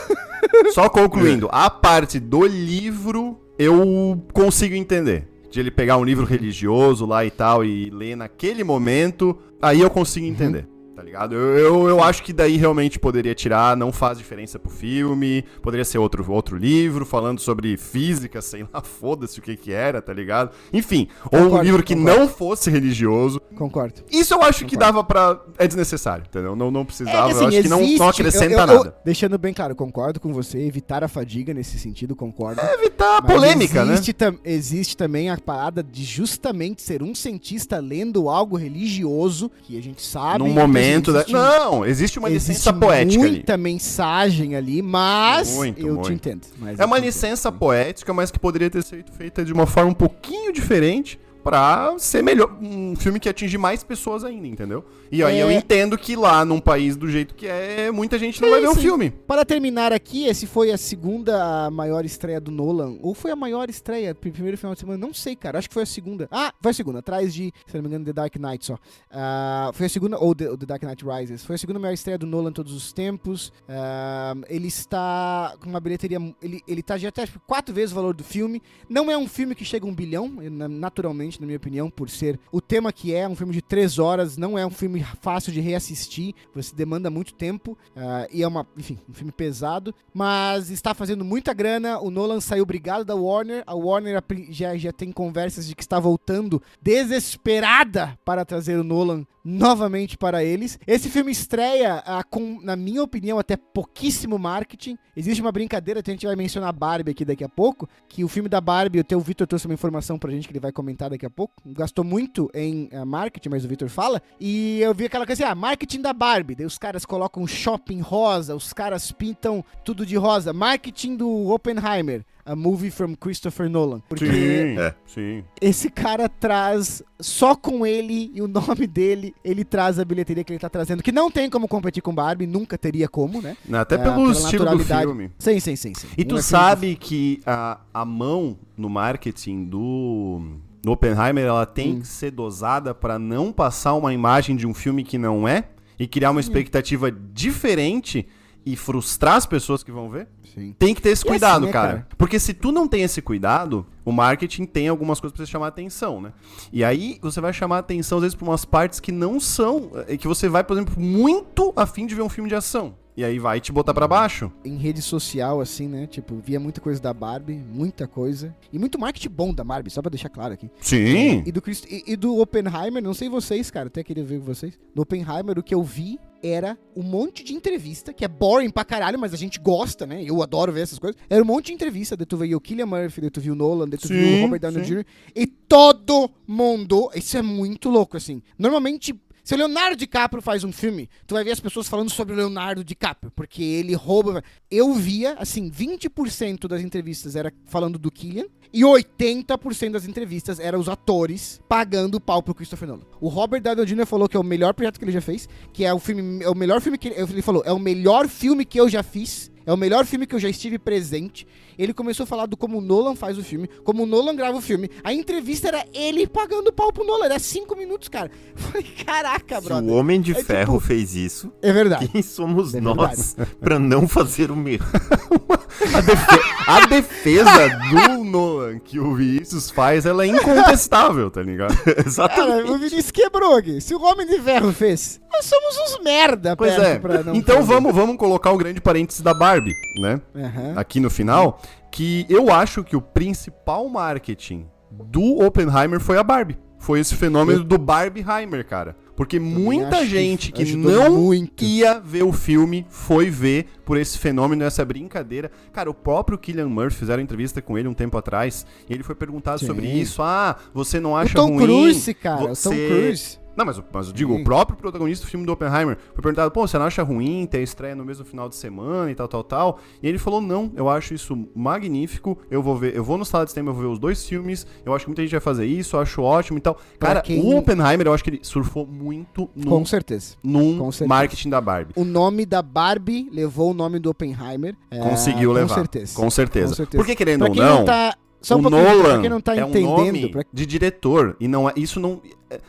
Só 0.72 0.88
concluindo, 0.88 1.48
a 1.52 1.68
parte 1.70 2.20
do 2.20 2.46
livro 2.46 3.38
eu 3.58 4.22
consigo 4.32 4.74
entender. 4.74 5.26
De 5.50 5.60
ele 5.60 5.70
pegar 5.70 5.96
um 5.96 6.04
livro 6.04 6.26
religioso 6.26 7.06
lá 7.06 7.24
e 7.24 7.30
tal 7.30 7.64
e 7.64 7.90
ler 7.90 8.16
naquele 8.16 8.62
momento, 8.62 9.38
aí 9.60 9.80
eu 9.80 9.90
consigo 9.90 10.26
entender. 10.26 10.66
Tá 10.98 11.04
ligado? 11.04 11.32
Eu, 11.36 11.56
eu, 11.56 11.88
eu 11.90 12.02
acho 12.02 12.24
que 12.24 12.32
daí 12.32 12.56
realmente 12.56 12.98
poderia 12.98 13.32
tirar, 13.32 13.76
não 13.76 13.92
faz 13.92 14.18
diferença 14.18 14.58
pro 14.58 14.68
filme. 14.68 15.44
Poderia 15.62 15.84
ser 15.84 15.98
outro, 15.98 16.28
outro 16.28 16.56
livro 16.56 17.06
falando 17.06 17.38
sobre 17.38 17.76
física, 17.76 18.42
sei 18.42 18.66
lá, 18.74 18.80
foda-se 18.82 19.38
o 19.38 19.42
que 19.42 19.56
que 19.56 19.70
era, 19.70 20.02
tá 20.02 20.12
ligado? 20.12 20.50
Enfim, 20.72 21.06
ou 21.30 21.54
um 21.56 21.62
livro 21.62 21.84
que 21.84 21.94
concordo. 21.94 22.18
não 22.18 22.26
fosse 22.28 22.68
religioso. 22.68 23.40
Concordo. 23.56 24.02
Isso 24.10 24.34
eu 24.34 24.42
acho 24.42 24.64
que 24.64 24.74
Concordo. 24.76 24.92
dava 24.92 25.04
pra. 25.04 25.40
É 25.56 25.68
desnecessário, 25.68 26.24
entendeu? 26.28 26.56
Não, 26.56 26.68
não 26.68 26.84
precisava, 26.84 27.30
assim, 27.30 27.42
eu 27.42 27.46
acho 27.48 27.62
que 27.62 27.68
não, 27.68 27.80
existe- 27.80 27.98
não 28.00 28.08
acrescenta 28.08 28.44
eu- 28.54 28.58
eu- 28.58 28.66
nada. 28.66 28.96
deixando 29.04 29.38
bem 29.38 29.54
claro, 29.54 29.76
concordo 29.76 30.18
com 30.18 30.32
você. 30.32 30.58
Evitar 30.58 31.04
a 31.04 31.08
fadiga 31.08 31.54
nesse 31.54 31.78
sentido, 31.78 32.16
concordo. 32.16 32.60
Evitar 32.60 33.18
a 33.18 33.22
polêmica, 33.22 33.84
né? 33.84 33.92
existe, 33.92 34.12
tam- 34.12 34.38
existe 34.44 34.96
também 34.96 35.30
a 35.30 35.36
parada 35.38 35.80
de 35.80 36.02
justamente 36.02 36.82
ser 36.82 37.04
um 37.04 37.14
cientista 37.14 37.78
lendo 37.78 38.28
algo 38.28 38.56
religioso, 38.56 39.48
que 39.62 39.78
a 39.78 39.80
gente 39.80 40.02
sabe. 40.02 40.40
Num 40.40 40.46
que, 40.48 40.54
momento. 40.88 41.10
assim, 41.16 41.32
Da... 41.32 41.38
existe- 41.48 41.58
Não, 41.60 41.86
existe 41.86 42.18
uma 42.18 42.30
existe 42.30 42.48
licença 42.50 42.72
poética 42.72 43.22
ali. 43.22 43.30
muita 43.32 43.56
mensagem 43.56 44.56
ali, 44.56 44.82
mas 44.82 45.54
Muito, 45.54 45.80
eu 45.80 45.86
te 45.86 45.92
muito. 45.92 46.12
entendo. 46.12 46.46
mas 46.58 46.78
É 46.78 46.82
eu 46.82 46.86
uma 46.86 46.96
te 46.96 47.00
entendo. 47.00 47.06
licença 47.06 47.52
poética, 47.52 48.12
mas 48.14 48.30
que 48.30 48.38
poderia 48.38 48.68
ter 48.70 48.82
sido 48.82 49.10
feita 49.12 49.44
de 49.44 49.52
uma 49.52 49.66
forma 49.66 49.90
um 49.90 49.94
pouquinho 49.94 50.52
diferente 50.52 51.18
pra 51.48 51.94
ser 51.98 52.22
melhor, 52.22 52.50
um 52.60 52.94
filme 52.94 53.18
que 53.18 53.28
atinge 53.28 53.56
mais 53.56 53.82
pessoas 53.82 54.22
ainda, 54.22 54.46
entendeu? 54.46 54.84
E 55.10 55.24
aí 55.24 55.38
É. 55.38 55.42
eu 55.42 55.50
entendo 55.50 55.96
que 55.96 56.14
lá 56.14 56.44
num 56.44 56.60
país 56.60 56.94
do 56.94 57.08
jeito 57.08 57.34
que 57.34 57.46
é, 57.46 57.90
muita 57.90 58.18
gente 58.18 58.42
não 58.42 58.50
vai 58.50 58.60
ver 58.60 58.68
o 58.68 58.74
filme. 58.74 59.10
Para 59.10 59.44
terminar 59.44 59.90
aqui, 59.92 60.26
esse 60.26 60.46
foi 60.46 60.70
a 60.70 60.76
segunda 60.76 61.70
maior 61.70 62.04
estreia 62.04 62.38
do 62.38 62.50
Nolan. 62.50 62.96
Ou 63.00 63.14
foi 63.14 63.30
a 63.30 63.36
maior 63.36 63.70
estreia, 63.70 64.14
pr- 64.14 64.28
primeiro 64.30 64.58
final 64.58 64.74
de 64.74 64.80
semana? 64.80 64.98
Não 64.98 65.14
sei, 65.14 65.34
cara. 65.34 65.58
Acho 65.58 65.68
que 65.68 65.74
foi 65.74 65.84
a 65.84 65.86
segunda. 65.86 66.28
Ah, 66.30 66.52
foi 66.60 66.70
a 66.70 66.74
segunda, 66.74 66.98
atrás 66.98 67.32
de, 67.32 67.52
se 67.66 67.74
não 67.74 67.82
me 67.82 67.88
engano, 67.88 68.04
The 68.04 68.12
Dark 68.12 68.36
Knight 68.36 68.66
só. 68.66 68.76
Ah, 69.10 69.70
foi 69.72 69.86
a 69.86 69.88
segunda, 69.88 70.18
ou 70.18 70.34
The, 70.34 70.54
The 70.56 70.66
Dark 70.66 70.82
Knight 70.82 71.02
Rises. 71.04 71.44
Foi 71.44 71.54
a 71.54 71.58
segunda 71.58 71.78
maior 71.78 71.94
estreia 71.94 72.18
do 72.18 72.26
Nolan 72.26 72.52
todos 72.52 72.74
os 72.74 72.92
tempos. 72.92 73.50
Ah, 73.66 74.34
ele 74.50 74.68
está 74.68 75.54
com 75.62 75.70
uma 75.70 75.80
bilheteria. 75.80 76.18
Ele, 76.42 76.60
ele 76.68 76.82
tá 76.82 76.98
já 76.98 77.08
até 77.08 77.26
quatro 77.46 77.74
vezes 77.74 77.92
o 77.92 77.94
valor 77.94 78.12
do 78.14 78.22
filme. 78.24 78.62
Não 78.88 79.10
é 79.10 79.16
um 79.16 79.26
filme 79.26 79.54
que 79.54 79.64
chega 79.64 79.86
a 79.86 79.88
um 79.88 79.94
bilhão, 79.94 80.28
na- 80.50 80.68
naturalmente, 80.68 81.37
na 81.40 81.46
minha 81.46 81.56
opinião, 81.56 81.90
por 81.90 82.08
ser 82.10 82.38
o 82.52 82.60
tema 82.60 82.92
que 82.92 83.14
é. 83.14 83.28
Um 83.28 83.36
filme 83.36 83.52
de 83.52 83.62
três 83.62 83.98
horas, 83.98 84.36
não 84.36 84.58
é 84.58 84.66
um 84.66 84.70
filme 84.70 85.04
fácil 85.20 85.52
de 85.52 85.60
reassistir. 85.60 86.34
Você 86.54 86.74
demanda 86.74 87.10
muito 87.10 87.34
tempo. 87.34 87.76
ah, 87.96 88.26
e 88.32 88.42
é 88.42 88.48
uma, 88.48 88.66
enfim, 88.76 88.98
um 89.08 89.14
filme 89.14 89.32
pesado. 89.32 89.94
Mas 90.12 90.70
está 90.70 90.94
fazendo 90.94 91.24
muita 91.24 91.52
grana. 91.52 91.98
O 92.00 92.10
Nolan 92.10 92.40
saiu 92.40 92.66
brigado 92.66 93.04
da 93.04 93.14
Warner. 93.14 93.62
A 93.66 93.74
Warner 93.74 94.22
já, 94.50 94.76
já 94.76 94.92
tem 94.92 95.12
conversas 95.12 95.66
de 95.66 95.74
que 95.74 95.82
está 95.82 95.98
voltando 95.98 96.62
desesperada 96.80 98.18
para 98.24 98.44
trazer 98.44 98.78
o 98.78 98.84
Nolan 98.84 99.24
novamente 99.48 100.18
para 100.18 100.44
eles. 100.44 100.78
Esse 100.86 101.08
filme 101.08 101.32
estreia 101.32 102.02
ah, 102.04 102.22
com, 102.22 102.60
na 102.62 102.76
minha 102.76 103.02
opinião, 103.02 103.38
até 103.38 103.56
pouquíssimo 103.56 104.38
marketing. 104.38 104.98
Existe 105.16 105.40
uma 105.40 105.50
brincadeira, 105.50 106.02
a 106.04 106.10
gente 106.10 106.26
vai 106.26 106.36
mencionar 106.36 106.72
Barbie 106.72 107.12
aqui 107.12 107.24
daqui 107.24 107.42
a 107.42 107.48
pouco, 107.48 107.88
que 108.08 108.22
o 108.22 108.28
filme 108.28 108.48
da 108.48 108.60
Barbie, 108.60 109.00
o 109.00 109.20
Victor 109.20 109.46
trouxe 109.46 109.66
uma 109.66 109.74
informação 109.74 110.18
pra 110.18 110.30
gente 110.30 110.46
que 110.46 110.52
ele 110.52 110.60
vai 110.60 110.70
comentar 110.70 111.08
daqui 111.08 111.24
a 111.24 111.27
pouco, 111.30 111.54
gastou 111.66 112.04
muito 112.04 112.50
em 112.54 112.88
ah, 112.92 113.04
marketing, 113.04 113.48
mas 113.48 113.64
o 113.64 113.68
Victor 113.68 113.88
fala, 113.88 114.20
e 114.40 114.80
eu 114.80 114.94
vi 114.94 115.04
aquela 115.06 115.26
coisa 115.26 115.44
assim, 115.44 115.52
ah, 115.52 115.54
marketing 115.54 116.00
da 116.02 116.12
Barbie, 116.12 116.54
daí 116.54 116.66
os 116.66 116.78
caras 116.78 117.04
colocam 117.04 117.46
shopping 117.46 118.00
rosa, 118.00 118.54
os 118.54 118.72
caras 118.72 119.10
pintam 119.12 119.64
tudo 119.84 120.04
de 120.06 120.16
rosa, 120.16 120.52
marketing 120.52 121.16
do 121.16 121.48
Oppenheimer, 121.50 122.24
a 122.44 122.56
movie 122.56 122.90
from 122.90 123.14
Christopher 123.14 123.68
Nolan, 123.68 124.00
porque 124.08 124.24
Sim, 124.24 124.78
É. 124.78 124.94
sim. 125.04 125.44
esse 125.60 125.90
cara 125.90 126.30
traz, 126.30 127.02
só 127.20 127.54
com 127.54 127.84
ele 127.84 128.30
e 128.34 128.40
o 128.40 128.48
nome 128.48 128.86
dele, 128.86 129.34
ele 129.44 129.64
traz 129.64 129.98
a 129.98 130.04
bilheteria 130.04 130.42
que 130.42 130.52
ele 130.52 130.58
tá 130.58 130.70
trazendo, 130.70 131.02
que 131.02 131.12
não 131.12 131.30
tem 131.30 131.50
como 131.50 131.68
competir 131.68 132.02
com 132.02 132.14
Barbie, 132.14 132.46
nunca 132.46 132.78
teria 132.78 133.06
como, 133.06 133.42
né? 133.42 133.54
Até 133.70 133.96
É, 133.96 133.98
pelo 133.98 134.30
estilo 134.32 134.64
do 134.64 134.78
filme. 134.82 135.30
Sim, 135.38 135.60
sim, 135.60 135.76
sim, 135.76 135.92
sim. 135.94 136.06
E 136.16 136.22
Um 136.22 136.26
tu 136.28 136.38
é 136.38 136.42
sabe 136.42 136.96
que 136.96 137.40
a, 137.44 137.80
a 137.92 138.04
mão 138.04 138.56
no 138.76 138.88
marketing 138.88 139.64
do, 139.66 140.40
do 140.82 140.92
Oppenheimer 140.92 141.44
ela 141.44 141.66
tem 141.66 141.94
Hum. 141.96 142.00
que 142.00 142.06
ser 142.06 142.30
dosada 142.30 142.94
pra 142.94 143.18
não 143.18 143.52
passar 143.52 143.94
uma 143.94 144.12
imagem 144.14 144.56
de 144.56 144.66
um 144.66 144.74
filme 144.74 145.02
que 145.04 145.18
não 145.18 145.46
é 145.48 145.64
e 145.98 146.06
criar 146.06 146.30
uma 146.30 146.40
expectativa 146.40 147.10
diferente 147.10 148.26
e 148.64 148.76
frustrar 148.76 149.36
as 149.36 149.46
pessoas 149.46 149.82
que 149.82 149.90
vão 149.90 150.10
ver? 150.10 150.28
Sim. 150.54 150.74
Tem 150.78 150.94
que 150.94 151.00
ter 151.00 151.10
esse 151.10 151.24
cuidado, 151.24 151.58
assim, 151.58 151.66
né, 151.66 151.72
cara. 151.72 151.88
cara? 151.88 152.08
Porque 152.18 152.38
se 152.38 152.52
tu 152.52 152.70
não 152.70 152.86
tem 152.86 153.02
esse 153.02 153.22
cuidado, 153.22 153.86
o 154.04 154.12
marketing 154.12 154.64
tem 154.66 154.88
algumas 154.88 155.18
coisas 155.20 155.34
pra 155.34 155.44
você 155.46 155.50
chamar 155.50 155.68
atenção, 155.68 156.20
né? 156.20 156.32
E 156.72 156.84
aí 156.84 157.18
você 157.22 157.40
vai 157.40 157.52
chamar 157.52 157.78
atenção, 157.78 158.18
às 158.18 158.22
vezes, 158.22 158.34
pra 158.34 158.46
umas 158.46 158.64
partes 158.66 159.00
que 159.00 159.10
não 159.10 159.40
são. 159.40 159.90
é, 160.06 160.16
Que 160.16 160.28
você 160.28 160.48
vai, 160.48 160.62
por 160.64 160.74
exemplo, 160.74 161.00
muito 161.00 161.72
afim 161.76 162.06
de 162.06 162.14
ver 162.14 162.22
um 162.22 162.28
filme 162.28 162.48
de 162.48 162.54
ação. 162.56 162.94
E 163.18 163.24
aí 163.24 163.36
vai 163.40 163.60
te 163.60 163.72
botar 163.72 163.92
pra 163.92 164.06
baixo. 164.06 164.48
Em 164.64 164.76
rede 164.76 165.02
social, 165.02 165.60
assim, 165.60 165.88
né? 165.88 166.06
Tipo, 166.06 166.36
via 166.36 166.60
muita 166.60 166.80
coisa 166.80 167.02
da 167.02 167.12
Barbie, 167.12 167.56
muita 167.56 168.06
coisa. 168.06 168.54
E 168.72 168.78
muito 168.78 168.96
marketing 168.96 169.28
bom 169.30 169.52
da 169.52 169.64
Barbie, 169.64 169.90
só 169.90 170.00
pra 170.00 170.08
deixar 170.08 170.28
claro 170.28 170.54
aqui. 170.54 170.70
Sim. 170.80 171.42
E 171.44 171.50
do, 171.50 171.60
Christ- 171.60 171.86
e, 171.90 172.04
e 172.06 172.14
do 172.14 172.38
Oppenheimer, 172.38 173.02
não 173.02 173.12
sei 173.12 173.28
vocês, 173.28 173.72
cara, 173.72 173.88
até 173.88 174.04
queria 174.04 174.22
ver 174.22 174.38
com 174.38 174.44
vocês. 174.44 174.78
No 174.94 175.02
Oppenheimer, 175.02 175.58
o 175.58 175.64
que 175.64 175.74
eu 175.74 175.82
vi 175.82 176.16
era 176.40 176.78
um 176.94 177.02
monte 177.02 177.42
de 177.42 177.54
entrevista, 177.54 178.12
que 178.12 178.24
é 178.24 178.28
boring 178.28 178.70
pra 178.70 178.84
caralho, 178.84 179.18
mas 179.18 179.34
a 179.34 179.36
gente 179.36 179.58
gosta, 179.58 180.06
né? 180.06 180.22
Eu 180.24 180.40
adoro 180.40 180.70
ver 180.72 180.82
essas 180.82 181.00
coisas. 181.00 181.20
Era 181.28 181.42
um 181.42 181.46
monte 181.46 181.66
de 181.66 181.72
entrevista, 181.72 182.16
daí 182.16 182.24
tu 182.24 182.36
veio 182.36 182.56
o 182.56 182.60
Killian 182.60 182.86
Murphy, 182.86 183.20
daí 183.20 183.30
tu 183.30 183.40
viu 183.40 183.52
o 183.52 183.56
Nolan, 183.56 183.88
daí 183.88 183.98
tu 183.98 184.06
Sim, 184.06 184.14
viu 184.14 184.38
o 184.38 184.42
Robert 184.42 184.60
Downey. 184.60 184.84
Jr. 184.84 185.04
E 185.34 185.44
todo 185.44 186.30
mundo, 186.46 187.10
isso 187.16 187.36
é 187.36 187.42
muito 187.42 187.90
louco, 187.90 188.16
assim. 188.16 188.40
Normalmente, 188.56 189.12
se 189.48 189.54
o 189.54 189.56
Leonardo 189.56 189.96
DiCaprio 189.96 190.42
faz 190.42 190.62
um 190.62 190.70
filme, 190.70 191.08
tu 191.26 191.34
vai 191.34 191.42
ver 191.42 191.52
as 191.52 191.58
pessoas 191.58 191.88
falando 191.88 192.10
sobre 192.10 192.34
o 192.34 192.36
Leonardo 192.36 192.84
DiCaprio, 192.84 193.32
porque 193.34 193.62
ele 193.62 193.94
rouba. 193.94 194.44
Eu 194.70 194.92
via, 194.92 195.36
assim, 195.38 195.70
20% 195.70 196.68
das 196.68 196.82
entrevistas 196.82 197.34
era 197.34 197.50
falando 197.64 197.98
do 197.98 198.10
Killian 198.10 198.44
e 198.70 198.82
80% 198.82 199.92
das 199.92 200.06
entrevistas 200.06 200.60
eram 200.60 200.78
os 200.78 200.86
atores 200.86 201.62
pagando 201.66 202.20
pau 202.20 202.42
pro 202.42 202.54
Christopher 202.54 202.88
Nolan. 202.88 203.06
O 203.22 203.28
Robert 203.28 203.62
Downey 203.62 203.86
Jr. 203.86 204.04
falou 204.04 204.28
que 204.28 204.36
é 204.36 204.40
o 204.40 204.44
melhor 204.44 204.74
projeto 204.74 204.98
que 204.98 205.04
ele 205.06 205.12
já 205.12 205.22
fez, 205.22 205.48
que 205.72 205.82
é 205.82 205.94
o 205.94 205.98
filme, 205.98 206.44
é 206.44 206.50
o 206.50 206.54
melhor 206.54 206.82
filme 206.82 206.98
que 206.98 207.08
ele, 207.08 207.18
ele 207.18 207.40
falou, 207.40 207.62
é 207.64 207.72
o 207.72 207.78
melhor 207.78 208.28
filme 208.28 208.66
que 208.66 208.78
eu 208.78 208.86
já 208.86 209.02
fiz. 209.02 209.50
É 209.64 209.72
o 209.72 209.76
melhor 209.76 210.06
filme 210.06 210.26
que 210.26 210.34
eu 210.34 210.40
já 210.40 210.48
estive 210.48 210.78
presente. 210.78 211.46
Ele 211.78 211.94
começou 211.94 212.24
a 212.24 212.26
falar 212.26 212.46
do 212.46 212.56
como 212.56 212.78
o 212.78 212.80
Nolan 212.80 213.14
faz 213.14 213.38
o 213.38 213.42
filme, 213.44 213.68
como 213.84 214.02
o 214.02 214.06
Nolan 214.06 214.34
grava 214.34 214.58
o 214.58 214.60
filme. 214.60 214.90
A 215.04 215.12
entrevista 215.12 215.68
era 215.68 215.84
ele 215.94 216.26
pagando 216.26 216.72
pau 216.72 216.92
pro 216.92 217.04
Nolan. 217.06 217.26
Era 217.26 217.38
cinco 217.38 217.76
minutos, 217.76 218.08
cara. 218.08 218.30
Eu 218.54 218.58
Falei, 218.58 218.82
caraca, 219.06 219.60
Se 219.60 219.66
brother. 219.66 219.88
o 219.90 219.94
Homem 219.96 220.20
de 220.20 220.32
É 220.32 220.42
Ferro 220.42 220.74
tipo- 220.74 220.86
fez 220.86 221.14
isso, 221.14 221.52
É 221.62 221.72
verdade. 221.72 222.08
quem 222.08 222.20
somos 222.22 222.74
É 222.74 222.80
nós 222.80 223.36
pra 223.60 223.78
não 223.78 224.08
fazer 224.08 224.50
o 224.50 224.56
mesmo? 224.56 224.86
A, 225.94 226.00
defe- 226.00 226.40
a 226.66 226.86
defesa 226.86 227.68
do 227.90 228.24
Nolan 228.24 228.78
que 228.78 228.98
o 228.98 229.14
Vinícius 229.14 229.70
faz, 229.70 230.04
ela 230.06 230.24
é 230.24 230.26
incontestável, 230.28 231.30
tá 231.30 231.42
ligado? 231.42 231.74
Exatamente. 232.06 232.62
Cara, 232.64 232.70
o 232.72 232.78
Vinícius 232.78 233.10
quebrou 233.10 233.56
aqui. 233.56 233.80
Se 233.80 233.94
o 233.94 234.02
Homem 234.02 234.26
de 234.26 234.38
Ferro 234.40 234.72
fez, 234.72 235.20
nós 235.32 235.44
somos 235.44 235.76
uns 235.78 236.02
merda 236.02 236.56
Pois 236.56 236.74
perto 236.74 236.86
é. 236.86 236.98
pra 236.98 237.22
não 237.22 237.34
Então 237.34 237.56
fazer. 237.56 237.72
vamos, 237.72 237.94
vamos 237.94 238.16
colocar 238.16 238.50
o 238.50 238.56
grande 238.58 238.80
parênteses 238.80 239.20
da 239.22 239.32
Barbie, 239.34 239.74
né? 240.00 240.20
Aham. 240.34 240.74
Aqui 240.76 241.00
no 241.00 241.10
final, 241.10 241.60
que 241.90 242.26
eu 242.28 242.52
acho 242.52 242.82
que 242.82 242.96
o 242.96 243.00
principal 243.00 243.88
marketing 243.88 244.66
do 244.90 245.44
Oppenheimer 245.44 246.00
foi 246.00 246.18
a 246.18 246.22
Barbie. 246.22 246.58
Foi 246.80 247.00
esse 247.00 247.14
fenômeno 247.16 247.64
do 247.64 247.76
Barbieheimer, 247.76 248.64
cara. 248.66 248.96
Porque 249.18 249.40
muita 249.40 249.98
que 249.98 250.06
gente 250.06 250.52
que 250.52 250.62
ajudou 250.62 250.92
não 250.92 251.10
muito. 251.16 251.64
ia 251.64 251.98
ver 251.98 252.22
o 252.22 252.32
filme 252.32 252.86
foi 252.88 253.28
ver 253.28 253.66
por 253.84 253.98
esse 253.98 254.16
fenômeno, 254.16 254.62
essa 254.62 254.84
brincadeira. 254.84 255.50
Cara, 255.72 255.90
o 255.90 255.94
próprio 255.94 256.38
Killian 256.38 256.68
Murphy 256.68 256.96
fizeram 257.00 257.20
entrevista 257.20 257.60
com 257.60 257.76
ele 257.76 257.88
um 257.88 257.94
tempo 257.94 258.16
atrás 258.16 258.64
e 258.88 258.94
ele 258.94 259.02
foi 259.02 259.16
perguntado 259.16 259.58
Sim. 259.58 259.66
sobre 259.66 259.88
isso. 259.88 260.22
Ah, 260.22 260.54
você 260.72 261.00
não 261.00 261.10
O 261.10 261.16
acha 261.16 261.34
Tom 261.34 261.48
ruim? 261.54 261.64
Cruise, 261.66 262.14
cara. 262.14 262.42
O 262.44 262.46
Tom 262.46 262.54
você- 262.54 262.88
Cruise. 262.88 263.38
Não, 263.58 263.64
mas, 263.66 263.82
mas 263.92 264.06
eu 264.06 264.12
digo, 264.12 264.32
Sim. 264.36 264.40
o 264.40 264.44
próprio 264.44 264.78
protagonista 264.78 265.26
do 265.26 265.28
filme 265.28 265.44
do 265.44 265.52
Oppenheimer 265.52 265.98
foi 266.14 266.22
perguntado, 266.22 266.48
pô, 266.52 266.64
você 266.66 266.78
não 266.78 266.86
acha 266.86 267.02
ruim 267.02 267.44
ter 267.44 267.58
a 267.58 267.60
estreia 267.62 267.92
no 267.96 268.04
mesmo 268.04 268.24
final 268.24 268.48
de 268.48 268.54
semana 268.54 269.10
e 269.10 269.14
tal, 269.16 269.26
tal, 269.26 269.42
tal? 269.42 269.78
E 270.00 270.06
ele 270.08 270.16
falou, 270.16 270.40
não, 270.40 270.70
eu 270.76 270.88
acho 270.88 271.12
isso 271.12 271.36
magnífico, 271.56 272.38
eu 272.48 272.62
vou 272.62 272.76
ver, 272.76 272.94
eu 272.94 273.02
vou 273.02 273.18
no 273.18 273.24
sala 273.24 273.44
de 273.44 273.50
cinema, 273.50 273.70
eu 273.70 273.74
vou 273.74 273.82
ver 273.82 273.88
os 273.88 273.98
dois 273.98 274.24
filmes, 274.24 274.64
eu 274.86 274.94
acho 274.94 275.04
que 275.04 275.08
muita 275.10 275.22
gente 275.22 275.32
vai 275.32 275.40
fazer 275.40 275.66
isso, 275.66 275.96
eu 275.96 276.00
acho 276.00 276.22
ótimo 276.22 276.58
e 276.58 276.60
tal. 276.60 276.76
Pra 277.00 277.08
Cara, 277.08 277.20
quem- 277.20 277.40
o 277.42 277.58
Oppenheimer, 277.58 278.06
eu 278.06 278.14
acho 278.14 278.22
que 278.22 278.30
ele 278.30 278.38
surfou 278.42 278.86
muito 278.86 279.48
Com 279.48 279.78
num, 279.80 279.84
certeza. 279.84 280.36
num 280.40 280.78
com 280.78 280.92
certeza. 280.92 281.08
marketing 281.08 281.50
da 281.50 281.60
Barbie. 281.60 281.92
O 281.96 282.04
nome 282.04 282.46
da 282.46 282.62
Barbie 282.62 283.28
levou 283.32 283.72
o 283.72 283.74
nome 283.74 283.98
do 283.98 284.08
Oppenheimer. 284.10 284.76
É, 284.90 285.00
Conseguiu 285.00 285.52
levar. 285.52 285.68
Com 285.68 285.74
certeza. 285.74 286.14
Com 286.16 286.30
certeza. 286.30 286.68
Com 286.68 286.74
certeza. 286.76 286.96
Porque 287.02 287.16
querendo 287.16 287.42
ou 287.42 287.54
não 287.54 287.84
tá. 287.84 288.14
Só 288.40 288.54
um 288.56 288.58
o 288.58 288.62
pouquinho, 288.62 288.82
Nolan 288.84 289.02
pra 289.12 289.20
quem 289.20 289.30
não 289.30 289.40
tá 289.40 289.56
é 289.56 289.64
um 289.64 289.68
entendendo. 289.70 289.88
nome 289.96 290.28
pra- 290.30 290.44
de 290.52 290.66
diretor 290.66 291.36
e 291.40 291.48
não 291.48 291.68
é, 291.68 291.72
isso 291.76 291.98
não, 291.98 292.22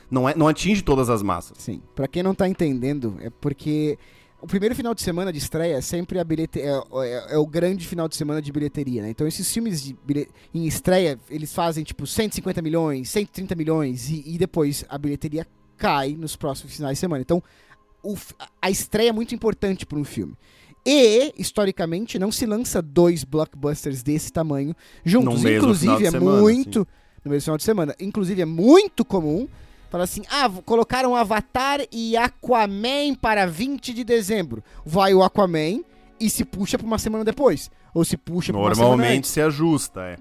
não, 0.10 0.28
é, 0.28 0.36
não 0.36 0.48
atinge 0.48 0.82
todas 0.82 1.10
as 1.10 1.22
massas. 1.22 1.58
Sim, 1.60 1.82
pra 1.96 2.08
quem 2.08 2.24
não 2.24 2.34
tá 2.34 2.48
entendendo, 2.50 3.18
é 3.22 3.30
porque 3.30 3.98
o 4.42 4.48
primeiro 4.48 4.74
final 4.74 4.96
de 4.96 5.02
semana 5.04 5.32
de 5.32 5.38
estreia 5.38 5.76
é 5.78 5.82
sempre 5.82 6.18
a 6.18 6.24
bilhete, 6.24 6.60
é, 6.60 6.70
é- 6.72 7.34
é 7.36 7.38
o 7.38 7.46
grande 7.46 7.86
final 7.88 8.08
de 8.08 8.16
semana 8.16 8.42
de 8.42 8.52
bilheteria, 8.52 9.02
né? 9.04 9.10
Então 9.12 9.28
esses 9.28 9.52
filmes 9.54 9.84
de 9.84 9.96
bilhe- 10.06 10.28
em 10.54 10.66
estreia, 10.66 11.20
eles 11.30 11.54
fazem 11.54 11.84
tipo 11.84 12.08
150 12.08 12.62
milhões, 12.62 13.10
130 13.10 13.54
milhões 13.54 14.10
e, 14.10 14.24
e 14.26 14.38
depois 14.38 14.84
a 14.90 14.98
bilheteria 14.98 15.46
cai 15.78 16.14
nos 16.18 16.36
próximos 16.36 16.76
finais 16.76 16.98
de 16.98 17.00
semana. 17.00 17.22
Então 17.22 17.44
o 18.02 18.16
a 18.62 18.72
estreia 18.72 19.10
é 19.10 19.14
muito 19.14 19.36
importante 19.36 19.86
para 19.86 20.00
um 20.00 20.04
filme. 20.06 20.34
E, 20.86 21.34
historicamente, 21.38 22.18
não 22.18 22.32
se 22.32 22.46
lança 22.46 22.82
dois 22.82 23.24
blockbusters 23.24 24.02
desse 24.02 24.32
tamanho 24.32 24.76
juntos. 25.04 25.44
No 25.44 25.50
Inclusive, 25.50 26.06
é 26.06 26.12
semana, 26.12 26.42
muito. 26.42 26.88
No 27.24 27.32
mesmo 27.32 27.44
final 27.46 27.58
de 27.58 27.64
semana. 27.64 27.96
Inclusive, 28.00 28.42
é 28.42 28.46
muito 28.46 29.04
comum 29.04 29.48
Fala 29.90 30.04
assim, 30.04 30.22
ah, 30.30 30.50
colocaram 30.66 31.16
Avatar 31.16 31.82
e 31.92 32.16
Aquaman 32.16 33.16
para 33.20 33.48
20 33.48 33.92
de 33.92 34.04
dezembro. 34.04 34.64
Vai 34.86 35.16
o 35.16 35.24
Aquaman 35.24 35.82
e 36.20 36.30
se 36.30 36.46
puxa 36.46 36.78
pra 36.78 36.86
uma 36.86 37.00
semana 37.00 37.26
depois. 37.26 37.72
Ou 37.94 38.06
se 38.06 38.16
puxa 38.16 38.54
pra 38.54 38.62
uma 38.62 38.76
semana 38.76 38.90
Normalmente 38.92 39.28
se 39.28 39.42
ajusta, 39.42 40.02
é. 40.02 40.16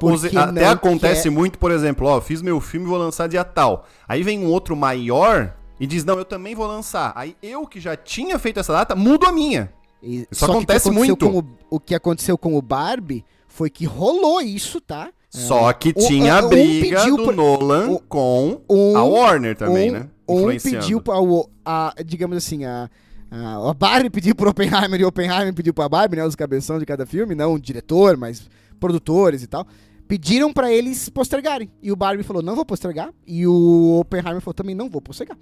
Porque 0.00 0.36
até 0.36 0.64
acontece 0.66 1.24
quer- 1.24 1.30
muito, 1.30 1.58
por 1.58 1.70
exemplo, 1.70 2.06
ó, 2.06 2.20
fiz 2.20 2.40
meu 2.40 2.58
filme 2.60 2.86
e 2.86 2.88
vou 2.88 2.96
lançar 2.96 3.28
dia 3.28 3.44
tal. 3.44 3.86
Aí 4.08 4.22
vem 4.22 4.38
um 4.38 4.46
outro 4.46 4.74
maior 4.74 5.54
e 5.78 5.86
diz, 5.86 6.04
não, 6.04 6.16
eu 6.16 6.24
também 6.24 6.54
vou 6.54 6.66
lançar. 6.66 7.12
Aí 7.14 7.36
eu 7.42 7.66
que 7.66 7.80
já 7.80 7.94
tinha 7.96 8.38
feito 8.38 8.60
essa 8.60 8.72
data, 8.72 8.94
mudo 8.94 9.26
a 9.26 9.32
minha. 9.32 9.70
E- 10.02 10.26
Isso 10.30 10.40
só 10.40 10.46
que 10.46 10.52
que 10.52 10.56
acontece 10.56 10.88
aconteceu 10.88 11.16
muito. 11.16 11.30
com 11.30 11.38
o, 11.70 11.76
o 11.76 11.80
que 11.80 11.94
aconteceu 11.94 12.36
com 12.38 12.56
o 12.56 12.62
Barbie 12.62 13.24
foi 13.46 13.70
que 13.70 13.84
rolou 13.84 14.40
isso, 14.40 14.80
tá? 14.80 15.10
Só 15.30 15.72
que 15.72 15.90
O- 15.90 16.06
tinha 16.06 16.36
a 16.40 16.44
um 16.44 16.48
briga 16.48 16.96
pediu 17.00 17.16
do 17.16 17.24
pra- 17.24 17.32
Nolan 17.32 17.88
um- 17.90 17.98
com 18.08 18.60
um- 18.68 18.96
a 18.96 19.04
Warner 19.04 19.56
também, 19.56 19.90
um, 19.90 19.92
né? 19.94 20.08
Um 20.28 20.46
pediu 20.58 21.00
para 21.00 21.20
o, 21.20 21.48
a, 21.64 21.94
digamos 22.04 22.36
assim, 22.36 22.64
a, 22.64 22.90
a, 23.30 23.70
a 23.70 23.74
Barbie 23.74 24.10
pediu 24.10 24.34
pro 24.34 24.50
Oppenheimer 24.50 25.00
e 25.00 25.04
o 25.04 25.08
Oppenheimer 25.08 25.54
pediu 25.54 25.72
pra 25.72 25.88
Barbie, 25.88 26.16
né? 26.16 26.24
Os 26.26 26.34
cabeção 26.36 26.78
de 26.78 26.84
cada 26.84 27.06
filme, 27.06 27.34
não 27.34 27.54
o 27.54 27.58
diretor, 27.60 28.16
mas 28.16 28.48
produtores 28.78 29.42
e 29.42 29.46
tal. 29.46 29.66
Pediram 30.08 30.52
pra 30.52 30.70
eles 30.70 31.08
postergarem. 31.08 31.70
E 31.82 31.90
o 31.90 31.96
Barbie 31.96 32.22
falou, 32.22 32.42
não 32.42 32.54
vou 32.54 32.66
postergar. 32.66 33.10
E 33.26 33.46
o 33.46 33.98
Oppenheimer 34.00 34.40
falou, 34.42 34.52
também 34.54 34.74
não 34.74 34.90
vou 34.90 35.00
postergar. 35.00 35.38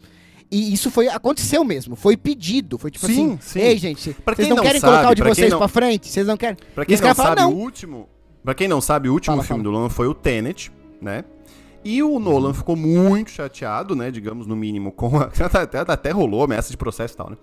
E 0.51 0.73
isso 0.73 0.91
foi, 0.91 1.07
aconteceu 1.09 1.63
mesmo, 1.65 1.95
foi 1.95 2.17
pedido. 2.17 2.77
Foi 2.79 2.91
tipo 2.91 3.07
Sim, 3.07 3.35
assim, 3.35 3.39
sim. 3.41 3.61
ei 3.61 3.79
gente, 3.79 4.13
Pra 4.25 4.35
vocês 4.35 4.47
quem 4.47 4.51
não, 4.51 4.57
não 4.57 4.63
querem 4.65 4.81
sabe, 4.81 4.93
colocar 4.93 5.11
o 5.11 5.15
de 5.15 5.23
quem 5.23 5.35
vocês 5.35 5.51
não- 5.53 5.59
pra 5.59 5.69
frente? 5.69 6.09
Vocês 6.09 6.27
não 6.27 6.37
querem? 6.37 6.57
Pra 6.75 6.83
E 6.83 6.87
quem 6.87 6.95
os 6.97 7.01
não 7.01 7.15
sabe, 7.15 7.43
o 7.43 7.49
último. 7.51 8.09
Pra 8.43 8.55
quem 8.55 8.67
não 8.69 8.81
sabe, 8.81 9.09
o 9.09 9.13
último 9.13 9.37
Fala, 9.37 9.47
filme 9.47 9.63
fala. 9.63 9.73
do 9.73 9.79
Nolan 9.79 9.89
foi 9.91 10.07
o 10.09 10.15
Tenet, 10.15 10.73
né? 11.01 11.25
E 11.85 12.03
o 12.03 12.19
Nolan 12.19 12.53
ficou 12.53 12.75
muito 12.75 13.31
chateado, 13.31 13.95
né? 13.95 14.11
Digamos, 14.11 14.47
no 14.47 14.57
mínimo, 14.57 14.91
com 14.93 15.19
a. 15.19 15.31
Até, 15.53 15.79
até 15.79 16.11
rolou 16.11 16.43
ameaça 16.43 16.71
de 16.71 16.77
processo 16.77 17.15
e 17.15 17.17
tal, 17.17 17.31
né? 17.31 17.37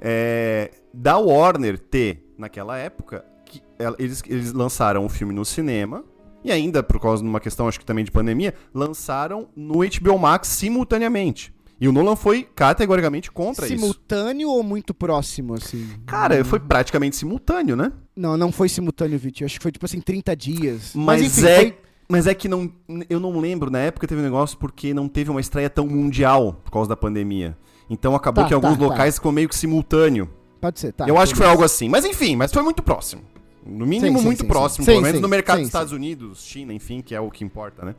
É, 0.00 0.70
da 0.92 1.16
Warner 1.16 1.78
ter, 1.78 2.24
naquela 2.36 2.76
época, 2.76 3.24
que 3.46 3.62
eles, 3.98 4.22
eles 4.28 4.52
lançaram 4.52 5.04
o 5.06 5.08
filme 5.08 5.32
no 5.32 5.44
cinema. 5.44 6.04
E 6.44 6.50
ainda, 6.50 6.82
por 6.82 7.00
causa 7.00 7.22
de 7.22 7.28
uma 7.28 7.38
questão, 7.40 7.68
acho 7.68 7.78
que 7.78 7.86
também 7.86 8.04
de 8.04 8.10
pandemia, 8.10 8.52
lançaram 8.74 9.48
no 9.56 9.78
HBO 9.84 10.18
Max 10.18 10.48
simultaneamente. 10.48 11.54
E 11.82 11.88
o 11.88 11.90
Nolan 11.90 12.14
foi 12.14 12.44
categoricamente 12.54 13.28
contra 13.32 13.66
isso. 13.66 13.74
Simultâneo 13.76 14.48
ou 14.50 14.62
muito 14.62 14.94
próximo, 14.94 15.54
assim? 15.54 15.84
Cara, 16.06 16.44
foi 16.44 16.60
praticamente 16.60 17.16
simultâneo, 17.16 17.74
né? 17.74 17.90
Não, 18.14 18.36
não 18.36 18.52
foi 18.52 18.68
simultâneo, 18.68 19.18
Vit. 19.18 19.40
Eu 19.42 19.46
acho 19.46 19.58
que 19.58 19.62
foi 19.64 19.72
tipo 19.72 19.84
assim, 19.84 20.00
30 20.00 20.36
dias. 20.36 20.92
Mas, 20.94 21.20
enfim, 21.22 21.44
é, 21.44 21.56
foi- 21.56 21.78
mas 22.08 22.28
é 22.28 22.34
que 22.34 22.46
não, 22.46 22.70
eu 23.10 23.18
não 23.18 23.36
lembro, 23.36 23.68
na 23.68 23.80
época 23.80 24.06
teve 24.06 24.20
um 24.20 24.24
negócio 24.24 24.56
porque 24.58 24.94
não 24.94 25.08
teve 25.08 25.28
uma 25.28 25.40
estreia 25.40 25.68
tão 25.68 25.84
mundial 25.88 26.52
por 26.64 26.70
causa 26.70 26.88
da 26.88 26.94
pandemia. 26.94 27.58
Então 27.90 28.14
acabou 28.14 28.44
Tá, 28.44 28.48
que 28.48 28.54
em 28.54 28.56
alguns 28.56 28.74
tá, 28.74 28.78
tá. 28.78 28.84
locais 28.84 29.16
ficou 29.16 29.32
meio 29.32 29.48
que 29.48 29.56
simultâneo. 29.56 30.30
Pode 30.60 30.78
ser, 30.78 30.92
tá. 30.92 31.08
eu 31.08 31.18
acho 31.18 31.32
que 31.32 31.38
foi 31.38 31.48
algo 31.48 31.64
assim. 31.64 31.88
Mas 31.88 32.04
enfim, 32.04 32.36
mas 32.36 32.52
foi 32.52 32.62
muito 32.62 32.80
próximo. 32.80 33.22
No 33.66 33.84
mínimo, 33.84 34.20
Sim, 34.20 34.24
muito 34.24 34.42
sim, 34.42 34.46
próximo, 34.46 34.84
sim. 34.84 34.92
pelo 34.92 35.02
menos 35.02 35.20
no 35.20 35.26
mercado 35.26 35.58
dos. 35.58 35.66
Estados 35.66 35.92
Unidos, 35.92 36.44
China, 36.44 36.72
enfim, 36.72 37.00
que 37.00 37.12
é 37.12 37.20
o 37.20 37.28
que 37.28 37.42
importa, 37.42 37.84
né? 37.84 37.96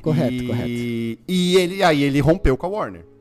Correto, 0.00 0.34
e... 0.34 0.46
correto. 0.46 0.68
E 1.26 1.56
ele, 1.56 1.82
aí 1.82 2.04
ele 2.04 2.20
rompeu 2.20 2.56
com 2.56 2.66
a 2.66 2.68
Warner. 2.68 3.13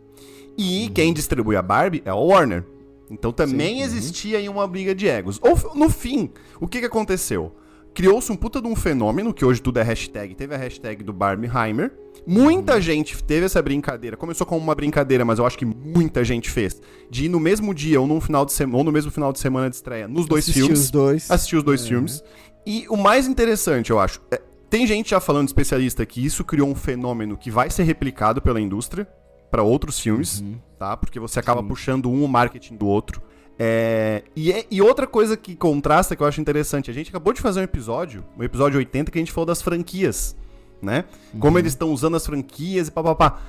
E 0.58 0.90
quem 0.94 1.14
distribui 1.14 1.56
a 1.56 1.62
Barbie 1.62 2.02
é 2.06 2.10
a 2.10 2.16
Warner. 2.16 2.64
Então 3.10 3.32
também 3.32 3.76
Sim, 3.76 3.80
uhum. 3.80 3.86
existia 3.86 4.38
aí 4.38 4.50
uma 4.50 4.68
briga 4.68 4.94
de 4.96 5.08
egos. 5.08 5.40
Ou, 5.42 5.76
no 5.76 5.90
fim, 5.90 6.30
o 6.60 6.68
que, 6.68 6.80
que 6.80 6.86
aconteceu? 6.86 7.56
Criou-se 7.94 8.32
um 8.32 8.36
puta 8.36 8.60
de 8.60 8.68
um 8.68 8.76
fenômeno, 8.76 9.32
que 9.34 9.46
hoje 9.46 9.62
tudo 9.62 9.78
é 9.80 9.84
hashtag. 9.84 10.34
Teve 10.34 10.56
a 10.56 10.58
hashtag 10.58 11.04
do 11.04 11.14
Barbieheimer. 11.14 11.94
Muita 12.26 12.82
gente 12.82 13.22
teve 13.24 13.46
essa 13.46 13.62
brincadeira. 13.62 14.18
Começou 14.18 14.48
como 14.48 14.60
uma 14.62 14.74
brincadeira, 14.74 15.24
mas 15.24 15.38
eu 15.38 15.46
acho 15.46 15.58
que 15.58 15.66
muita 15.66 16.24
gente 16.24 16.50
fez. 16.50 16.82
De 17.10 17.26
ir 17.26 17.30
no 17.30 17.40
mesmo 17.40 17.72
dia 17.74 18.02
ou, 18.02 18.08
num 18.08 18.20
final 18.20 18.46
de 18.46 18.54
semana, 18.54 18.78
ou 18.80 18.84
no 18.84 18.92
mesmo 18.92 19.12
final 19.12 19.32
de 19.32 19.40
semana 19.40 19.70
de 19.70 19.76
estreia, 19.76 20.08
nos 20.08 20.26
dois 20.26 20.46
Assisti 20.46 20.62
filmes 20.62 20.80
os 20.80 20.90
dois. 20.92 21.30
assistir 21.30 21.56
os 21.58 21.64
dois 21.64 21.86
filmes. 21.88 22.24
E 22.66 22.86
o 22.90 22.98
mais 22.98 23.28
interessante, 23.28 23.92
eu 23.92 24.00
acho, 24.00 24.20
é- 24.32 24.42
tem 24.70 24.88
gente 24.88 25.12
já 25.12 25.20
falando, 25.20 25.48
especialista, 25.48 26.04
que 26.04 26.26
isso 26.26 26.44
criou 26.44 26.68
um 26.68 26.74
fenômeno 26.74 27.38
que 27.38 27.52
vai 27.52 27.70
ser 27.70 27.84
replicado 27.84 28.42
pela 28.42 28.60
indústria 28.60 29.08
para 29.54 29.62
outros 29.62 30.00
filmes, 30.00 30.42
Uhum. 30.42 30.56
tá? 30.80 30.98
Porque 30.98 31.20
você 31.20 31.40
acaba 31.40 31.62
puxando 31.62 32.10
um 32.10 32.24
o 32.24 32.28
marketing 32.28 32.76
do 32.76 32.88
outro. 32.88 33.22
É, 33.60 34.24
e, 34.36 34.52
é- 34.52 34.66
e 34.72 34.82
outra 34.82 35.06
coisa 35.06 35.38
que 35.38 35.56
contrasta, 35.56 36.16
que 36.16 36.24
eu 36.24 36.26
acho 36.28 36.42
interessante, 36.42 36.90
a 36.90 36.94
gente 36.94 37.12
acabou 37.12 37.32
de 37.34 37.40
fazer 37.40 37.60
um 37.60 37.64
episódio, 37.64 38.24
um 38.36 38.42
episódio 38.42 38.80
80, 38.80 39.12
que 39.12 39.20
a 39.20 39.22
gente 39.22 39.32
falou 39.32 39.46
das 39.46 39.62
franquias, 39.62 40.36
né? 40.82 41.06
Como 41.40 41.60
eles 41.60 41.74
estão 41.74 41.92
usando 41.94 42.16
as 42.18 42.26
franquias 42.26 42.88
e 42.88 42.92
papapá. 42.92 43.40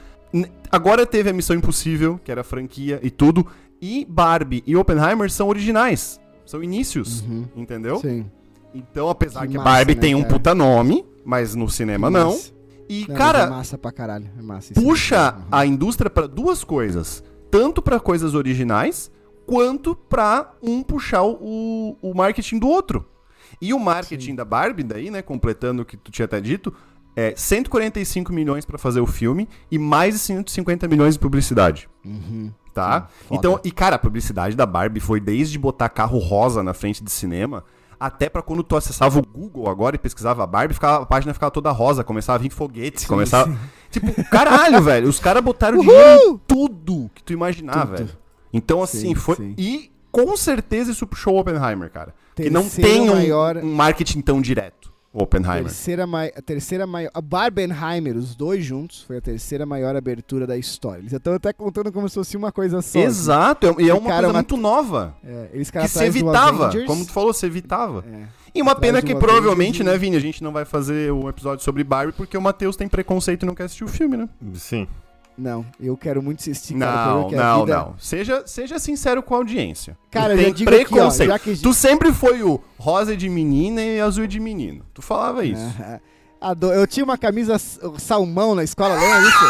Agora 0.70 1.06
teve 1.06 1.30
a 1.30 1.32
Missão 1.32 1.56
Impossível, 1.56 2.20
que 2.22 2.30
era 2.30 2.42
a 2.42 2.44
franquia 2.44 3.00
e 3.02 3.10
tudo, 3.10 3.46
e 3.80 4.04
Barbie 4.06 4.62
e 4.66 4.76
Oppenheimer 4.76 5.30
são 5.30 5.48
originais, 5.48 6.20
são 6.44 6.62
inícios, 6.62 7.22
Uhum. 7.22 7.46
entendeu? 7.56 7.96
Sim. 7.98 8.26
Então, 8.74 9.08
apesar 9.08 9.42
Que 9.46 9.52
que, 9.52 9.56
massa, 9.56 9.70
Barbie 9.70 9.94
né, 9.94 10.00
tem 10.02 10.14
um 10.14 10.20
cara? 10.22 10.34
puta 10.34 10.54
nome, 10.54 11.02
mas 11.24 11.54
no 11.54 11.70
cinema 11.70 12.10
não. 12.10 12.32
Massa. 12.32 12.52
E, 12.88 13.06
Não, 13.08 13.14
cara, 13.16 13.40
É 13.40 13.50
massa 13.50 13.78
pra 13.78 13.92
caralho. 13.92 14.30
É 14.38 14.42
massa. 14.42 14.72
é 14.72 14.74
puxa. 14.74 15.34
Uhum. 15.36 15.44
a 15.50 15.66
indústria 15.66 16.10
pra 16.10 16.26
duas 16.26 16.62
coisas. 16.64 17.22
Tanto 17.50 17.80
pra 17.80 18.00
coisas 18.00 18.34
originais, 18.34 19.10
quanto 19.46 19.94
pra 19.94 20.52
um 20.62 20.82
puxar 20.82 21.22
o, 21.24 21.96
o 22.02 22.14
marketing 22.14 22.58
do 22.58 22.68
outro. 22.68 23.08
E 23.60 23.72
o 23.72 23.78
marketing 23.78 24.34
da 24.34 24.44
Barbie, 24.44 24.82
daí, 24.82 25.10
né, 25.10 25.22
completando 25.22 25.82
o 25.82 25.84
que 25.84 25.96
tu 25.96 26.10
tinha 26.10 26.24
até 26.24 26.40
dito, 26.40 26.74
é 27.16 27.32
145 27.36 28.32
milhões 28.32 28.64
pra 28.64 28.76
fazer 28.76 29.00
o 29.00 29.06
filme 29.06 29.48
e 29.70 29.78
mais 29.78 30.14
de 30.14 30.20
150 30.20 30.88
milhões 30.88 31.14
de 31.14 31.20
publicidade. 31.20 31.88
Uhum. 32.04 32.50
Tá? 32.72 33.08
Sim, 33.28 33.36
então, 33.36 33.60
e 33.62 33.70
cara, 33.70 33.94
a 33.94 33.98
publicidade 34.00 34.56
da 34.56 34.66
Barbie 34.66 34.98
foi 34.98 35.20
desde 35.20 35.56
botar 35.56 35.88
carro 35.88 36.18
rosa 36.18 36.60
na 36.60 36.74
frente 36.74 37.04
de 37.04 37.10
cinema, 37.10 37.64
até 38.06 38.28
pra 38.28 38.42
quando 38.42 38.62
tu 38.62 38.76
acessava 38.76 39.18
o 39.18 39.22
Google 39.22 39.68
agora 39.68 39.96
e 39.96 39.98
pesquisava 39.98 40.42
a 40.44 40.46
Barbie, 40.46 40.74
ficava, 40.74 41.02
a 41.02 41.06
página 41.06 41.32
ficava 41.34 41.50
toda 41.50 41.70
rosa, 41.70 42.04
começava 42.04 42.38
a 42.38 42.42
vir 42.42 42.50
foguetes, 42.50 43.04
começava. 43.06 43.56
Tipo, 43.90 44.12
caralho, 44.30 44.80
velho, 44.84 45.08
os 45.08 45.18
caras 45.20 45.42
botaram 45.42 45.78
Uhul! 45.78 45.86
dinheiro 45.86 46.30
em 46.32 46.40
tudo 46.46 47.10
que 47.14 47.22
tu 47.22 47.32
imaginar, 47.32 47.86
Tudo. 47.86 47.96
velho. 47.96 48.10
Então, 48.52 48.82
assim, 48.82 49.08
Sim, 49.08 49.14
foi. 49.14 49.36
sim. 49.36 49.54
E 49.58 49.90
com 50.12 50.36
certeza 50.36 50.92
isso 50.92 51.06
puxou 51.06 51.34
o 51.34 51.40
Oppenheimer, 51.40 51.90
cara. 51.90 52.14
Que 52.36 52.48
não 52.50 52.68
tem 52.68 53.00
um, 53.10 53.14
maior- 53.14 53.56
um 53.58 53.74
marketing 53.74 54.20
tão 54.20 54.40
direto, 54.40 54.92
Oppenheimer. 55.16 55.62
Terceira 55.64 56.06
mai... 56.06 56.32
A 56.34 56.42
terceira 56.42 56.86
maior. 56.86 57.10
A 57.14 57.20
Barbenheimer, 57.20 58.16
os 58.16 58.34
dois 58.34 58.64
juntos, 58.64 59.02
foi 59.02 59.18
a 59.18 59.20
terceira 59.20 59.64
maior 59.64 59.94
abertura 59.94 60.46
da 60.46 60.56
história. 60.56 61.00
Eles 61.00 61.12
estão 61.12 61.32
até 61.34 61.52
contando 61.52 61.92
como 61.92 62.08
se 62.08 62.16
fosse 62.16 62.36
uma 62.36 62.50
coisa 62.50 62.82
só. 62.82 62.98
assim. 62.98 63.00
Exato, 63.02 63.66
é- 63.68 63.82
e 63.84 63.88
é 63.90 63.94
uma 63.94 64.10
coisa 64.10 64.26
uma- 64.26 64.32
muito 64.34 64.56
nova. 64.56 65.14
É, 65.24 65.50
eles 65.52 65.70
Que 65.70 65.86
se 65.88 66.04
evitava, 66.04 66.66
Avengers. 66.66 66.86
como 66.86 67.04
tu 67.06 67.12
falou, 67.12 67.32
se 67.32 67.46
evitava. 67.46 68.04
É. 68.12 68.24
E 68.52 68.60
uma 68.62 68.72
Atrás 68.72 68.86
pena 68.92 69.02
que 69.02 69.14
provavelmente, 69.14 69.82
Avengers 69.82 69.94
né, 69.94 69.98
Vini, 69.98 70.16
a 70.16 70.20
gente 70.20 70.42
não 70.42 70.52
vai 70.52 70.64
fazer 70.64 71.12
um 71.12 71.28
episódio 71.28 71.64
sobre 71.64 71.82
Barbie 71.84 72.12
porque 72.12 72.36
o 72.36 72.42
Matheus 72.42 72.76
tem 72.76 72.88
preconceito 72.88 73.42
e 73.42 73.46
não 73.46 73.54
quer 73.54 73.64
assistir 73.64 73.84
o 73.84 73.88
filme, 73.88 74.16
né? 74.16 74.28
Sim. 74.54 74.86
Não, 75.36 75.66
eu 75.80 75.96
quero 75.96 76.22
muito 76.22 76.38
assistir, 76.40 76.78
cara. 76.78 77.06
Não, 77.06 77.30
não, 77.30 77.60
vida- 77.60 77.76
não. 77.76 77.94
Seja, 77.98 78.44
seja 78.46 78.78
sincero 78.78 79.22
com 79.22 79.34
a 79.34 79.38
audiência. 79.38 79.98
Cara, 80.10 80.36
tem 80.36 80.52
digo 80.52 80.70
aqui, 80.70 80.82
ó, 80.82 80.86
preconceito. 80.86 81.38
que- 81.40 81.56
Tu 81.56 81.74
sempre 81.74 82.12
foi 82.12 82.42
o 82.42 82.60
rosa 82.78 83.16
de 83.16 83.28
menina 83.28 83.82
e 83.82 84.00
azul 84.00 84.26
de 84.28 84.38
menino. 84.38 84.84
Tu 84.94 85.02
falava 85.02 85.44
isso. 85.44 85.60
Ado- 86.40 86.72
Eu 86.72 86.86
tinha 86.86 87.02
uma 87.04 87.18
camisa 87.18 87.58
salmão 87.98 88.54
na 88.54 88.62
escola, 88.62 88.94
lembra 88.94 89.20
disso? 89.22 89.44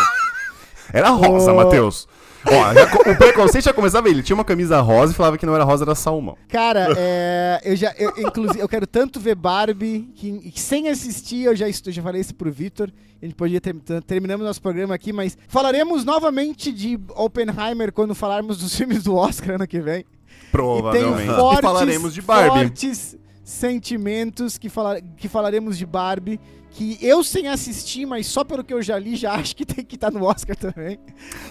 Era 0.92 1.10
rosa, 1.10 1.52
Ô. 1.52 1.56
Matheus. 1.56 2.08
Ó, 2.46 2.74
já 2.74 2.84
o 3.12 3.16
preconceito 3.16 3.64
já 3.64 3.72
começava. 3.72 4.08
Ele 4.08 4.22
tinha 4.22 4.34
uma 4.34 4.44
camisa 4.44 4.80
rosa 4.80 5.12
e 5.12 5.16
falava 5.16 5.38
que 5.38 5.46
não 5.46 5.54
era 5.54 5.64
rosa, 5.64 5.84
era 5.84 5.94
salmão. 5.94 6.36
Cara, 6.48 6.88
é, 6.96 7.60
eu 7.64 7.74
já, 7.76 7.92
eu, 7.98 8.12
inclusive, 8.18 8.60
eu 8.60 8.68
quero 8.68 8.86
tanto 8.86 9.18
ver 9.18 9.34
Barbie 9.34 10.10
que, 10.14 10.50
que 10.50 10.60
sem 10.60 10.88
assistir 10.88 11.44
eu 11.44 11.56
já, 11.56 11.68
estou, 11.68 11.92
já 11.92 12.02
falei 12.02 12.20
isso 12.20 12.34
pro 12.34 12.50
Vitor. 12.52 12.90
A 13.22 13.24
gente 13.24 13.34
podia 13.34 13.60
ter, 13.60 13.74
ter- 13.76 14.02
terminamos 14.02 14.44
nosso 14.46 14.60
programa 14.60 14.94
aqui, 14.94 15.12
mas 15.12 15.38
falaremos 15.48 16.04
novamente 16.04 16.70
de 16.70 16.98
Oppenheimer 17.16 17.90
quando 17.92 18.14
falarmos 18.14 18.58
dos 18.58 18.74
filmes 18.76 19.02
do 19.04 19.14
Oscar 19.16 19.54
ano 19.54 19.66
que 19.66 19.80
vem. 19.80 20.00
E 20.00 20.50
Provavelmente. 20.52 21.16
tem 21.26 21.26
fortes, 21.36 21.58
e 21.58 21.62
falaremos 21.62 22.14
de 22.14 22.22
Barbie. 22.22 22.48
fortes 22.50 23.16
sentimentos 23.44 24.56
que, 24.58 24.68
fala, 24.68 25.00
que 25.00 25.28
falaremos 25.28 25.76
de 25.78 25.86
Barbie. 25.86 26.40
Que 26.76 26.98
eu, 27.00 27.22
sem 27.22 27.46
assistir, 27.46 28.04
mas 28.04 28.26
só 28.26 28.42
pelo 28.42 28.64
que 28.64 28.74
eu 28.74 28.82
já 28.82 28.98
li, 28.98 29.14
já 29.14 29.34
acho 29.38 29.54
que 29.54 29.64
tem 29.64 29.84
que 29.84 29.94
estar 29.94 30.10
no 30.10 30.24
Oscar 30.24 30.56
também. 30.56 30.98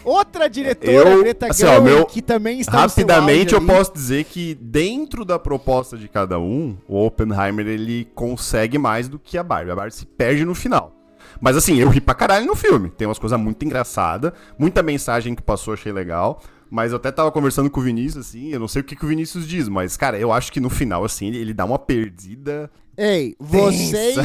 Outra 0.04 0.50
diretora, 0.50 0.92
Eu, 1.12 1.20
Greta 1.24 1.48
assim, 1.50 1.64
ó, 1.64 1.68
Gerwig, 1.76 1.86
meu- 1.96 2.06
que 2.06 2.22
também 2.22 2.60
está 2.60 2.74
Rapidamente 2.80 3.54
eu 3.54 3.60
ali. 3.60 3.68
posso 3.68 3.94
dizer 3.94 4.26
que 4.26 4.54
dentro 4.56 5.24
da 5.24 5.40
proposta 5.40 5.98
de 5.98 6.10
cada 6.10 6.38
um, 6.38 6.76
o 6.90 7.06
Oppenheimer 7.06 7.66
ele 7.66 8.04
consegue 8.14 8.78
mais 8.78 9.08
do 9.08 9.18
que 9.18 9.38
a 9.38 9.44
Barbie. 9.44 9.72
A 9.72 9.76
Barbie 9.78 9.96
se 9.96 10.06
perde 10.06 10.44
no 10.44 10.54
final. 10.54 10.94
Mas 11.40 11.56
assim, 11.56 11.78
eu 11.78 11.88
ri 11.88 12.02
pra 12.02 12.14
caralho 12.14 12.46
no 12.46 12.56
filme. 12.56 12.90
Tem 12.90 13.08
umas 13.08 13.18
coisas 13.20 13.40
muito 13.40 13.64
engraçadas, 13.64 14.34
muita 14.60 14.84
mensagem 14.84 15.34
que 15.36 15.42
passou, 15.42 15.74
achei 15.74 15.94
legal. 15.94 16.42
Mas 16.74 16.92
eu 16.92 16.96
até 16.98 17.12
tava 17.12 17.32
conversando 17.32 17.70
com 17.70 17.80
o 17.80 17.84
Vinícius, 17.84 18.26
assim, 18.26 18.48
eu 18.48 18.60
não 18.60 18.68
sei 18.68 18.82
o 18.82 18.84
que, 18.84 18.96
que 18.96 19.06
o 19.06 19.08
Vinícius 19.08 19.48
diz, 19.48 19.70
mas, 19.70 19.96
cara, 19.96 20.18
eu 20.18 20.32
acho 20.32 20.52
que 20.52 20.60
no 20.60 20.72
final, 20.72 21.06
assim, 21.06 21.28
ele, 21.28 21.38
ele 21.38 21.54
dá 21.54 21.66
uma 21.66 21.78
perdida. 21.78 22.68
Ei, 22.98 23.36
vocês, 23.40 24.16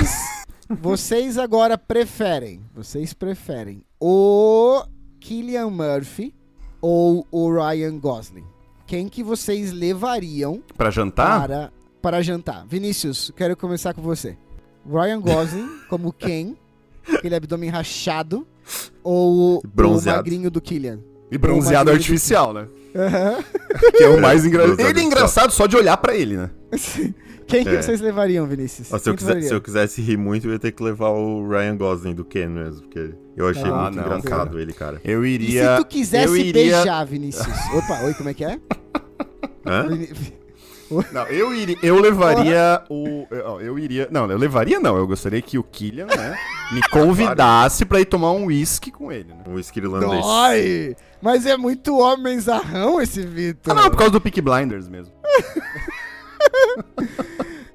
vocês 0.81 1.37
agora 1.37 1.77
preferem, 1.77 2.63
vocês 2.75 3.13
preferem 3.13 3.83
o 4.01 4.83
Killian 5.21 5.69
Murphy 5.69 6.35
ou 6.81 7.27
o 7.31 7.53
Ryan 7.53 7.99
Gosling? 7.99 8.47
Quem 8.87 9.11
que 9.11 9.23
vocês 9.23 9.71
levariam 9.71 10.63
Pra 10.75 10.91
jantar? 10.91 11.43
para, 11.43 11.73
para 12.01 12.23
jantar? 12.23 12.67
Vinícius, 12.67 13.31
quero 13.37 13.55
começar 13.59 13.93
com 13.93 14.01
você. 14.01 14.39
Ryan 14.91 15.21
Gosling 15.21 15.69
como 15.91 16.15
Ken, 16.15 16.55
aquele 17.13 17.35
abdômen 17.35 17.69
rachado, 17.69 18.47
ou 19.05 19.59
o 19.59 19.63
Bronzeado. 19.69 20.17
magrinho 20.17 20.51
do 20.51 20.63
Killian? 20.63 21.01
E 21.31 21.39
bronzeado 21.39 21.91
Ou 21.91 21.97
artificial, 21.97 22.53
né? 22.53 22.67
Aham. 22.97 23.45
Que 23.97 24.03
é 24.05 24.09
o 24.09 24.21
mais 24.21 24.45
engraçado. 24.47 24.81
Ele 24.81 25.01
é 25.01 25.03
engraçado 25.03 25.51
só 25.53 25.67
de 25.67 25.77
olhar 25.77 25.97
pra 25.99 26.15
ele, 26.15 26.37
né? 26.37 26.51
Quem 27.47 27.63
que 27.65 27.71
É. 27.71 27.81
vocês 27.83 28.01
levariam, 28.01 28.47
Vinícius? 28.47 28.89
Se, 28.89 29.09
eu 29.09 29.15
levaria? 29.15 29.43
se 29.43 29.55
eu 29.55 29.61
quisesse 29.61 30.03
rir 30.03 30.17
muito, 30.19 30.47
eu 30.49 30.53
ia 30.53 30.59
ter 30.59 30.73
que 30.73 30.83
levar 30.83 31.09
o 31.11 31.49
Ryan 31.49 31.77
Gosling 31.77 32.15
do 32.15 32.25
Ken 32.25 32.49
mesmo, 32.49 32.83
porque 32.83 33.11
eu 33.37 33.49
achei 33.49 33.63
Ah, 33.65 33.83
muito 33.85 33.97
não, 33.97 34.03
engraçado 34.05 34.49
cara. 34.51 34.61
ele, 34.63 34.73
cara. 34.73 35.01
Eu 35.05 35.25
E 35.25 35.31
iria. 35.35 35.77
se 35.77 35.83
tu 35.83 35.87
quisesse 35.87 36.39
iria... 36.39 36.53
beijar, 36.77 37.05
Vinícius? 37.07 37.47
Opa, 37.75 38.01
oi, 38.05 38.15
como 38.15 38.29
é 38.29 38.35
que 38.35 38.45
é? 38.45 38.59
Hã? 39.67 39.87
Não, 41.13 41.27
eu 41.27 41.55
iria. 41.55 41.77
Eu 41.83 42.01
levaria 42.01 42.83
o. 42.89 43.27
Eu, 43.31 43.61
eu 43.61 43.79
iria. 43.79 44.09
Não, 44.11 44.31
eu 44.31 44.39
levaria 44.39 44.81
não. 44.81 44.97
Eu 44.97 45.07
gostaria 45.07 45.41
que 45.43 45.59
o 45.59 45.63
Killian, 45.63 46.07
né, 46.07 46.35
me 46.73 46.81
convidasse 46.91 47.85
pra 47.85 48.01
ir 48.01 48.07
tomar 48.07 48.33
um 48.33 48.47
whisky 48.47 48.91
com 48.91 49.13
ele, 49.13 49.29
né? 49.35 49.43
Um 49.47 49.55
whisky 49.55 49.81
irlandês. 49.81 50.23
Dói! 50.23 50.97
Mas 51.21 51.47
é 51.47 51.57
muito 51.57 51.97
homenzarrão 51.99 53.01
esse 53.01 53.23
Vitor. 53.23 53.73
Ah, 53.77 53.83
não, 53.83 53.91
por 53.91 53.97
causa 53.97 54.13
do 54.13 54.21
Peak 54.21 54.41
Blinders 54.41 54.89
mesmo. 54.89 55.13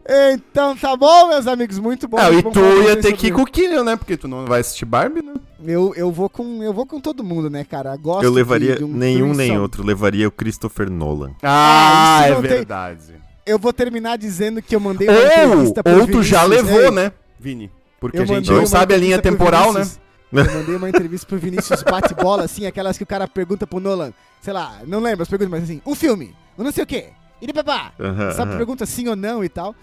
Então 0.06 0.76
tá 0.76 0.98
bom, 0.98 1.30
meus 1.30 1.48
amigos, 1.48 1.80
muito 1.80 2.10
bom. 2.10 2.18
Ah, 2.18 2.30
e 2.30 2.44
tu 2.44 2.60
ia 2.86 2.98
ter 3.02 3.14
que 3.14 3.28
ir 3.28 3.32
com 3.32 3.44
o 3.44 3.46
Killian, 3.46 3.84
né? 3.86 3.96
Porque 3.96 4.18
tu 4.18 4.28
não 4.28 4.46
vai 4.46 4.60
assistir 4.60 4.84
Barbie, 4.84 5.22
né? 5.22 5.34
Eu, 5.66 5.94
eu, 5.96 6.12
vou 6.12 6.30
com, 6.30 6.62
eu 6.62 6.74
vou 6.74 6.86
com 6.86 7.00
todo 7.00 7.24
mundo, 7.24 7.50
né, 7.50 7.64
cara? 7.64 7.96
Gosto 7.96 8.24
Eu 8.26 8.32
de- 8.32 8.36
levaria 8.36 8.76
de 8.76 8.84
um 8.84 8.88
nenhum 8.90 9.34
nem 9.34 9.58
outro, 9.58 9.82
levaria 9.82 10.28
o 10.28 10.32
Christopher 10.32 10.90
Nolan. 10.90 11.32
Ah, 11.42 12.20
isso 12.24 12.28
é 12.28 12.36
não 12.36 12.42
tem- 12.42 12.50
verdade. 12.52 13.14
Eu 13.46 13.58
vou 13.58 13.72
terminar 13.72 14.18
dizendo 14.18 14.62
que 14.62 14.76
eu 14.76 14.80
mandei 14.82 15.08
uma 15.08 15.18
Ou, 15.18 15.26
entrevista 15.26 15.82
pro 15.84 16.00
ou 16.02 16.08
tu 16.08 16.22
já 16.22 16.44
Vinícius. 16.44 16.66
levou, 16.68 16.82
Ei, 16.84 16.92
né, 16.92 17.12
Vini? 17.40 17.72
Porque 18.00 18.18
eu 18.18 18.24
a 18.24 18.26
gente 18.26 18.52
não 18.52 18.66
sabe 18.66 18.94
a 18.94 18.98
linha 18.98 19.16
entrevista 19.16 19.38
pro 19.46 19.52
temporal, 19.52 19.74
né? 19.74 19.88
Eu 20.34 20.54
mandei 20.54 20.76
uma 20.76 20.90
entrevista 20.90 21.28
pro 21.28 21.38
Vinícius 21.38 21.84
bate-bola, 21.84 22.44
assim, 22.44 22.66
aquelas 22.66 22.98
que 22.98 23.04
o 23.04 23.08
cara 23.08 23.28
pergunta 23.28 23.68
pro 23.68 23.80
Nolan, 23.80 24.12
sei 24.42 24.52
lá, 24.54 24.80
não 24.88 25.00
lembro 25.00 25.22
as 25.24 25.30
perguntas, 25.30 25.52
mas 25.52 25.64
assim, 25.64 25.82
um 25.86 25.94
filme, 25.96 26.36
um 26.58 26.64
não 26.64 26.72
sei 26.72 26.84
o 26.84 26.88
quê, 26.88 27.10
e 27.42 27.54
papá. 27.54 27.92
Aham, 28.00 28.32
Sabe, 28.34 28.56
pergunta 28.58 28.86
sim 28.86 29.08
ou 29.08 29.16
não 29.16 29.44
e 29.44 29.50
tal. 29.50 29.76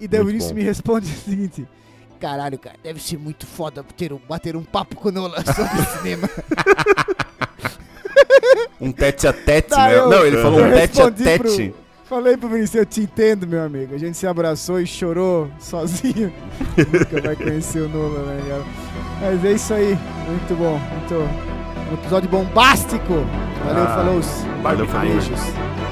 E 0.00 0.06
daí 0.08 0.20
o 0.20 0.24
Vinícius 0.26 0.52
bom. 0.52 0.58
me 0.58 0.64
responde 0.64 1.06
o 1.10 1.16
seguinte: 1.30 1.66
Caralho, 2.20 2.58
cara, 2.58 2.76
deve 2.82 3.00
ser 3.00 3.16
muito 3.18 3.46
foda 3.46 3.84
ter 3.96 4.12
um, 4.12 4.18
bater 4.28 4.56
um 4.56 4.64
papo 4.64 4.96
com 4.96 5.08
o 5.08 5.12
Nolan 5.12 5.42
sobre 5.46 5.84
cinema. 5.98 6.28
Um 8.80 8.92
tete 8.92 9.26
a 9.26 9.32
tete, 9.32 9.68
Tá, 9.70 9.88
né? 9.88 9.96
eu- 9.98 10.08
Não, 10.10 10.26
ele 10.26 10.36
falou 10.42 10.60
um 10.60 10.70
tete 10.72 11.00
a 11.00 11.04
respondi 11.06 11.38
pro- 11.38 11.56
tete. 11.56 11.74
Falei 12.04 12.36
pro 12.36 12.48
Vinícius, 12.48 12.74
eu 12.74 12.86
te 12.86 13.00
entendo, 13.00 13.46
meu 13.46 13.62
amigo. 13.64 13.94
A 13.94 13.98
gente 13.98 14.16
se 14.18 14.26
abraçou 14.26 14.78
e 14.80 14.86
chorou 14.86 15.50
sozinho. 15.58 16.32
Nunca 16.76 17.20
vai 17.22 17.34
conhecer 17.34 17.80
o 17.80 17.88
Nolan, 17.88 18.24
né, 18.26 18.42
cara? 18.46 18.64
Mas 19.24 19.42
é 19.42 19.52
isso 19.52 19.72
aí. 19.72 19.98
Muito 20.28 20.54
bom. 20.54 20.78
Muito... 20.78 21.14
Um 21.90 21.94
episódio 21.94 22.28
bombástico. 22.28 23.24
Valeu, 23.64 23.84
Ah, 23.84 23.94
falou. 23.96 24.20
Barbie 24.62 25.83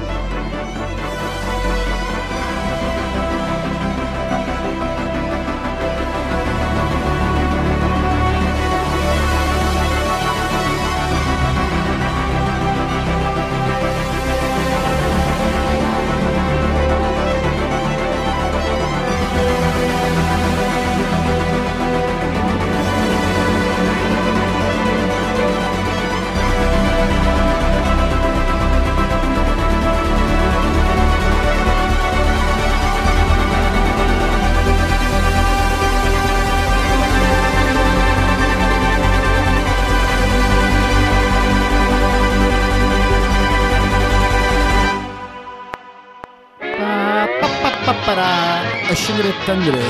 aşınırı 48.93 49.33
tendiri 49.45 49.81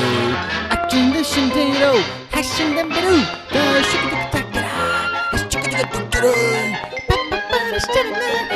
Açındı 0.71 1.25
şindiro 1.25 1.97
Haşından 2.31 2.89
beru 2.89 3.17
Da 3.53 3.83
şıkı 3.83 4.31
tıkı 4.31 4.53
tak 4.53 6.11
tıra 6.11 6.33
Şıkı 7.79 8.13
tıkı 8.13 8.52